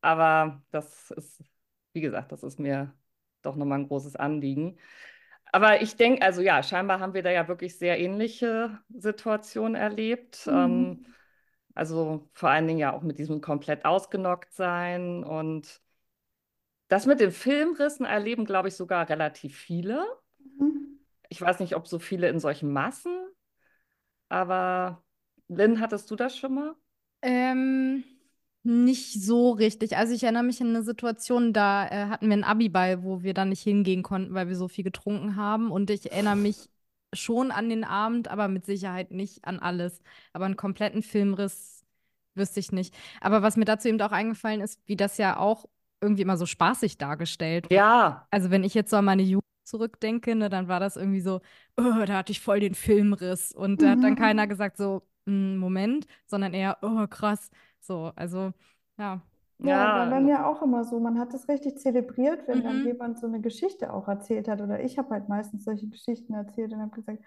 aber 0.00 0.62
das 0.70 1.10
ist, 1.12 1.42
wie 1.92 2.00
gesagt, 2.00 2.32
das 2.32 2.42
ist 2.42 2.58
mir 2.60 2.94
doch 3.42 3.56
nochmal 3.56 3.80
ein 3.80 3.88
großes 3.88 4.16
Anliegen. 4.16 4.78
Aber 5.54 5.82
ich 5.82 5.94
denke, 5.94 6.20
also 6.22 6.42
ja, 6.42 6.64
scheinbar 6.64 6.98
haben 6.98 7.14
wir 7.14 7.22
da 7.22 7.30
ja 7.30 7.46
wirklich 7.46 7.78
sehr 7.78 8.00
ähnliche 8.00 8.76
Situationen 8.92 9.76
erlebt. 9.76 10.48
Mhm. 10.48 10.52
Ähm, 10.52 11.06
also 11.76 12.28
vor 12.32 12.50
allen 12.50 12.66
Dingen 12.66 12.80
ja 12.80 12.92
auch 12.92 13.02
mit 13.02 13.20
diesem 13.20 13.40
komplett 13.40 13.84
ausgenockt 13.84 14.52
sein. 14.52 15.22
Und 15.22 15.80
das 16.88 17.06
mit 17.06 17.20
den 17.20 17.30
Filmrissen 17.30 18.04
erleben, 18.04 18.46
glaube 18.46 18.66
ich, 18.66 18.74
sogar 18.74 19.08
relativ 19.08 19.56
viele. 19.56 20.04
Mhm. 20.58 20.98
Ich 21.28 21.40
weiß 21.40 21.60
nicht, 21.60 21.76
ob 21.76 21.86
so 21.86 22.00
viele 22.00 22.28
in 22.28 22.40
solchen 22.40 22.72
Massen, 22.72 23.16
aber 24.28 25.04
Lynn, 25.46 25.78
hattest 25.80 26.10
du 26.10 26.16
das 26.16 26.36
schon 26.36 26.54
mal? 26.54 26.74
Ähm, 27.22 28.02
nicht 28.64 29.22
so 29.22 29.50
richtig. 29.52 29.96
Also 29.96 30.14
ich 30.14 30.22
erinnere 30.24 30.42
mich 30.44 30.60
an 30.62 30.68
eine 30.70 30.82
Situation, 30.82 31.52
da 31.52 31.86
äh, 31.88 32.06
hatten 32.08 32.26
wir 32.26 32.32
einen 32.34 32.44
Abiball, 32.44 33.02
wo 33.04 33.22
wir 33.22 33.34
dann 33.34 33.50
nicht 33.50 33.62
hingehen 33.62 34.02
konnten, 34.02 34.34
weil 34.34 34.48
wir 34.48 34.56
so 34.56 34.68
viel 34.68 34.84
getrunken 34.84 35.36
haben. 35.36 35.70
Und 35.70 35.90
ich 35.90 36.10
erinnere 36.12 36.36
mich 36.36 36.70
schon 37.14 37.50
an 37.50 37.68
den 37.68 37.84
Abend, 37.84 38.28
aber 38.28 38.48
mit 38.48 38.64
Sicherheit 38.66 39.10
nicht 39.12 39.44
an 39.44 39.60
alles. 39.60 40.00
Aber 40.32 40.46
einen 40.46 40.56
kompletten 40.56 41.02
Filmriss 41.02 41.84
wüsste 42.34 42.60
ich 42.60 42.72
nicht. 42.72 42.94
Aber 43.20 43.42
was 43.42 43.56
mir 43.56 43.64
dazu 43.66 43.88
eben 43.88 44.00
auch 44.00 44.12
eingefallen 44.12 44.60
ist, 44.60 44.80
wie 44.86 44.96
das 44.96 45.18
ja 45.18 45.36
auch 45.38 45.66
irgendwie 46.00 46.22
immer 46.22 46.36
so 46.36 46.46
spaßig 46.46 46.98
dargestellt 46.98 47.70
wird. 47.70 47.84
Ja, 47.84 48.28
Also 48.30 48.50
wenn 48.50 48.64
ich 48.64 48.74
jetzt 48.74 48.90
so 48.90 48.96
an 48.96 49.04
meine 49.04 49.22
Jugend 49.22 49.44
zurückdenke, 49.64 50.34
ne, 50.34 50.48
dann 50.48 50.68
war 50.68 50.80
das 50.80 50.96
irgendwie 50.96 51.20
so, 51.20 51.40
oh, 51.76 52.04
da 52.06 52.18
hatte 52.18 52.32
ich 52.32 52.40
voll 52.40 52.60
den 52.60 52.74
Filmriss. 52.74 53.52
Und 53.52 53.82
da 53.82 53.90
hat 53.90 54.02
dann 54.04 54.16
Mhm. 54.16 54.16
keiner 54.16 54.46
gesagt 54.46 54.76
so, 54.76 55.02
"Mm, 55.26 55.56
Moment, 55.56 56.06
sondern 56.26 56.52
eher, 56.54 56.78
oh, 56.82 57.06
krass. 57.06 57.50
So, 57.86 58.12
also, 58.16 58.52
ja. 58.98 59.20
Ja, 59.62 59.94
war 59.94 60.06
bei 60.10 60.20
ja, 60.20 60.20
mir 60.20 60.46
auch 60.46 60.62
immer 60.62 60.84
so. 60.84 61.00
Man 61.00 61.18
hat 61.18 61.32
es 61.34 61.48
richtig 61.48 61.78
zelebriert, 61.78 62.46
wenn 62.48 62.62
dann 62.62 62.80
Mhm. 62.80 62.84
jemand 62.84 63.18
so 63.18 63.26
eine 63.26 63.40
Geschichte 63.40 63.92
auch 63.92 64.08
erzählt 64.08 64.46
hat. 64.48 64.60
Oder 64.60 64.82
ich 64.84 64.98
habe 64.98 65.10
halt 65.10 65.28
meistens 65.28 65.64
solche 65.64 65.88
Geschichten 65.88 66.34
erzählt 66.34 66.72
und 66.72 66.80
habe 66.82 66.90
gesagt, 66.94 67.22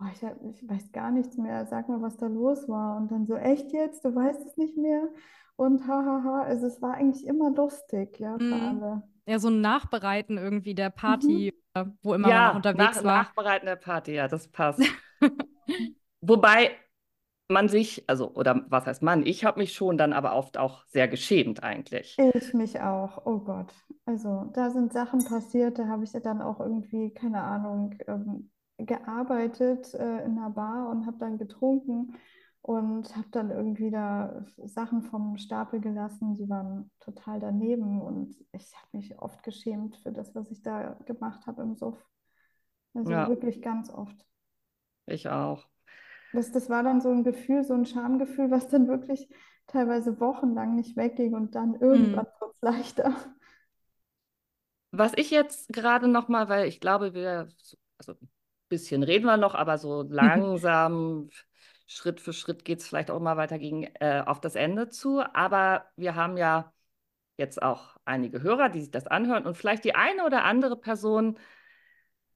oh, 0.00 0.04
ich, 0.12 0.22
hab, 0.24 0.36
ich 0.44 0.68
weiß 0.68 0.92
gar 0.92 1.10
nichts 1.10 1.36
mehr, 1.38 1.66
sag 1.66 1.88
mal, 1.88 2.02
was 2.02 2.16
da 2.18 2.26
los 2.26 2.68
war. 2.68 2.96
Und 2.98 3.10
dann 3.10 3.26
so, 3.26 3.36
echt 3.36 3.72
jetzt? 3.72 4.04
Du 4.04 4.14
weißt 4.14 4.44
es 4.46 4.56
nicht 4.58 4.76
mehr? 4.76 5.08
Und 5.56 5.86
hahaha, 5.86 6.42
also 6.42 6.66
es 6.66 6.82
war 6.82 6.94
eigentlich 6.94 7.26
immer 7.26 7.50
lustig, 7.50 8.18
ja, 8.20 8.40
für 8.40 8.60
Mhm. 8.60 8.60
alle. 8.60 9.02
Ja, 9.26 9.38
so 9.38 9.48
ein 9.48 9.60
Nachbereiten 9.60 10.38
irgendwie 10.38 10.74
der 10.74 10.90
Mhm. 11.06 11.44
Party, 11.44 11.54
äh, 11.74 11.84
wo 12.02 12.14
immer 12.14 12.32
man 12.32 12.42
noch 12.44 12.54
Ja, 12.54 12.54
unterwegs 12.54 13.02
nach, 13.02 13.04
war. 13.04 13.26
Nachbereiten 13.28 13.66
der 13.66 13.76
Party, 13.76 14.12
ja, 14.14 14.28
das 14.28 14.48
passt. 14.48 14.96
Wobei 16.20 16.78
man 17.50 17.68
sich, 17.68 18.04
also, 18.08 18.32
oder 18.34 18.64
was 18.68 18.86
heißt 18.86 19.02
man, 19.02 19.26
ich 19.26 19.44
habe 19.44 19.60
mich 19.60 19.74
schon 19.74 19.98
dann 19.98 20.12
aber 20.12 20.34
oft 20.36 20.58
auch 20.58 20.84
sehr 20.88 21.08
geschämt 21.08 21.62
eigentlich. 21.62 22.22
Ich 22.34 22.52
mich 22.54 22.80
auch, 22.80 23.24
oh 23.26 23.38
Gott. 23.40 23.72
Also 24.04 24.44
da 24.52 24.70
sind 24.70 24.92
Sachen 24.92 25.24
passiert, 25.24 25.78
da 25.78 25.88
habe 25.88 26.04
ich 26.04 26.12
dann 26.12 26.42
auch 26.42 26.60
irgendwie, 26.60 27.10
keine 27.12 27.42
Ahnung, 27.42 27.94
ähm, 28.06 28.50
gearbeitet 28.78 29.94
äh, 29.94 30.24
in 30.24 30.38
einer 30.38 30.50
Bar 30.50 30.90
und 30.90 31.06
habe 31.06 31.16
dann 31.18 31.38
getrunken 31.38 32.14
und 32.62 33.16
habe 33.16 33.28
dann 33.30 33.50
irgendwie 33.50 33.90
da 33.90 34.44
Sachen 34.58 35.02
vom 35.02 35.38
Stapel 35.38 35.80
gelassen, 35.80 36.34
die 36.34 36.48
waren 36.48 36.90
total 37.00 37.40
daneben 37.40 38.00
und 38.02 38.36
ich 38.52 38.74
habe 38.76 38.96
mich 38.98 39.18
oft 39.18 39.42
geschämt 39.42 39.96
für 39.96 40.12
das, 40.12 40.34
was 40.34 40.50
ich 40.50 40.62
da 40.62 40.94
gemacht 41.06 41.46
habe 41.46 41.62
im 41.62 41.74
Suff. 41.76 41.98
Also 42.94 43.10
Ja, 43.10 43.26
wirklich 43.26 43.62
ganz 43.62 43.90
oft. 43.90 44.26
ich 45.06 45.28
auch. 45.28 45.68
Das, 46.32 46.52
das 46.52 46.68
war 46.70 46.82
dann 46.82 47.00
so 47.00 47.10
ein 47.10 47.24
Gefühl, 47.24 47.64
so 47.64 47.74
ein 47.74 47.86
Schamgefühl, 47.86 48.50
was 48.50 48.68
dann 48.68 48.88
wirklich 48.88 49.28
teilweise 49.66 50.20
wochenlang 50.20 50.74
nicht 50.76 50.96
wegging 50.96 51.34
und 51.34 51.54
dann 51.54 51.74
Mhm. 51.92 52.24
irgendwann 52.24 52.26
wird 52.40 52.52
es 52.54 52.62
leichter. 52.62 53.14
Was 54.92 55.12
ich 55.16 55.30
jetzt 55.30 55.68
gerade 55.72 56.08
noch 56.08 56.28
mal, 56.28 56.48
weil 56.48 56.66
ich 56.66 56.80
glaube, 56.80 57.14
wir, 57.14 57.48
also 57.98 58.12
ein 58.12 58.28
bisschen 58.68 59.02
reden 59.04 59.26
wir 59.26 59.36
noch, 59.36 59.54
aber 59.54 59.78
so 59.78 60.02
langsam, 60.02 61.30
Schritt 61.86 62.20
für 62.20 62.32
Schritt 62.32 62.64
geht 62.64 62.80
es 62.80 62.88
vielleicht 62.88 63.10
auch 63.10 63.20
mal 63.20 63.36
weiter 63.36 63.58
gegen, 63.58 63.84
äh, 64.00 64.22
auf 64.26 64.40
das 64.40 64.56
Ende 64.56 64.88
zu. 64.88 65.20
Aber 65.34 65.86
wir 65.96 66.14
haben 66.16 66.36
ja 66.36 66.72
jetzt 67.38 67.62
auch 67.62 67.96
einige 68.06 68.42
Hörer, 68.42 68.68
die 68.70 68.80
sich 68.82 68.90
das 68.92 69.06
anhören 69.08 69.46
und 69.46 69.56
vielleicht 69.56 69.84
die 69.84 69.94
eine 69.96 70.24
oder 70.26 70.44
andere 70.44 70.76
Person, 70.78 71.38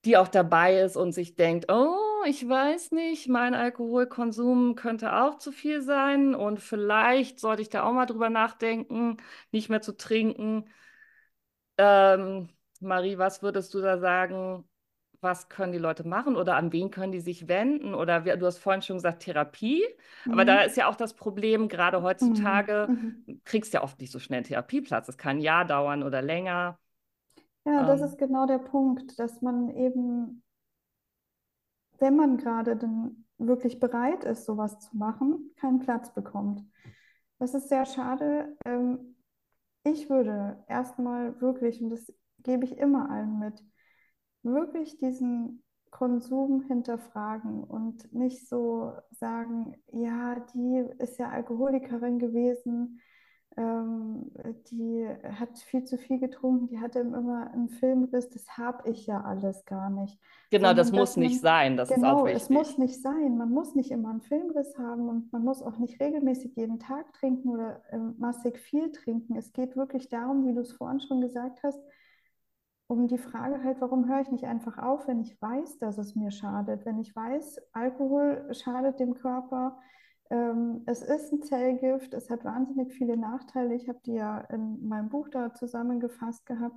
die 0.04 0.16
auch 0.16 0.28
dabei 0.28 0.80
ist 0.80 0.96
und 0.96 1.12
sich 1.12 1.34
denkt, 1.36 1.70
oh, 1.70 1.96
ich 2.26 2.48
weiß 2.48 2.92
nicht, 2.92 3.28
mein 3.28 3.54
Alkoholkonsum 3.54 4.74
könnte 4.76 5.14
auch 5.16 5.38
zu 5.38 5.52
viel 5.52 5.82
sein 5.82 6.34
und 6.34 6.60
vielleicht 6.60 7.40
sollte 7.40 7.62
ich 7.62 7.68
da 7.70 7.82
auch 7.84 7.92
mal 7.92 8.06
drüber 8.06 8.30
nachdenken, 8.30 9.16
nicht 9.52 9.68
mehr 9.70 9.80
zu 9.82 9.96
trinken. 9.96 10.66
Ähm, 11.78 12.48
Marie, 12.80 13.18
was 13.18 13.42
würdest 13.42 13.74
du 13.74 13.80
da 13.80 13.98
sagen? 13.98 14.68
Was 15.20 15.48
können 15.48 15.72
die 15.72 15.78
Leute 15.78 16.06
machen 16.06 16.36
oder 16.36 16.56
an 16.56 16.72
wen 16.72 16.90
können 16.90 17.12
die 17.12 17.20
sich 17.20 17.48
wenden? 17.48 17.94
Oder 17.94 18.24
wie, 18.24 18.36
du 18.38 18.46
hast 18.46 18.58
vorhin 18.58 18.82
schon 18.82 18.96
gesagt, 18.96 19.22
Therapie. 19.22 19.82
Aber 20.28 20.44
da 20.44 20.60
Mhm. 20.60 20.62
ist 20.62 20.76
ja 20.76 20.88
auch 20.88 20.96
das 20.96 21.14
Problem, 21.14 21.68
gerade 21.68 22.02
Mhm. 22.20 22.68
heutzutage 22.82 22.90
Mhm. 22.90 23.24
kriegst 23.44 23.72
du 23.74 23.78
ja 23.78 23.82
oft 23.84 23.98
nicht 24.00 24.12
so 24.12 24.18
schnell 24.18 24.38
einen 24.38 24.44
Therapieplatz. 24.46 25.08
Es 25.08 25.16
kann 25.18 25.38
ein 25.38 25.40
Jahr 25.40 25.64
dauern 25.64 26.02
oder 26.02 26.20
länger. 26.22 26.78
Ja, 27.66 27.82
das 27.82 28.00
Ähm, 28.00 28.02
ist 28.02 28.18
genau 28.18 28.46
der 28.46 28.58
Punkt, 28.58 29.18
dass 29.18 29.40
man 29.42 29.70
eben, 29.70 30.42
wenn 32.04 32.16
man 32.16 32.36
gerade 32.36 32.76
dann 32.76 33.24
wirklich 33.38 33.80
bereit 33.80 34.24
ist, 34.24 34.44
sowas 34.44 34.78
zu 34.78 34.94
machen, 34.94 35.52
keinen 35.56 35.78
Platz 35.78 36.12
bekommt. 36.12 36.62
Das 37.38 37.54
ist 37.54 37.70
sehr 37.70 37.86
schade. 37.86 38.58
Ähm, 38.66 39.16
ich 39.84 40.10
würde 40.10 40.62
erstmal 40.68 41.40
wirklich, 41.40 41.80
und 41.80 41.88
das 41.88 42.12
gebe 42.40 42.66
ich 42.66 42.76
immer 42.76 43.10
allen 43.10 43.38
mit, 43.38 43.64
wirklich 44.42 44.98
diesen 44.98 45.62
Konsum 45.90 46.60
hinterfragen 46.68 47.64
und 47.64 48.12
nicht 48.12 48.50
so 48.50 48.92
sagen, 49.10 49.74
ja, 49.90 50.40
die 50.52 50.84
ist 50.98 51.18
ja 51.18 51.30
Alkoholikerin 51.30 52.18
gewesen, 52.18 53.00
ähm, 53.56 54.30
die 54.70 55.06
hat 55.38 55.58
viel 55.58 55.84
zu 55.84 55.98
viel 55.98 56.18
getrunken, 56.20 56.66
die 56.68 56.80
hatte 56.80 57.00
immer 57.00 57.50
einen 57.52 57.68
Filmriss, 57.68 58.28
das 58.30 58.56
habe 58.58 58.88
ich 58.90 59.06
ja 59.06 59.22
alles 59.22 59.64
gar 59.64 59.90
nicht. 59.90 60.18
genau, 60.50 60.74
das 60.74 60.92
Sondern 60.92 60.94
muss 60.94 61.16
dass 61.16 61.16
nicht 61.16 61.42
man, 61.42 61.42
sein. 61.42 61.76
Das 61.76 61.92
ist 61.92 62.04
auch 62.04 62.24
genau, 62.24 62.26
es 62.26 62.50
muss 62.50 62.78
wichtig. 62.78 62.78
nicht 62.78 63.02
sein, 63.02 63.36
man 63.38 63.50
muss 63.50 63.74
nicht 63.74 63.90
immer 63.90 64.10
einen 64.10 64.22
Filmriss 64.22 64.76
haben 64.78 65.08
und 65.08 65.32
man 65.32 65.44
muss 65.44 65.62
auch 65.62 65.78
nicht 65.78 66.00
regelmäßig 66.00 66.56
jeden 66.56 66.78
Tag 66.78 67.12
trinken 67.14 67.48
oder 67.50 67.82
ähm, 67.90 68.14
massig 68.18 68.58
viel 68.58 68.90
trinken. 68.92 69.36
Es 69.36 69.52
geht 69.52 69.76
wirklich 69.76 70.08
darum, 70.08 70.46
wie 70.46 70.54
du 70.54 70.60
es 70.60 70.72
vorhin 70.72 71.00
schon 71.00 71.20
gesagt 71.20 71.62
hast, 71.62 71.80
um 72.86 73.08
die 73.08 73.18
Frage 73.18 73.62
halt, 73.64 73.80
warum 73.80 74.08
höre 74.08 74.20
ich 74.20 74.30
nicht 74.30 74.44
einfach 74.44 74.78
auf, 74.78 75.06
wenn 75.08 75.20
ich 75.20 75.40
weiß, 75.40 75.78
dass 75.78 75.98
es 75.98 76.14
mir 76.14 76.30
schadet, 76.30 76.84
wenn 76.84 76.98
ich 76.98 77.14
weiß, 77.16 77.60
Alkohol 77.72 78.46
schadet 78.52 79.00
dem 79.00 79.14
Körper, 79.14 79.78
es 80.86 81.02
ist 81.02 81.32
ein 81.32 81.42
Zellgift, 81.42 82.14
es 82.14 82.30
hat 82.30 82.44
wahnsinnig 82.44 82.92
viele 82.94 83.16
Nachteile. 83.16 83.74
Ich 83.74 83.88
habe 83.88 84.00
die 84.04 84.14
ja 84.14 84.40
in 84.40 84.86
meinem 84.86 85.08
Buch 85.08 85.28
da 85.28 85.54
zusammengefasst 85.54 86.46
gehabt. 86.46 86.76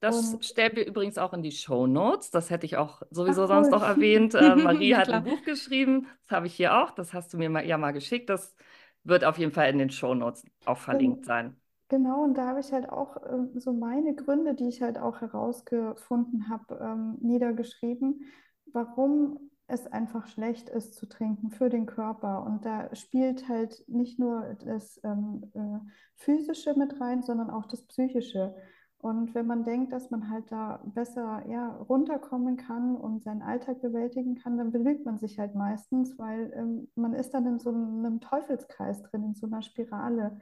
Das 0.00 0.36
Und 0.36 0.40
stellen 0.40 0.76
wir 0.76 0.86
übrigens 0.86 1.18
auch 1.18 1.32
in 1.32 1.42
die 1.42 1.50
Shownotes. 1.50 2.30
Das 2.30 2.50
hätte 2.50 2.66
ich 2.66 2.76
auch 2.76 3.02
sowieso 3.10 3.46
ach 3.46 3.46
sonst 3.46 3.70
noch 3.72 3.82
erwähnt. 3.82 4.34
Äh, 4.34 4.54
Marie 4.56 4.94
Ja, 4.94 4.96
hat 4.96 5.10
ein. 5.10 5.24
Buch 5.24 5.42
geschrieben. 5.42 6.06
Das 6.22 6.36
habe 6.36 6.46
ich 6.46 6.54
hier 6.54 6.76
auch. 6.82 6.92
Das 6.92 7.12
hast 7.14 7.32
du 7.32 7.36
mir 7.38 7.50
mal, 7.50 7.66
ja 7.66 7.78
mal 7.78 7.90
geschickt. 7.92 8.30
Das 8.30 8.54
wird 9.02 9.24
auf 9.24 9.38
jeden 9.38 9.52
Fall 9.52 9.68
in 9.70 9.78
den 9.78 9.90
Shownotes 9.90 10.44
auch 10.64 10.78
verlinkt 10.78 11.24
sein. 11.24 11.60
Genau, 11.88 12.22
und 12.24 12.34
da 12.34 12.48
habe 12.48 12.60
ich 12.60 12.72
halt 12.72 12.90
auch 12.90 13.16
ähm, 13.30 13.50
so 13.58 13.72
meine 13.72 14.14
Gründe, 14.14 14.54
die 14.54 14.68
ich 14.68 14.82
halt 14.82 14.98
auch 14.98 15.20
herausgefunden 15.22 16.48
habe, 16.50 16.74
ähm, 16.82 17.16
niedergeschrieben, 17.20 18.24
warum 18.72 19.50
es 19.68 19.86
einfach 19.86 20.26
schlecht 20.26 20.70
ist 20.70 20.94
zu 20.94 21.06
trinken 21.06 21.50
für 21.50 21.68
den 21.68 21.86
Körper. 21.86 22.44
Und 22.44 22.64
da 22.64 22.94
spielt 22.94 23.48
halt 23.48 23.84
nicht 23.86 24.18
nur 24.18 24.56
das 24.64 24.98
ähm, 25.04 25.44
äh, 25.54 25.90
Physische 26.16 26.74
mit 26.76 27.00
rein, 27.00 27.22
sondern 27.22 27.50
auch 27.50 27.66
das 27.66 27.82
Psychische. 27.86 28.54
Und 28.96 29.34
wenn 29.34 29.46
man 29.46 29.64
denkt, 29.64 29.92
dass 29.92 30.10
man 30.10 30.30
halt 30.30 30.50
da 30.50 30.82
besser 30.84 31.44
ja, 31.48 31.76
runterkommen 31.76 32.56
kann 32.56 32.96
und 32.96 33.22
seinen 33.22 33.42
Alltag 33.42 33.80
bewältigen 33.80 34.34
kann, 34.34 34.56
dann 34.56 34.72
belügt 34.72 35.04
man 35.04 35.18
sich 35.18 35.38
halt 35.38 35.54
meistens, 35.54 36.18
weil 36.18 36.52
ähm, 36.56 36.88
man 36.96 37.12
ist 37.12 37.32
dann 37.32 37.46
in 37.46 37.58
so 37.58 37.70
einem 37.70 38.20
Teufelskreis 38.20 39.02
drin, 39.02 39.22
in 39.22 39.34
so 39.34 39.46
einer 39.46 39.62
Spirale. 39.62 40.40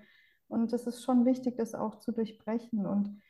Und 0.48 0.72
es 0.72 0.86
ist 0.86 1.02
schon 1.02 1.26
wichtig, 1.26 1.56
das 1.56 1.74
auch 1.74 1.96
zu 1.96 2.12
durchbrechen. 2.12 2.86
Und 2.86 3.20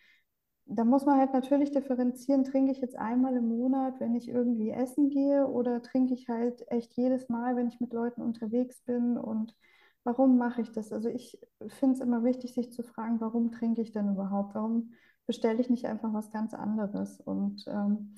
da 0.67 0.85
muss 0.85 1.07
man 1.07 1.19
halt 1.19 1.33
natürlich 1.33 1.71
differenzieren, 1.71 2.45
trinke 2.45 2.73
ich 2.73 2.81
jetzt 2.81 2.99
einmal 2.99 3.37
im 3.37 3.49
Monat, 3.49 4.01
wenn 4.01 4.17
ich 4.17 4.29
irgendwie 4.29 4.71
essen 4.71 5.11
gehe, 5.11 5.47
oder 5.47 5.81
trinke 5.81 6.14
ich 6.14 6.29
halt 6.29 6.71
echt 6.71 6.95
jedes 6.95 7.29
Mal, 7.29 7.57
wenn 7.57 7.69
ich 7.69 7.81
mit 7.81 7.93
Leuten 7.93 8.21
unterwegs 8.21 8.83
bin 8.83 9.17
und 9.17 9.55
warum 10.03 10.39
mache 10.39 10.62
ich 10.62 10.73
das? 10.73 10.93
Also 10.93 11.09
ich 11.09 11.39
finde 11.69 11.95
es 11.95 12.01
immer 12.01 12.25
wichtig, 12.25 12.55
sich 12.55 12.73
zu 12.73 12.83
fragen, 12.83 13.21
warum 13.21 13.53
trinke 13.53 13.81
ich 13.81 13.93
denn 13.93 14.11
überhaupt? 14.11 14.55
Warum 14.55 14.93
bestelle 15.27 15.61
ich 15.61 15.71
nicht 15.71 15.87
einfach 15.87 16.12
was 16.12 16.31
ganz 16.31 16.53
anderes? 16.53 17.21
Und 17.21 17.64
ähm, 17.69 18.14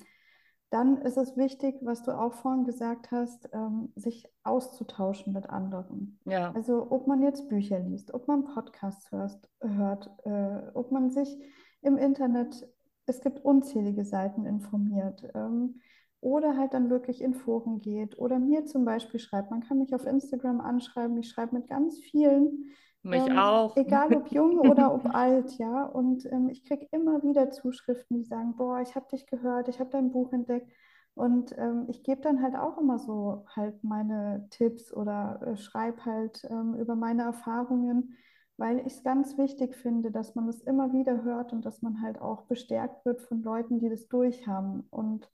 dann 0.71 1.01
ist 1.01 1.17
es 1.17 1.35
wichtig, 1.35 1.77
was 1.81 2.03
du 2.03 2.11
auch 2.11 2.33
vorhin 2.33 2.63
gesagt 2.63 3.11
hast, 3.11 3.49
ähm, 3.53 3.91
sich 3.95 4.27
auszutauschen 4.43 5.33
mit 5.33 5.49
anderen. 5.49 6.19
Ja. 6.25 6.51
Also 6.51 6.91
ob 6.91 7.07
man 7.07 7.23
jetzt 7.23 7.49
Bücher 7.49 7.79
liest, 7.79 8.13
ob 8.13 8.27
man 8.27 8.45
Podcasts 8.45 9.11
hörst, 9.11 9.49
hört, 9.61 10.11
äh, 10.25 10.61
ob 10.73 10.91
man 10.91 11.09
sich 11.09 11.39
im 11.81 11.97
Internet, 11.97 12.67
es 13.05 13.21
gibt 13.21 13.43
unzählige 13.43 14.05
Seiten 14.05 14.45
informiert. 14.45 15.23
Ähm, 15.33 15.81
oder 16.21 16.57
halt 16.57 16.73
dann 16.73 16.89
wirklich 16.89 17.21
in 17.21 17.33
Foren 17.33 17.79
geht 17.79 18.17
oder 18.17 18.39
mir 18.39 18.65
zum 18.65 18.83
Beispiel 18.83 19.19
schreibt. 19.19 19.51
Man 19.51 19.61
kann 19.61 19.79
mich 19.79 19.95
auf 19.95 20.05
Instagram 20.05 20.59
anschreiben. 20.59 21.17
Ich 21.17 21.29
schreibe 21.29 21.55
mit 21.55 21.67
ganz 21.67 21.97
vielen. 21.99 22.71
Mich 23.03 23.25
ähm, 23.25 23.37
auch. 23.37 23.77
Egal 23.77 24.13
ob 24.13 24.29
jung 24.29 24.59
oder 24.69 24.93
ob 24.93 25.13
alt, 25.13 25.57
ja. 25.57 25.85
Und 25.85 26.25
ähm, 26.25 26.49
ich 26.49 26.65
kriege 26.65 26.87
immer 26.91 27.23
wieder 27.23 27.51
Zuschriften, 27.51 28.17
die 28.17 28.25
sagen, 28.25 28.55
boah, 28.57 28.81
ich 28.81 28.95
habe 28.95 29.07
dich 29.11 29.27
gehört, 29.27 29.69
ich 29.69 29.79
habe 29.79 29.89
dein 29.89 30.11
Buch 30.11 30.33
entdeckt. 30.33 30.69
Und 31.15 31.53
ähm, 31.57 31.85
ich 31.87 32.03
gebe 32.03 32.21
dann 32.21 32.41
halt 32.41 32.55
auch 32.55 32.77
immer 32.77 32.99
so 32.99 33.45
halt 33.55 33.83
meine 33.83 34.47
Tipps 34.51 34.93
oder 34.93 35.41
äh, 35.45 35.57
schreibe 35.57 36.05
halt 36.05 36.45
ähm, 36.49 36.75
über 36.75 36.95
meine 36.95 37.23
Erfahrungen, 37.23 38.15
weil 38.59 38.79
ich 38.79 38.93
es 38.93 39.03
ganz 39.03 39.37
wichtig 39.37 39.75
finde, 39.75 40.11
dass 40.11 40.35
man 40.35 40.47
es 40.49 40.61
immer 40.61 40.91
wieder 40.91 41.23
hört 41.23 41.53
und 41.53 41.65
dass 41.65 41.81
man 41.81 42.01
halt 42.01 42.19
auch 42.21 42.43
bestärkt 42.43 43.05
wird 43.05 43.21
von 43.21 43.41
Leuten, 43.41 43.79
die 43.79 43.89
das 43.89 44.07
durchhaben. 44.09 44.85
Und 44.89 45.29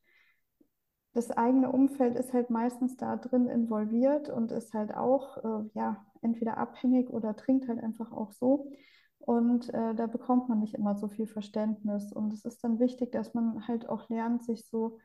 das 1.13 1.31
eigene 1.31 1.71
Umfeld 1.71 2.15
ist 2.15 2.33
halt 2.33 2.51
meistens 2.51 2.97
da 2.97 3.15
drin 3.17 3.47
involviert 3.47 4.29
und 4.29 4.51
ist 4.51 4.73
halt 4.73 4.93
auch, 4.95 5.37
äh, 5.37 5.69
ja, 5.73 6.05
entweder 6.21 6.57
abhängig 6.57 7.09
oder 7.09 7.35
trinkt 7.35 7.67
halt 7.67 7.81
einfach 7.83 8.11
auch 8.11 8.31
so. 8.31 8.71
Und 9.17 9.73
äh, 9.73 9.95
da 9.95 10.05
bekommt 10.05 10.49
man 10.49 10.59
nicht 10.59 10.75
immer 10.75 10.95
so 10.95 11.07
viel 11.07 11.25
Verständnis. 11.25 12.13
Und 12.13 12.31
es 12.31 12.45
ist 12.45 12.63
dann 12.63 12.79
wichtig, 12.79 13.11
dass 13.11 13.33
man 13.33 13.67
halt 13.67 13.89
auch 13.89 14.07
lernt, 14.07 14.43
sich 14.43 14.67
so 14.69 14.99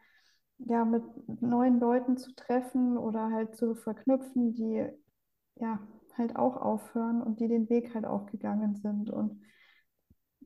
ja, 0.58 0.84
mit 0.84 1.02
neuen 1.40 1.80
Leuten 1.80 2.18
zu 2.18 2.34
treffen 2.34 2.98
oder 2.98 3.30
halt 3.30 3.56
zu 3.56 3.74
verknüpfen, 3.74 4.52
die 4.52 4.86
ja 5.56 5.78
halt 6.20 6.36
auch 6.36 6.56
aufhören 6.56 7.20
und 7.22 7.40
die 7.40 7.48
den 7.48 7.68
Weg 7.68 7.94
halt 7.94 8.04
auch 8.04 8.26
gegangen 8.26 8.76
sind. 8.76 9.10
Und 9.10 9.40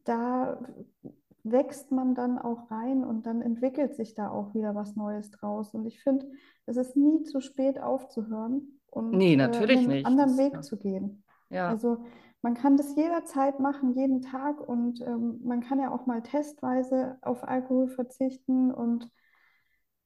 da 0.05 0.59
wächst 1.43 1.93
man 1.93 2.14
dann 2.14 2.39
auch 2.39 2.70
rein 2.70 3.05
und 3.05 3.27
dann 3.27 3.43
entwickelt 3.43 3.95
sich 3.95 4.14
da 4.14 4.31
auch 4.31 4.55
wieder 4.55 4.75
was 4.75 4.97
Neues 4.97 5.31
draus. 5.31 5.75
Und 5.75 5.85
ich 5.87 6.03
finde, 6.03 6.27
es 6.64 6.79
ist 6.79 6.97
nie 6.97 7.22
zu 7.25 7.41
spät 7.41 7.79
aufzuhören 7.79 8.81
und 8.91 9.11
nee, 9.11 9.37
natürlich 9.37 9.77
äh, 9.77 9.81
einen 9.81 9.89
nicht. 9.89 10.07
anderen 10.07 10.31
das, 10.31 10.39
Weg 10.39 10.53
ja. 10.55 10.61
zu 10.62 10.79
gehen. 10.79 11.25
Ja. 11.51 11.68
Also 11.68 11.99
man 12.41 12.55
kann 12.55 12.77
das 12.77 12.95
jederzeit 12.97 13.61
machen, 13.61 13.95
jeden 13.95 14.22
Tag 14.22 14.66
und 14.66 15.01
ähm, 15.03 15.41
man 15.45 15.61
kann 15.61 15.79
ja 15.81 15.91
auch 15.91 16.07
mal 16.07 16.22
testweise 16.22 17.18
auf 17.22 17.47
Alkohol 17.47 17.89
verzichten 17.89 18.72
und 18.72 19.11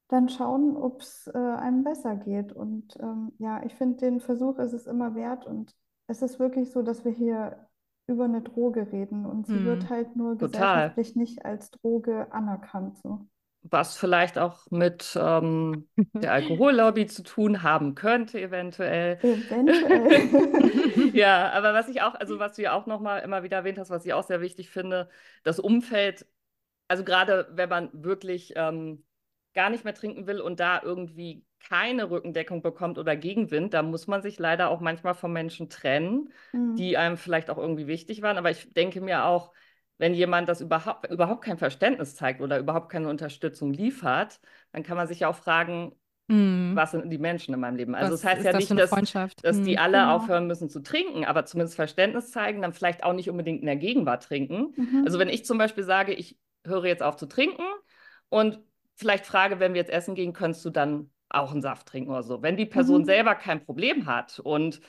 dann 0.09 0.29
schauen, 0.29 0.77
ob 0.77 1.03
es 1.03 1.27
äh, 1.29 1.39
einem 1.39 1.85
besser 1.85 2.17
geht. 2.17 2.53
Und 2.53 2.97
ähm, 3.01 3.33
ja, 3.39 3.63
ich 3.65 3.75
finde, 3.75 3.99
den 3.99 4.21
Versuch 4.21 4.59
ist 4.59 4.73
es 4.73 4.87
immer 4.87 5.15
wert 5.15 5.47
und 5.47 5.75
es 6.07 6.23
ist 6.23 6.39
wirklich 6.39 6.71
so, 6.73 6.83
dass 6.83 7.05
wir 7.05 7.13
hier 7.13 7.67
über 8.07 8.25
eine 8.25 8.41
Droge 8.43 8.91
reden 8.93 9.27
und 9.27 9.47
sie 9.47 9.55
Hm. 9.55 9.65
wird 9.65 9.91
halt 9.91 10.17
nur 10.17 10.39
Total. 10.39 10.89
gesellschaftlich 10.91 11.17
nicht 11.17 11.45
als 11.45 11.71
Droge 11.71 12.33
anerkannt. 12.33 12.99
So. 12.99 13.27
Was 13.63 13.97
vielleicht 13.99 14.39
auch 14.39 14.71
mit 14.71 15.17
ähm, 15.21 15.89
der 16.23 16.33
Alkohollobby 16.33 17.07
zu 17.07 17.23
tun 17.23 17.63
haben 17.63 17.95
könnte, 17.95 18.41
eventuell. 18.41 19.19
Eventuell. 19.23 20.29
Ja, 21.15 21.51
aber 21.53 21.75
was 21.75 21.89
ich 21.89 22.03
auch, 22.03 22.15
also 22.15 22.39
was 22.39 22.55
du 22.57 22.63
ja 22.63 22.73
auch 22.73 22.87
nochmal 22.87 23.21
immer 23.23 23.43
wieder 23.43 23.59
erwähnt 23.59 23.79
hast, 23.79 23.91
was 23.91 24.05
ich 24.07 24.13
auch 24.13 24.23
sehr 24.25 24.41
wichtig 24.41 24.71
finde, 24.71 25.09
das 25.43 25.59
Umfeld, 25.59 26.27
also 26.89 27.05
gerade 27.05 27.49
wenn 27.53 27.69
man 27.69 27.91
wirklich 27.93 28.53
ähm, 28.57 29.05
gar 29.55 29.71
nicht 29.71 29.85
mehr 29.85 29.95
trinken 29.95 30.27
will 30.27 30.41
und 30.41 30.61
da 30.61 30.81
irgendwie 30.83 31.45
keine 31.61 32.11
Rückendeckung 32.11 32.63
bekommt 32.63 32.99
oder 32.99 33.17
Gegenwind, 33.17 33.75
da 33.75 33.83
muss 33.83 34.07
man 34.07 34.23
sich 34.23 34.39
leider 34.39 34.71
auch 34.71 34.81
manchmal 34.81 35.15
von 35.15 35.33
Menschen 35.33 35.69
trennen, 35.69 36.33
Hm. 36.53 36.77
die 36.77 36.97
einem 36.97 37.17
vielleicht 37.17 37.51
auch 37.51 37.59
irgendwie 37.59 37.87
wichtig 37.87 38.23
waren. 38.23 38.39
Aber 38.39 38.51
ich 38.51 38.73
denke 38.75 39.01
mir 39.01 39.25
auch, 39.25 39.53
wenn 39.99 40.15
jemand 40.15 40.49
das 40.49 40.61
überhaupt, 40.61 41.11
überhaupt 41.11 41.45
kein 41.45 41.59
Verständnis 41.59 42.15
zeigt 42.15 42.41
oder 42.41 42.59
überhaupt 42.59 42.91
keine 42.91 43.09
Unterstützung 43.09 43.73
liefert, 43.73 44.41
dann 44.73 44.83
kann 44.85 44.97
man 44.97 45.09
sich 45.09 45.21
ja 45.21 45.29
auch 45.29 45.37
fragen, 45.37 45.95
Hm. 46.29 46.75
was 46.75 46.91
sind 46.93 47.11
die 47.11 47.19
Menschen 47.19 47.55
in 47.55 47.61
meinem 47.61 47.77
Leben? 47.77 47.95
Also 47.95 48.13
Was 48.13 48.23
das 48.23 48.25
heißt 48.25 48.45
ja 48.45 48.53
das 48.53 48.65
nicht, 48.65 48.79
dass, 48.79 48.91
dass 49.41 49.63
die 49.63 49.77
Hm. 49.77 49.79
alle 49.79 49.99
Genau. 50.03 50.15
aufhören 50.15 50.47
müssen 50.47 50.69
zu 50.69 50.81
trinken, 50.83 51.25
aber 51.25 51.45
zumindest 51.47 51.77
Verständnis 51.77 52.31
zeigen, 52.31 52.63
dann 52.63 52.73
vielleicht 52.73 53.03
auch 53.05 53.13
nicht 53.13 53.31
unbedingt 53.31 53.61
in 53.61 53.67
der 53.67 53.77
Gegenwart 53.77 54.25
trinken. 54.25 54.75
Mhm. 54.77 55.05
Also 55.05 55.19
wenn 55.19 55.29
ich 55.29 55.45
zum 55.45 55.59
Beispiel 55.59 55.85
sage, 55.85 56.13
ich 56.15 56.39
höre 56.67 56.85
jetzt 56.87 57.03
auf 57.03 57.17
zu 57.17 57.27
trinken 57.27 57.63
und 58.29 58.61
vielleicht 58.99 59.27
frage, 59.27 59.61
wenn 59.61 59.75
wir 59.75 59.81
jetzt 59.81 59.91
essen 59.93 60.15
gehen, 60.15 60.33
könntest 60.33 60.65
du 60.65 60.71
dann 60.71 61.11
auch 61.31 61.53
einen 61.53 61.63
Saft 61.63 61.89
trinken 61.89 62.11
oder 62.11 62.23
so. 62.23 62.43
Wenn 62.43 62.57
die 62.57 62.67
Person 62.67 63.05
Mhm. 63.05 63.07
selber 63.07 63.35
kein 63.35 63.65
Problem 63.65 64.07
hat 64.07 64.41
und 64.41 64.81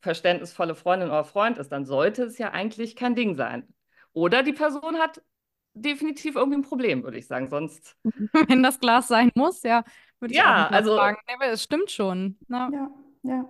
verständnisvolle 0.00 0.74
Freundin 0.74 1.08
oder 1.08 1.24
Freund 1.24 1.58
ist, 1.58 1.70
dann 1.72 1.86
sollte 1.86 2.24
es 2.24 2.38
ja 2.38 2.50
eigentlich 2.52 2.96
kein 2.96 3.14
Ding 3.14 3.34
sein. 3.36 3.68
Oder 4.12 4.42
die 4.42 4.52
Person 4.52 4.98
hat 4.98 5.22
definitiv 5.74 6.36
irgendwie 6.36 6.58
ein 6.58 6.62
Problem, 6.62 7.02
würde 7.04 7.18
ich 7.18 7.26
sagen. 7.26 7.48
Sonst, 7.48 7.96
Wenn 8.48 8.62
das 8.62 8.80
Glas 8.80 9.08
sein 9.08 9.30
muss, 9.34 9.62
ja, 9.62 9.84
würde 10.20 10.32
ich 10.34 10.44
auch 10.44 10.56
ja, 10.56 10.68
mal 10.68 10.72
also 10.72 10.94
fragen. 10.94 11.16
Nee, 11.26 11.34
aber 11.34 11.46
es 11.52 11.62
stimmt 11.62 11.90
schon. 11.90 12.38
Na, 12.48 12.72
Ja, 12.72 12.90
ja. 13.22 13.48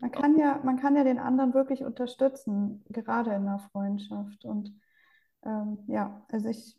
Man 0.00 0.10
kann 0.12 0.38
ja, 0.38 0.60
man 0.64 0.76
kann 0.78 0.94
ja 0.96 1.02
den 1.04 1.18
anderen 1.18 1.54
wirklich 1.54 1.82
unterstützen, 1.84 2.84
gerade 2.88 3.30
in 3.30 3.42
einer 3.48 3.58
Freundschaft. 3.72 4.44
Und 4.44 4.72
ähm, 5.44 5.78
ja, 5.88 6.24
also 6.32 6.48
ich 6.48 6.78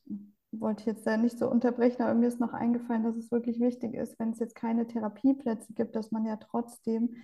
wollte 0.52 0.86
jetzt 0.86 1.06
da 1.06 1.18
nicht 1.18 1.38
so 1.38 1.50
unterbrechen, 1.50 2.02
aber 2.02 2.14
mir 2.14 2.28
ist 2.28 2.40
noch 2.40 2.54
eingefallen, 2.54 3.04
dass 3.04 3.16
es 3.16 3.32
wirklich 3.32 3.60
wichtig 3.60 3.94
ist, 3.94 4.20
wenn 4.20 4.32
es 4.32 4.40
jetzt 4.40 4.56
keine 4.56 4.88
Therapieplätze 4.88 5.74
gibt, 5.74 5.96
dass 5.96 6.12
man 6.12 6.26
ja 6.26 6.38
trotzdem 6.38 7.16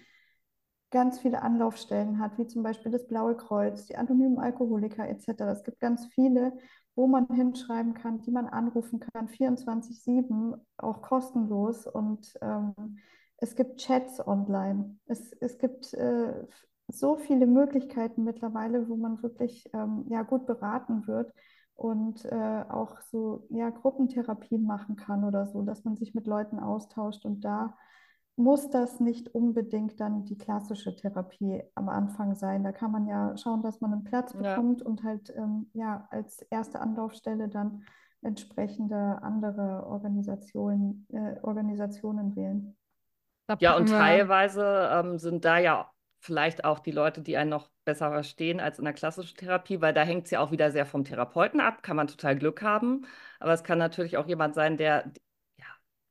ganz 0.91 1.19
viele 1.19 1.41
Anlaufstellen 1.41 2.19
hat, 2.19 2.37
wie 2.37 2.47
zum 2.47 2.63
Beispiel 2.63 2.91
das 2.91 3.07
Blaue 3.07 3.35
Kreuz, 3.35 3.85
die 3.85 3.97
anonymen 3.97 4.39
Alkoholiker 4.39 5.07
etc. 5.09 5.51
Es 5.51 5.63
gibt 5.63 5.79
ganz 5.79 6.05
viele, 6.07 6.53
wo 6.95 7.07
man 7.07 7.27
hinschreiben 7.27 7.93
kann, 7.93 8.21
die 8.21 8.31
man 8.31 8.47
anrufen 8.47 8.99
kann, 8.99 9.27
24/7, 9.27 10.55
auch 10.77 11.01
kostenlos. 11.01 11.87
Und 11.87 12.37
ähm, 12.41 12.99
es 13.37 13.55
gibt 13.55 13.81
Chats 13.81 14.25
online. 14.25 14.97
Es, 15.07 15.33
es 15.33 15.57
gibt 15.57 15.93
äh, 15.95 16.45
so 16.87 17.17
viele 17.17 17.47
Möglichkeiten 17.47 18.23
mittlerweile, 18.23 18.87
wo 18.87 18.95
man 18.95 19.21
wirklich 19.21 19.69
ähm, 19.73 20.05
ja, 20.07 20.21
gut 20.21 20.45
beraten 20.45 21.07
wird 21.07 21.33
und 21.75 22.25
äh, 22.25 22.63
auch 22.69 23.01
so 23.01 23.45
ja, 23.49 23.69
Gruppentherapien 23.69 24.63
machen 24.65 24.95
kann 24.95 25.23
oder 25.23 25.47
so, 25.47 25.61
dass 25.63 25.83
man 25.83 25.95
sich 25.97 26.15
mit 26.15 26.27
Leuten 26.27 26.59
austauscht. 26.59 27.25
Und 27.25 27.41
da 27.45 27.75
muss 28.37 28.69
das 28.69 28.99
nicht 28.99 29.33
unbedingt 29.33 29.99
dann 29.99 30.25
die 30.25 30.37
klassische 30.37 30.95
Therapie 30.95 31.63
am 31.75 31.89
Anfang 31.89 32.35
sein. 32.35 32.63
Da 32.63 32.71
kann 32.71 32.91
man 32.91 33.07
ja 33.07 33.35
schauen, 33.37 33.61
dass 33.61 33.81
man 33.81 33.93
einen 33.93 34.03
Platz 34.03 34.33
Ja. 34.33 34.57
bekommt 34.57 34.81
und 34.81 35.03
halt 35.03 35.33
ähm, 35.37 35.69
ja, 35.73 36.07
als 36.11 36.41
erste 36.49 36.81
Anlaufstelle 36.81 37.47
dann 37.49 37.83
entsprechende 38.21 39.21
andere 39.21 39.85
Organisationen, 39.87 41.07
äh, 41.13 41.39
Organisationen 41.43 42.35
wählen. 42.35 42.75
Ja, 43.59 43.75
und 43.77 43.87
teilweise 43.89 44.89
ähm, 44.91 45.17
sind 45.19 45.45
da 45.45 45.59
ja 45.59 45.91
vielleicht 46.25 46.65
auch 46.65 46.79
die 46.79 46.91
Leute, 46.91 47.21
die 47.21 47.37
einen 47.37 47.49
noch 47.51 47.69
besser 47.85 48.11
verstehen 48.11 48.59
als 48.59 48.79
in 48.79 48.85
der 48.85 48.93
klassischen 48.93 49.37
Therapie, 49.37 49.81
weil 49.81 49.93
da 49.93 50.03
hängt 50.03 50.25
es 50.25 50.31
ja 50.31 50.39
auch 50.41 50.51
wieder 50.51 50.71
sehr 50.71 50.85
vom 50.85 51.03
Therapeuten 51.05 51.59
ab, 51.61 51.83
kann 51.83 51.95
man 51.95 52.07
total 52.07 52.37
Glück 52.37 52.61
haben. 52.61 53.05
Aber 53.39 53.53
es 53.53 53.63
kann 53.63 53.77
natürlich 53.77 54.17
auch 54.17 54.27
jemand 54.27 54.55
sein, 54.55 54.77
der 54.77 55.11
ja, 55.57 55.65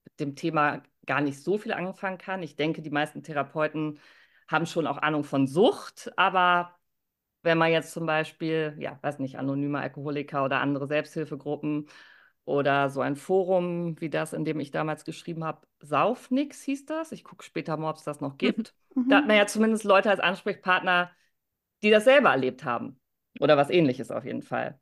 mit 0.04 0.20
dem 0.20 0.36
Thema 0.36 0.82
gar 1.06 1.20
nicht 1.20 1.42
so 1.42 1.58
viel 1.58 1.72
anfangen 1.72 2.18
kann. 2.18 2.42
Ich 2.42 2.56
denke, 2.56 2.82
die 2.82 2.90
meisten 2.90 3.22
Therapeuten 3.22 4.00
haben 4.48 4.66
schon 4.66 4.86
auch 4.86 4.98
Ahnung 4.98 5.24
von 5.24 5.46
Sucht, 5.46 6.12
aber 6.16 6.78
wenn 7.42 7.58
man 7.58 7.72
jetzt 7.72 7.92
zum 7.92 8.06
Beispiel, 8.06 8.74
ja, 8.78 8.98
weiß 9.02 9.18
nicht, 9.18 9.38
anonyme 9.38 9.80
Alkoholiker 9.80 10.44
oder 10.44 10.60
andere 10.60 10.86
Selbsthilfegruppen 10.86 11.88
oder 12.44 12.90
so 12.90 13.00
ein 13.00 13.16
Forum 13.16 14.00
wie 14.00 14.10
das, 14.10 14.32
in 14.32 14.44
dem 14.44 14.60
ich 14.60 14.70
damals 14.70 15.04
geschrieben 15.04 15.44
habe, 15.44 15.66
Saufnix 15.80 16.62
hieß 16.62 16.86
das. 16.86 17.12
Ich 17.12 17.24
gucke 17.24 17.44
später 17.44 17.76
mal, 17.76 17.90
ob 17.90 17.96
es 17.96 18.04
das 18.04 18.20
noch 18.20 18.36
gibt. 18.36 18.74
Da 18.94 19.16
hat 19.16 19.26
man 19.26 19.36
ja 19.36 19.46
zumindest 19.46 19.84
Leute 19.84 20.10
als 20.10 20.20
Ansprechpartner, 20.20 21.10
die 21.82 21.90
das 21.90 22.04
selber 22.04 22.30
erlebt 22.30 22.64
haben. 22.64 23.00
Oder 23.40 23.56
was 23.56 23.70
ähnliches 23.70 24.10
auf 24.10 24.24
jeden 24.24 24.42
Fall. 24.42 24.78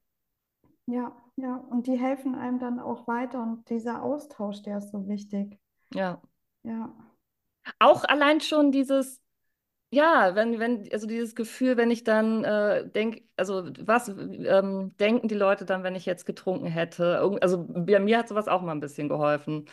Ja, 0.87 1.17
ja. 1.37 1.57
Und 1.71 1.87
die 1.87 1.99
helfen 1.99 2.35
einem 2.35 2.59
dann 2.59 2.79
auch 2.79 3.07
weiter 3.07 3.43
und 3.43 3.71
dieser 3.71 4.03
Austausch, 4.03 4.63
der 4.63 4.79
ist 4.79 4.91
so 4.91 5.09
wichtig. 5.09 5.59
Ja. 5.95 6.21
Ja. 6.65 6.93
Auch 7.79 8.05
allein 8.05 8.41
schon 8.41 8.73
dieses, 8.73 9.22
ja, 9.93 10.35
wenn, 10.35 10.59
wenn, 10.59 10.89
also 10.93 11.07
dieses 11.07 11.35
Gefühl, 11.35 11.77
wenn 11.77 11.91
ich 11.91 12.05
dann 12.05 12.45
äh, 12.45 12.89
denke, 12.91 13.23
also 13.37 13.65
was 13.81 14.09
ähm, 14.09 14.97
denken 14.99 15.29
die 15.29 15.35
Leute 15.37 15.67
dann, 15.67 15.83
wenn 15.85 15.95
ich 15.97 16.07
jetzt 16.07 16.27
getrunken 16.27 16.67
hätte? 16.67 17.05
Irgend- 17.21 17.43
Also 17.43 17.65
bei 17.69 18.01
mir 18.01 18.19
hat 18.19 18.29
sowas 18.29 18.49
auch 18.49 18.63
mal 18.63 18.73
ein 18.73 18.81
bisschen 18.81 19.09
geholfen. 19.09 19.67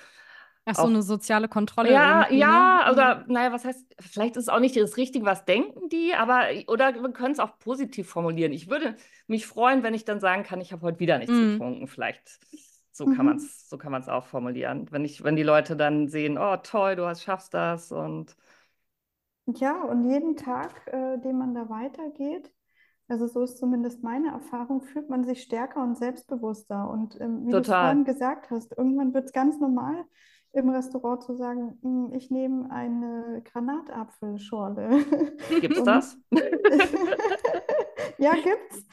Ach 0.66 0.76
so, 0.76 0.88
Auch 0.88 0.90
eine 0.90 1.02
soziale 1.04 1.50
Kontrolle 1.50 1.96
Ja, 1.96 2.30
irgendwie, 2.30 2.44
ne? 2.46 2.72
ja, 2.74 2.92
Mhm. 2.92 2.92
oder 2.92 3.26
naja, 3.30 3.54
was 3.54 3.66
heißt, 3.66 3.96
vielleicht 4.02 4.38
ist 4.38 4.44
es 4.46 4.50
auch 4.50 4.60
nicht 4.60 4.76
das 4.78 4.98
Richtige, 4.98 5.26
was 5.26 5.46
denken 5.46 5.90
die, 5.90 6.14
aber 6.14 6.48
oder 6.68 6.94
wir 6.96 7.12
können 7.14 7.32
es 7.34 7.40
auch 7.40 7.58
positiv 7.60 8.10
formulieren. 8.10 8.52
Ich 8.54 8.70
würde 8.70 8.98
mich 9.28 9.48
freuen, 9.48 9.84
wenn 9.84 9.94
ich 9.94 10.06
dann 10.06 10.20
sagen 10.20 10.44
kann, 10.44 10.62
ich 10.62 10.74
habe 10.74 10.82
heute 10.84 11.00
wieder 11.00 11.18
nichts 11.20 11.40
Mhm. 11.40 11.40
getrunken. 11.40 11.88
Vielleicht 11.88 12.42
so 12.92 13.08
kann 13.08 13.26
man 13.28 13.38
Mhm. 13.38 13.38
es, 13.38 13.70
so 13.70 13.78
kann 13.78 13.92
man 13.94 14.02
es 14.02 14.10
auch 14.10 14.26
formulieren. 14.26 14.88
Wenn 14.92 15.06
ich, 15.06 15.24
wenn 15.24 15.38
die 15.38 15.44
Leute 15.44 15.78
dann 15.78 16.10
sehen, 16.10 16.38
oh 16.38 16.58
toll, 16.58 16.98
du 16.98 17.06
hast, 17.08 17.24
schaffst 17.24 17.54
das 17.54 17.92
und 17.94 18.36
Ja, 19.58 19.84
und 19.84 20.10
jeden 20.10 20.36
Tag, 20.36 20.88
äh, 20.88 21.18
den 21.20 21.38
man 21.38 21.54
da 21.54 21.70
weitergeht, 21.70 22.52
also 23.08 23.26
so 23.26 23.42
ist 23.42 23.58
zumindest 23.58 24.04
meine 24.04 24.30
Erfahrung, 24.30 24.82
fühlt 24.82 25.10
man 25.10 25.24
sich 25.26 25.42
stärker 25.42 25.82
und 25.82 25.98
selbstbewusster. 25.98 26.90
Und 26.90 27.20
ähm, 27.20 27.48
wie 27.48 27.52
du 27.52 27.62
total. 27.62 27.86
vorhin 27.86 28.06
gesagt 28.06 28.52
hast, 28.52 28.78
irgendwann 28.78 29.14
wird 29.14 29.26
es 29.26 29.34
ganz 29.34 29.60
normal 29.60 30.06
im 30.52 30.70
Restaurant 30.70 31.24
zu 31.24 31.36
sagen, 31.36 31.78
"Mm, 31.82 32.14
ich 32.14 32.30
nehme 32.32 32.70
eine 32.72 33.42
Granatapfelschorle. 33.52 34.90
Gibt's 35.62 35.80
Und 35.80 35.86
das? 35.86 36.18
ja, 38.20 38.34
gibt's. 38.36 38.86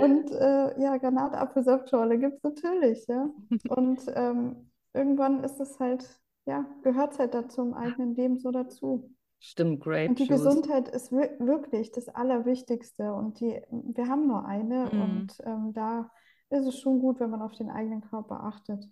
Und 0.00 0.30
äh, 0.30 0.80
ja, 0.80 0.96
Granatapfelsaftschorle 0.96 2.18
gibt's 2.18 2.42
natürlich, 2.42 3.06
ja. 3.08 3.28
Und 3.68 4.00
ähm, 4.14 4.70
irgendwann 4.92 5.42
ist 5.42 5.60
es 5.60 5.78
halt, 5.80 6.20
ja, 6.46 6.64
gehört 6.82 7.12
es 7.12 7.18
halt 7.18 7.34
dazu 7.34 7.62
im 7.62 7.74
eigenen 7.74 8.14
Leben 8.14 8.38
so 8.38 8.50
dazu. 8.50 9.10
Stimmt, 9.46 9.82
Grape 9.82 10.08
Und 10.08 10.18
die 10.18 10.24
Juice. 10.24 10.42
Gesundheit 10.42 10.88
ist 10.88 11.12
wir 11.12 11.36
wirklich 11.38 11.92
das 11.92 12.08
Allerwichtigste. 12.08 13.12
Und 13.12 13.40
die, 13.40 13.60
wir 13.70 14.08
haben 14.08 14.26
nur 14.26 14.46
eine. 14.46 14.88
Mhm. 14.90 15.00
Und 15.02 15.36
ähm, 15.44 15.72
da 15.74 16.10
ist 16.50 16.66
es 16.66 16.78
schon 16.80 16.98
gut, 16.98 17.20
wenn 17.20 17.30
man 17.30 17.42
auf 17.42 17.52
den 17.52 17.68
eigenen 17.70 18.00
Körper 18.00 18.42
achtet. 18.42 18.88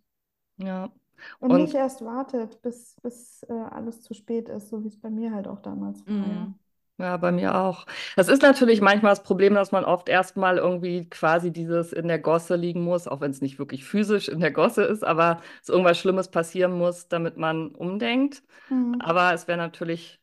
Ja. 0.58 0.90
Und 1.40 1.52
Und 1.52 1.62
nicht 1.62 1.74
erst 1.74 2.04
wartet, 2.04 2.60
bis, 2.62 2.96
bis 3.02 3.44
äh, 3.48 3.52
alles 3.52 4.02
zu 4.02 4.12
spät 4.14 4.48
ist, 4.48 4.68
so 4.68 4.82
wie 4.84 4.88
es 4.88 5.00
bei 5.00 5.10
mir 5.10 5.32
halt 5.32 5.48
auch 5.48 5.60
damals 5.60 6.06
war, 6.06 6.14
ja. 6.14 6.20
Mhm. 6.20 6.54
Ja, 6.98 7.16
bei 7.16 7.32
mir 7.32 7.56
auch. 7.56 7.86
Das 8.16 8.28
ist 8.28 8.42
natürlich 8.42 8.80
manchmal 8.80 9.12
das 9.12 9.22
Problem, 9.22 9.54
dass 9.54 9.72
man 9.72 9.84
oft 9.84 10.08
erstmal 10.08 10.58
irgendwie 10.58 11.08
quasi 11.08 11.50
dieses 11.50 11.92
in 11.92 12.06
der 12.06 12.18
Gosse 12.20 12.54
liegen 12.54 12.84
muss, 12.84 13.08
auch 13.08 13.20
wenn 13.20 13.30
es 13.32 13.40
nicht 13.40 13.58
wirklich 13.58 13.84
physisch 13.84 14.28
in 14.28 14.40
der 14.40 14.52
Gosse 14.52 14.84
ist, 14.84 15.02
aber 15.02 15.40
es 15.62 15.68
irgendwas 15.70 15.98
Schlimmes 15.98 16.30
passieren 16.30 16.72
muss, 16.78 17.08
damit 17.08 17.38
man 17.38 17.70
umdenkt. 17.74 18.44
Mhm. 18.68 19.00
Aber 19.00 19.32
es 19.34 19.48
wäre 19.48 19.58
natürlich 19.58 20.21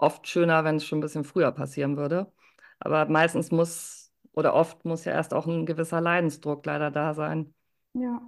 oft 0.00 0.26
schöner, 0.28 0.64
wenn 0.64 0.76
es 0.76 0.84
schon 0.86 0.98
ein 0.98 1.02
bisschen 1.02 1.24
früher 1.24 1.52
passieren 1.52 1.96
würde. 1.96 2.32
Aber 2.80 3.06
meistens 3.06 3.50
muss 3.50 4.12
oder 4.32 4.54
oft 4.54 4.84
muss 4.84 5.04
ja 5.04 5.12
erst 5.12 5.34
auch 5.34 5.46
ein 5.46 5.66
gewisser 5.66 6.00
Leidensdruck 6.00 6.64
leider 6.66 6.90
da 6.90 7.14
sein. 7.14 7.54
Ja, 7.92 8.20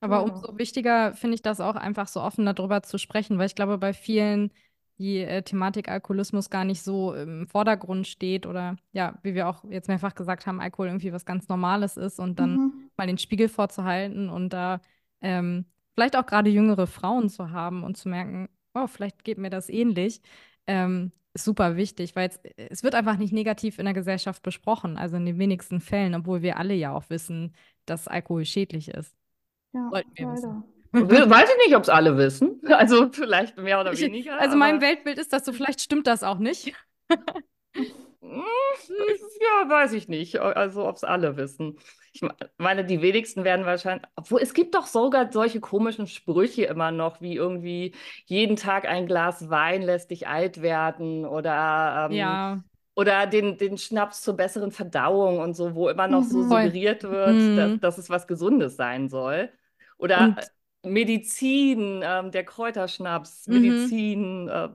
Aber 0.00 0.24
umso 0.24 0.58
wichtiger 0.58 1.14
finde 1.14 1.34
ich 1.36 1.42
das 1.42 1.60
auch 1.60 1.76
einfach 1.76 2.08
so 2.08 2.20
offen 2.22 2.46
darüber 2.46 2.82
zu 2.82 2.98
sprechen, 2.98 3.38
weil 3.38 3.46
ich 3.46 3.54
glaube, 3.54 3.78
bei 3.78 3.92
vielen 3.94 4.52
die 4.98 5.18
äh, 5.20 5.42
Thematik 5.42 5.88
Alkoholismus 5.88 6.50
gar 6.50 6.64
nicht 6.64 6.82
so 6.82 7.14
im 7.14 7.46
Vordergrund 7.48 8.06
steht 8.08 8.46
oder 8.46 8.76
ja, 8.92 9.18
wie 9.22 9.34
wir 9.34 9.48
auch 9.48 9.64
jetzt 9.70 9.88
mehrfach 9.88 10.14
gesagt 10.14 10.46
haben, 10.46 10.60
Alkohol 10.60 10.88
irgendwie 10.88 11.12
was 11.12 11.24
ganz 11.26 11.48
Normales 11.48 11.96
ist 11.96 12.18
und 12.20 12.38
dann 12.40 12.60
Mhm. 12.60 12.88
mal 12.96 13.06
den 13.06 13.18
Spiegel 13.18 13.48
vorzuhalten 13.48 14.28
und 14.30 14.50
da 14.52 14.80
ähm, 15.20 15.66
vielleicht 15.94 16.16
auch 16.16 16.26
gerade 16.26 16.50
jüngere 16.50 16.86
Frauen 16.88 17.28
zu 17.30 17.50
haben 17.50 17.84
und 17.84 17.96
zu 17.96 18.08
merken, 18.08 18.48
oh, 18.74 18.86
vielleicht 18.88 19.24
geht 19.24 19.38
mir 19.38 19.50
das 19.50 19.68
ähnlich, 19.68 20.20
ähm, 20.68 21.12
ist 21.34 21.44
super 21.44 21.76
wichtig, 21.76 22.14
weil 22.16 22.28
es, 22.28 22.40
es 22.56 22.82
wird 22.82 22.94
einfach 22.94 23.16
nicht 23.16 23.32
negativ 23.32 23.78
in 23.78 23.84
der 23.84 23.94
Gesellschaft 23.94 24.42
besprochen, 24.42 24.96
also 24.96 25.16
in 25.16 25.26
den 25.26 25.38
wenigsten 25.38 25.80
Fällen, 25.80 26.14
obwohl 26.14 26.42
wir 26.42 26.56
alle 26.58 26.74
ja 26.74 26.92
auch 26.92 27.10
wissen, 27.10 27.54
dass 27.86 28.08
Alkohol 28.08 28.44
schädlich 28.44 28.88
ist. 28.88 29.14
Ja, 29.72 29.88
Sollten 29.90 30.10
wir 30.14 30.32
wissen. 30.32 30.64
leider. 30.92 31.30
Weiß 31.30 31.48
ich 31.50 31.66
nicht, 31.66 31.76
ob 31.76 31.82
es 31.82 31.88
alle 31.88 32.16
wissen. 32.16 32.60
Also 32.68 33.10
vielleicht 33.12 33.56
mehr 33.58 33.80
oder 33.80 33.92
Ich, 33.92 34.00
weniger, 34.00 34.38
also 34.38 34.56
mein 34.56 34.80
Weltbild 34.80 35.18
ist 35.18 35.32
das 35.32 35.44
so, 35.44 35.52
vielleicht 35.52 35.80
stimmt 35.80 36.06
das 36.06 36.22
auch 36.22 36.38
nicht. 36.38 36.74
mm, 38.20 38.42
ja, 39.40 39.68
weiß 39.70 39.92
ich 39.92 40.08
nicht. 40.08 40.38
Also 40.40 40.86
ob 40.86 40.96
es 40.96 41.04
alle 41.04 41.36
wissen. 41.36 41.78
Ich 42.12 42.22
me- 42.22 42.34
meine, 42.58 42.84
die 42.84 43.02
wenigsten 43.02 43.44
werden 43.44 43.66
wahrscheinlich, 43.66 44.06
obwohl 44.16 44.40
es 44.40 44.54
gibt 44.54 44.74
doch 44.74 44.86
sogar 44.86 45.30
solche 45.32 45.60
komischen 45.60 46.06
Sprüche 46.06 46.64
immer 46.64 46.90
noch, 46.90 47.20
wie 47.20 47.36
irgendwie 47.36 47.94
jeden 48.26 48.56
Tag 48.56 48.86
ein 48.86 49.06
Glas 49.06 49.50
Wein 49.50 49.82
lässt 49.82 50.10
dich 50.10 50.26
alt 50.28 50.62
werden 50.62 51.24
oder 51.26 52.08
ähm, 52.10 52.40
Ja, 52.40 52.64
Oder 52.96 53.26
den, 53.28 53.58
den 53.58 53.78
Schnaps 53.78 54.22
zur 54.22 54.36
besseren 54.36 54.72
Verdauung 54.72 55.40
und 55.40 55.54
so, 55.54 55.74
wo 55.74 55.88
immer 55.88 56.08
noch 56.08 56.24
so 56.24 56.42
Mhm. 56.42 56.44
suggeriert 56.44 57.04
wird, 57.04 57.56
dass, 57.56 57.78
Mhm. 57.78 57.80
dass 57.80 57.98
es 57.98 58.10
was 58.10 58.26
Gesundes 58.28 58.76
sein 58.76 59.08
soll. 59.08 59.50
Oder 59.98 60.36
Und 60.36 60.50
äh, 60.84 60.88
Medizin, 60.88 62.02
ähm, 62.04 62.30
der 62.32 62.44
Kräuterschnaps, 62.44 63.48
mhm. 63.48 63.48
Medizin, 63.48 64.48
äh, 64.48 64.68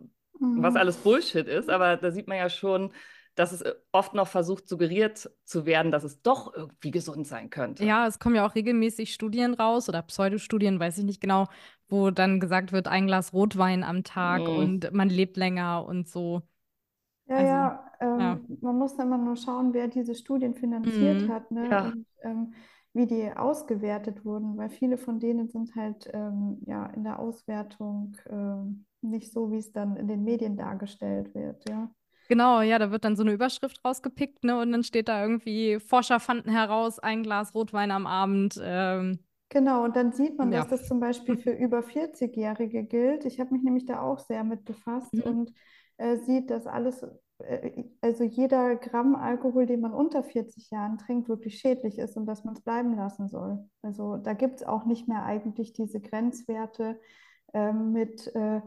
was 0.56 0.76
Mhm. 0.76 0.78
alles 0.78 0.98
Bullshit 0.98 1.48
ist. 1.48 1.70
Aber 1.70 1.98
da 1.98 2.12
sieht 2.12 2.28
man 2.28 2.38
ja 2.38 2.50
schon, 2.50 2.94
dass 3.36 3.52
es 3.52 3.62
äh, 3.62 3.74
oft 3.92 4.14
noch 4.14 4.28
versucht, 4.28 4.68
suggeriert 4.68 5.30
zu 5.46 5.66
werden, 5.66 5.92
dass 5.92 6.04
es 6.04 6.22
doch 6.22 6.54
irgendwie 6.54 6.92
gesund 6.92 7.28
sein 7.28 7.50
könnte. 7.50 7.84
Ja, 7.86 8.08
es 8.08 8.20
kommen 8.20 8.36
ja 8.36 8.46
auch 8.46 8.56
regelmäßig 8.56 9.14
Studien 9.14 9.54
raus 9.56 9.90
oder 9.90 10.02
Pseudostudien, 10.04 10.80
weiß 10.80 10.98
ich 11.00 11.04
nicht 11.04 11.20
genau, 11.22 11.48
wo 11.90 12.12
dann 12.12 12.40
gesagt 12.40 12.72
wird, 12.72 12.88
ein 12.88 13.08
Glas 13.08 13.34
Rotwein 13.34 13.84
am 13.84 14.04
Tag 14.04 14.48
Mm. 14.48 14.50
und 14.50 14.92
man 14.94 15.10
lebt 15.10 15.38
länger 15.38 15.86
und 15.86 16.08
so. 16.08 16.44
Ja, 17.26 17.40
Also, 17.40 17.42
ja, 17.42 17.92
ja. 18.18 18.42
ähm, 18.42 18.58
man 18.62 18.78
muss 18.78 18.94
immer 19.00 19.18
nur 19.18 19.38
schauen, 19.38 19.74
wer 19.74 19.88
diese 19.88 20.14
Studien 20.16 20.56
finanziert 20.56 21.28
Mhm. 21.28 21.28
hat, 21.28 21.52
ne? 21.52 21.72
Ja. 21.72 21.82
Und 21.82 22.06
ähm, 22.22 22.54
wie 22.94 23.08
die 23.08 23.32
ausgewertet 23.32 24.26
wurden, 24.26 24.58
weil 24.58 24.70
viele 24.70 24.98
von 24.98 25.20
denen 25.20 25.48
sind 25.48 25.76
halt 25.76 26.10
ähm, 26.14 26.62
ja 26.66 26.86
in 26.88 27.04
der 27.04 27.20
Auswertung 27.20 28.18
ähm, 28.30 28.86
nicht 29.02 29.32
so, 29.32 29.52
wie 29.52 29.58
es 29.58 29.72
dann 29.72 29.96
in 29.96 30.08
den 30.08 30.24
Medien 30.24 30.58
dargestellt 30.58 31.34
wird, 31.34 31.68
ja. 31.70 31.90
Genau, 32.30 32.62
ja, 32.62 32.80
da 32.80 32.90
wird 32.92 33.04
dann 33.06 33.16
so 33.16 33.24
eine 33.24 33.34
Überschrift 33.34 33.84
rausgepickt, 33.86 34.44
ne? 34.44 34.60
Und 34.60 34.72
dann 34.72 34.84
steht 34.84 35.08
da 35.08 35.22
irgendwie, 35.22 35.80
Forscher 35.80 36.20
fanden 36.20 36.50
heraus, 36.50 37.00
ein 37.00 37.22
Glas 37.24 37.54
Rotwein 37.54 37.92
am 37.92 38.08
Abend. 38.08 38.60
Ähm, 38.62 39.20
Genau, 39.50 39.84
und 39.84 39.96
dann 39.96 40.12
sieht 40.14 40.38
man, 40.38 40.50
dass 40.52 40.68
ja. 40.68 40.68
das 40.68 40.88
zum 40.88 41.00
Beispiel 41.00 41.38
für 41.38 41.52
über 41.52 41.84
40-Jährige 41.84 42.84
gilt. 42.84 43.26
Ich 43.26 43.40
habe 43.40 43.54
mich 43.54 43.62
nämlich 43.64 43.86
da 43.86 44.02
auch 44.02 44.18
sehr 44.20 44.44
mit 44.44 44.66
befasst 44.66 45.14
Mhm. 45.14 45.22
und 45.22 45.54
äh, 45.98 46.18
sieht, 46.18 46.50
dass 46.50 46.66
alles, 46.66 47.06
äh, 47.38 47.84
also 48.02 48.24
jeder 48.24 48.76
Gramm 48.78 49.16
Alkohol, 49.16 49.68
den 49.68 49.82
man 49.82 49.94
unter 49.94 50.24
40 50.24 50.72
Jahren 50.72 50.98
trinkt, 50.98 51.30
wirklich 51.30 51.60
schädlich 51.60 52.00
ist 52.00 52.18
und 52.18 52.26
dass 52.26 52.44
man 52.44 52.56
es 52.56 52.62
bleiben 52.62 52.96
lassen 52.96 53.28
soll. 53.30 53.60
Also 53.84 54.18
da 54.18 54.34
gibt 54.34 54.56
es 54.56 54.64
auch 54.64 54.86
nicht 54.86 55.08
mehr 55.08 55.24
eigentlich 55.24 55.72
diese 55.74 56.02
Grenzwerte 56.02 57.00
ähm, 57.54 57.92
mit 57.92 58.28
äh, 58.36 58.62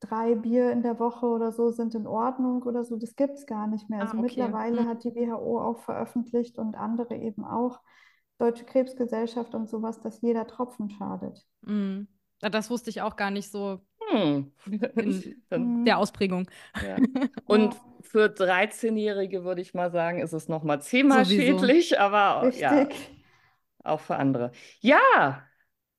drei 0.00 0.34
Bier 0.34 0.72
in 0.72 0.82
der 0.82 0.98
Woche 0.98 1.26
oder 1.26 1.52
so 1.52 1.70
sind 1.70 1.94
in 1.94 2.06
Ordnung 2.06 2.62
oder 2.64 2.84
so. 2.84 2.96
Das 2.96 3.16
gibt 3.16 3.34
es 3.34 3.46
gar 3.46 3.66
nicht 3.66 3.88
mehr. 3.90 4.00
Ah, 4.00 4.02
Also 4.02 4.18
okay. 4.18 4.56
mittlerweile 4.56 4.82
Mhm. 4.82 4.88
hat 4.88 5.04
die 5.04 5.14
WHO 5.14 5.60
auch 5.60 5.78
veröffentlicht 5.80 6.58
und 6.58 6.76
andere 6.76 7.16
eben 7.16 7.44
auch. 7.44 7.80
Deutsche 8.38 8.64
Krebsgesellschaft 8.64 9.54
und 9.54 9.68
sowas, 9.68 10.00
dass 10.00 10.20
jeder 10.22 10.46
Tropfen 10.46 10.90
schadet. 10.90 11.46
Mhm. 11.62 12.08
Ja, 12.42 12.48
Das 12.48 12.70
wusste 12.70 12.90
ich 12.90 13.02
auch 13.02 13.16
gar 13.16 13.30
nicht 13.30 13.50
so 13.50 13.84
Hm. 14.10 14.52
in 14.96 15.24
Dann, 15.48 15.84
der. 15.84 15.98
Ausprägung. 15.98 16.48
ja. 16.80 17.02
Und 17.46 17.76
Ja, 17.76 18.00
für 18.02 18.28
13-Jährige 18.28 19.44
würde 19.44 19.60
ich 19.62 19.74
mal 19.74 19.90
sagen, 19.90 20.20
ist 20.20 20.32
es 20.32 20.48
noch 20.48 20.62
mal 20.62 20.80
zehnmal 20.80 21.24
Sowieso. 21.24 21.26
schädlich, 21.26 21.98
aber 22.00 22.52
ja, 22.56 22.88
richtig. 22.88 23.20
auch 23.84 24.00
für 24.00 24.16
andere. 24.16 24.52
Ja, 24.80 25.46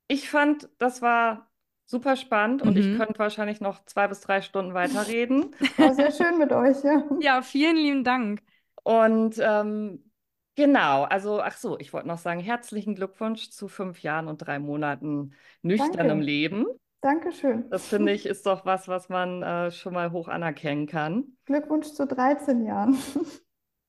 ich 0.09 0.29
fand, 0.29 0.69
das 0.79 1.01
war 1.03 1.50
super 1.91 2.15
spannend 2.15 2.63
und 2.63 2.77
ich 2.77 2.89
Mhm. 2.89 2.91
könnte 2.91 3.19
wahrscheinlich 3.19 3.61
noch 3.61 3.85
zwei 3.85 4.07
bis 4.07 4.21
drei 4.21 4.41
Stunden 4.41 4.73
weiterreden. 4.73 5.55
War 5.77 5.93
sehr 5.93 6.11
schön 6.11 6.37
mit 6.37 6.51
euch, 6.53 6.83
ja. 6.83 7.03
Ja, 7.17 7.41
vielen 7.41 7.75
lieben 7.77 8.03
Dank. 8.03 8.41
Und 8.83 9.35
ähm, 9.39 10.11
genau, 10.55 11.03
also, 11.03 11.41
ach 11.41 11.55
so, 11.57 11.77
ich 11.79 11.93
wollte 11.93 12.07
noch 12.07 12.17
sagen, 12.17 12.39
herzlichen 12.39 12.95
Glückwunsch 12.95 13.51
zu 13.51 13.67
fünf 13.67 14.01
Jahren 14.01 14.27
und 14.27 14.39
drei 14.39 14.57
Monaten 14.59 15.33
nüchternem 15.61 16.19
Danke. 16.19 16.21
Leben. 16.21 16.65
Dankeschön. 17.01 17.65
Das 17.69 17.87
finde 17.87 18.11
ich, 18.13 18.25
ist 18.27 18.45
doch 18.45 18.65
was, 18.65 18.87
was 18.87 19.09
man 19.09 19.41
äh, 19.43 19.71
schon 19.71 19.93
mal 19.93 20.11
hoch 20.11 20.27
anerkennen 20.27 20.85
kann. 20.87 21.37
Glückwunsch 21.45 21.91
zu 21.93 22.07
13 22.07 22.65
Jahren. 22.65 22.97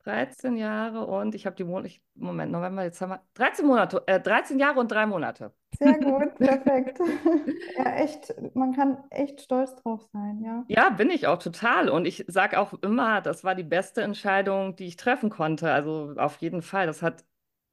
13 0.05 0.57
Jahre 0.57 1.07
und 1.07 1.35
ich 1.35 1.47
habe 1.47 1.55
die 1.57 1.65
Monate, 1.65 1.95
Moment, 2.15 2.51
November, 2.51 2.83
jetzt 2.83 3.01
haben 3.01 3.11
wir 3.11 3.23
13 3.35 3.67
Monate, 3.67 4.03
äh, 4.07 4.21
13 4.21 4.59
Jahre 4.59 4.81
und 4.81 4.91
drei 4.91 5.07
Monate. 5.07 5.53
Sehr 5.79 5.99
gut, 5.99 6.35
perfekt. 6.39 6.99
Ja, 7.77 7.95
echt, 7.95 8.35
man 8.55 8.75
kann 8.75 8.99
echt 9.11 9.41
stolz 9.41 9.75
drauf 9.77 10.05
sein, 10.13 10.43
ja. 10.45 10.65
Ja, 10.69 10.91
bin 10.91 11.11
ich 11.11 11.27
auch 11.27 11.39
total. 11.39 11.89
Und 11.89 12.07
ich 12.07 12.25
sage 12.29 12.59
auch 12.59 12.75
immer, 12.83 13.21
das 13.21 13.45
war 13.45 13.55
die 13.55 13.63
beste 13.63 14.03
Entscheidung, 14.03 14.77
die 14.77 14.87
ich 14.87 14.97
treffen 14.97 15.31
konnte. 15.31 15.73
Also 15.73 16.15
auf 16.17 16.37
jeden 16.37 16.63
Fall. 16.63 16.87
Das 16.87 17.03
hat 17.03 17.25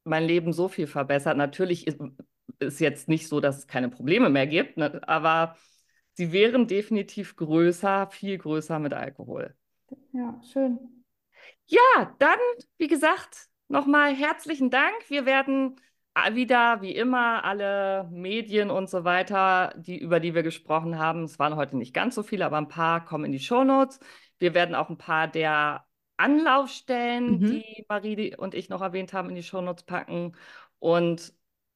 mein 0.04 0.24
Leben 0.24 0.52
so 0.52 0.68
viel 0.68 0.86
verbessert. 0.86 1.36
Natürlich 1.36 1.86
ist, 1.86 2.00
ist 2.58 2.80
jetzt 2.80 3.08
nicht 3.08 3.28
so, 3.28 3.40
dass 3.40 3.58
es 3.58 3.66
keine 3.66 3.88
Probleme 3.88 4.30
mehr 4.30 4.46
gibt, 4.46 4.76
ne? 4.76 5.00
aber 5.06 5.56
sie 6.14 6.32
wären 6.32 6.66
definitiv 6.66 7.36
größer, 7.36 8.08
viel 8.08 8.38
größer 8.38 8.78
mit 8.78 8.94
Alkohol. 8.94 9.54
Ja, 10.12 10.40
schön. 10.52 10.99
Ja, 11.70 12.16
dann, 12.18 12.38
wie 12.78 12.88
gesagt, 12.88 13.48
nochmal 13.68 14.12
herzlichen 14.14 14.70
Dank. 14.70 14.92
Wir 15.08 15.24
werden 15.24 15.76
wieder, 16.32 16.82
wie 16.82 16.94
immer, 16.94 17.44
alle 17.44 18.08
Medien 18.10 18.70
und 18.70 18.90
so 18.90 19.04
weiter, 19.04 19.72
die, 19.76 19.96
über 19.96 20.18
die 20.18 20.34
wir 20.34 20.42
gesprochen 20.42 20.98
haben, 20.98 21.22
es 21.22 21.38
waren 21.38 21.54
heute 21.54 21.76
nicht 21.76 21.94
ganz 21.94 22.16
so 22.16 22.24
viele, 22.24 22.44
aber 22.44 22.58
ein 22.58 22.66
paar 22.66 23.04
kommen 23.04 23.26
in 23.26 23.32
die 23.32 23.38
Shownotes. 23.38 24.00
Wir 24.38 24.52
werden 24.52 24.74
auch 24.74 24.90
ein 24.90 24.98
paar 24.98 25.28
der 25.28 25.86
Anlaufstellen, 26.16 27.38
mhm. 27.38 27.46
die 27.46 27.84
Marie 27.88 28.36
und 28.36 28.54
ich 28.54 28.68
noch 28.68 28.82
erwähnt 28.82 29.12
haben, 29.12 29.28
in 29.28 29.36
die 29.36 29.44
Shownotes 29.44 29.84
packen. 29.84 30.36
Und 30.80 31.32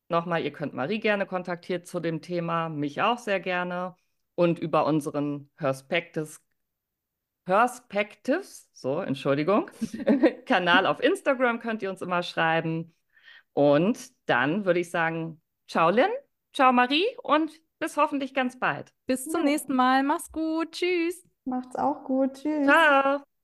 nochmal, 0.08 0.42
ihr 0.42 0.52
könnt 0.52 0.74
Marie 0.74 0.98
gerne 0.98 1.24
kontaktieren 1.24 1.84
zu 1.84 2.00
dem 2.00 2.20
Thema, 2.20 2.68
mich 2.68 3.00
auch 3.00 3.18
sehr 3.18 3.38
gerne. 3.38 3.94
Und 4.34 4.58
über 4.58 4.86
unseren 4.86 5.50
Perspectives, 5.56 6.43
Perspectives, 7.44 8.70
so, 8.72 9.00
Entschuldigung, 9.00 9.70
Kanal 10.46 10.86
auf 10.86 11.00
Instagram 11.00 11.60
könnt 11.60 11.82
ihr 11.82 11.90
uns 11.90 12.02
immer 12.02 12.22
schreiben. 12.22 12.94
Und 13.52 14.10
dann 14.26 14.64
würde 14.64 14.80
ich 14.80 14.90
sagen, 14.90 15.40
ciao 15.68 15.90
Lynn, 15.90 16.10
ciao 16.52 16.72
Marie 16.72 17.06
und 17.22 17.52
bis 17.78 17.96
hoffentlich 17.96 18.34
ganz 18.34 18.58
bald. 18.58 18.92
Bis 19.06 19.26
zum 19.26 19.44
nächsten 19.44 19.74
Mal. 19.74 20.02
Mach's 20.02 20.32
gut. 20.32 20.72
Tschüss. 20.72 21.22
Macht's 21.44 21.76
auch 21.76 22.04
gut. 22.04 22.34
Tschüss. 22.34 22.66
Ciao. 22.66 23.24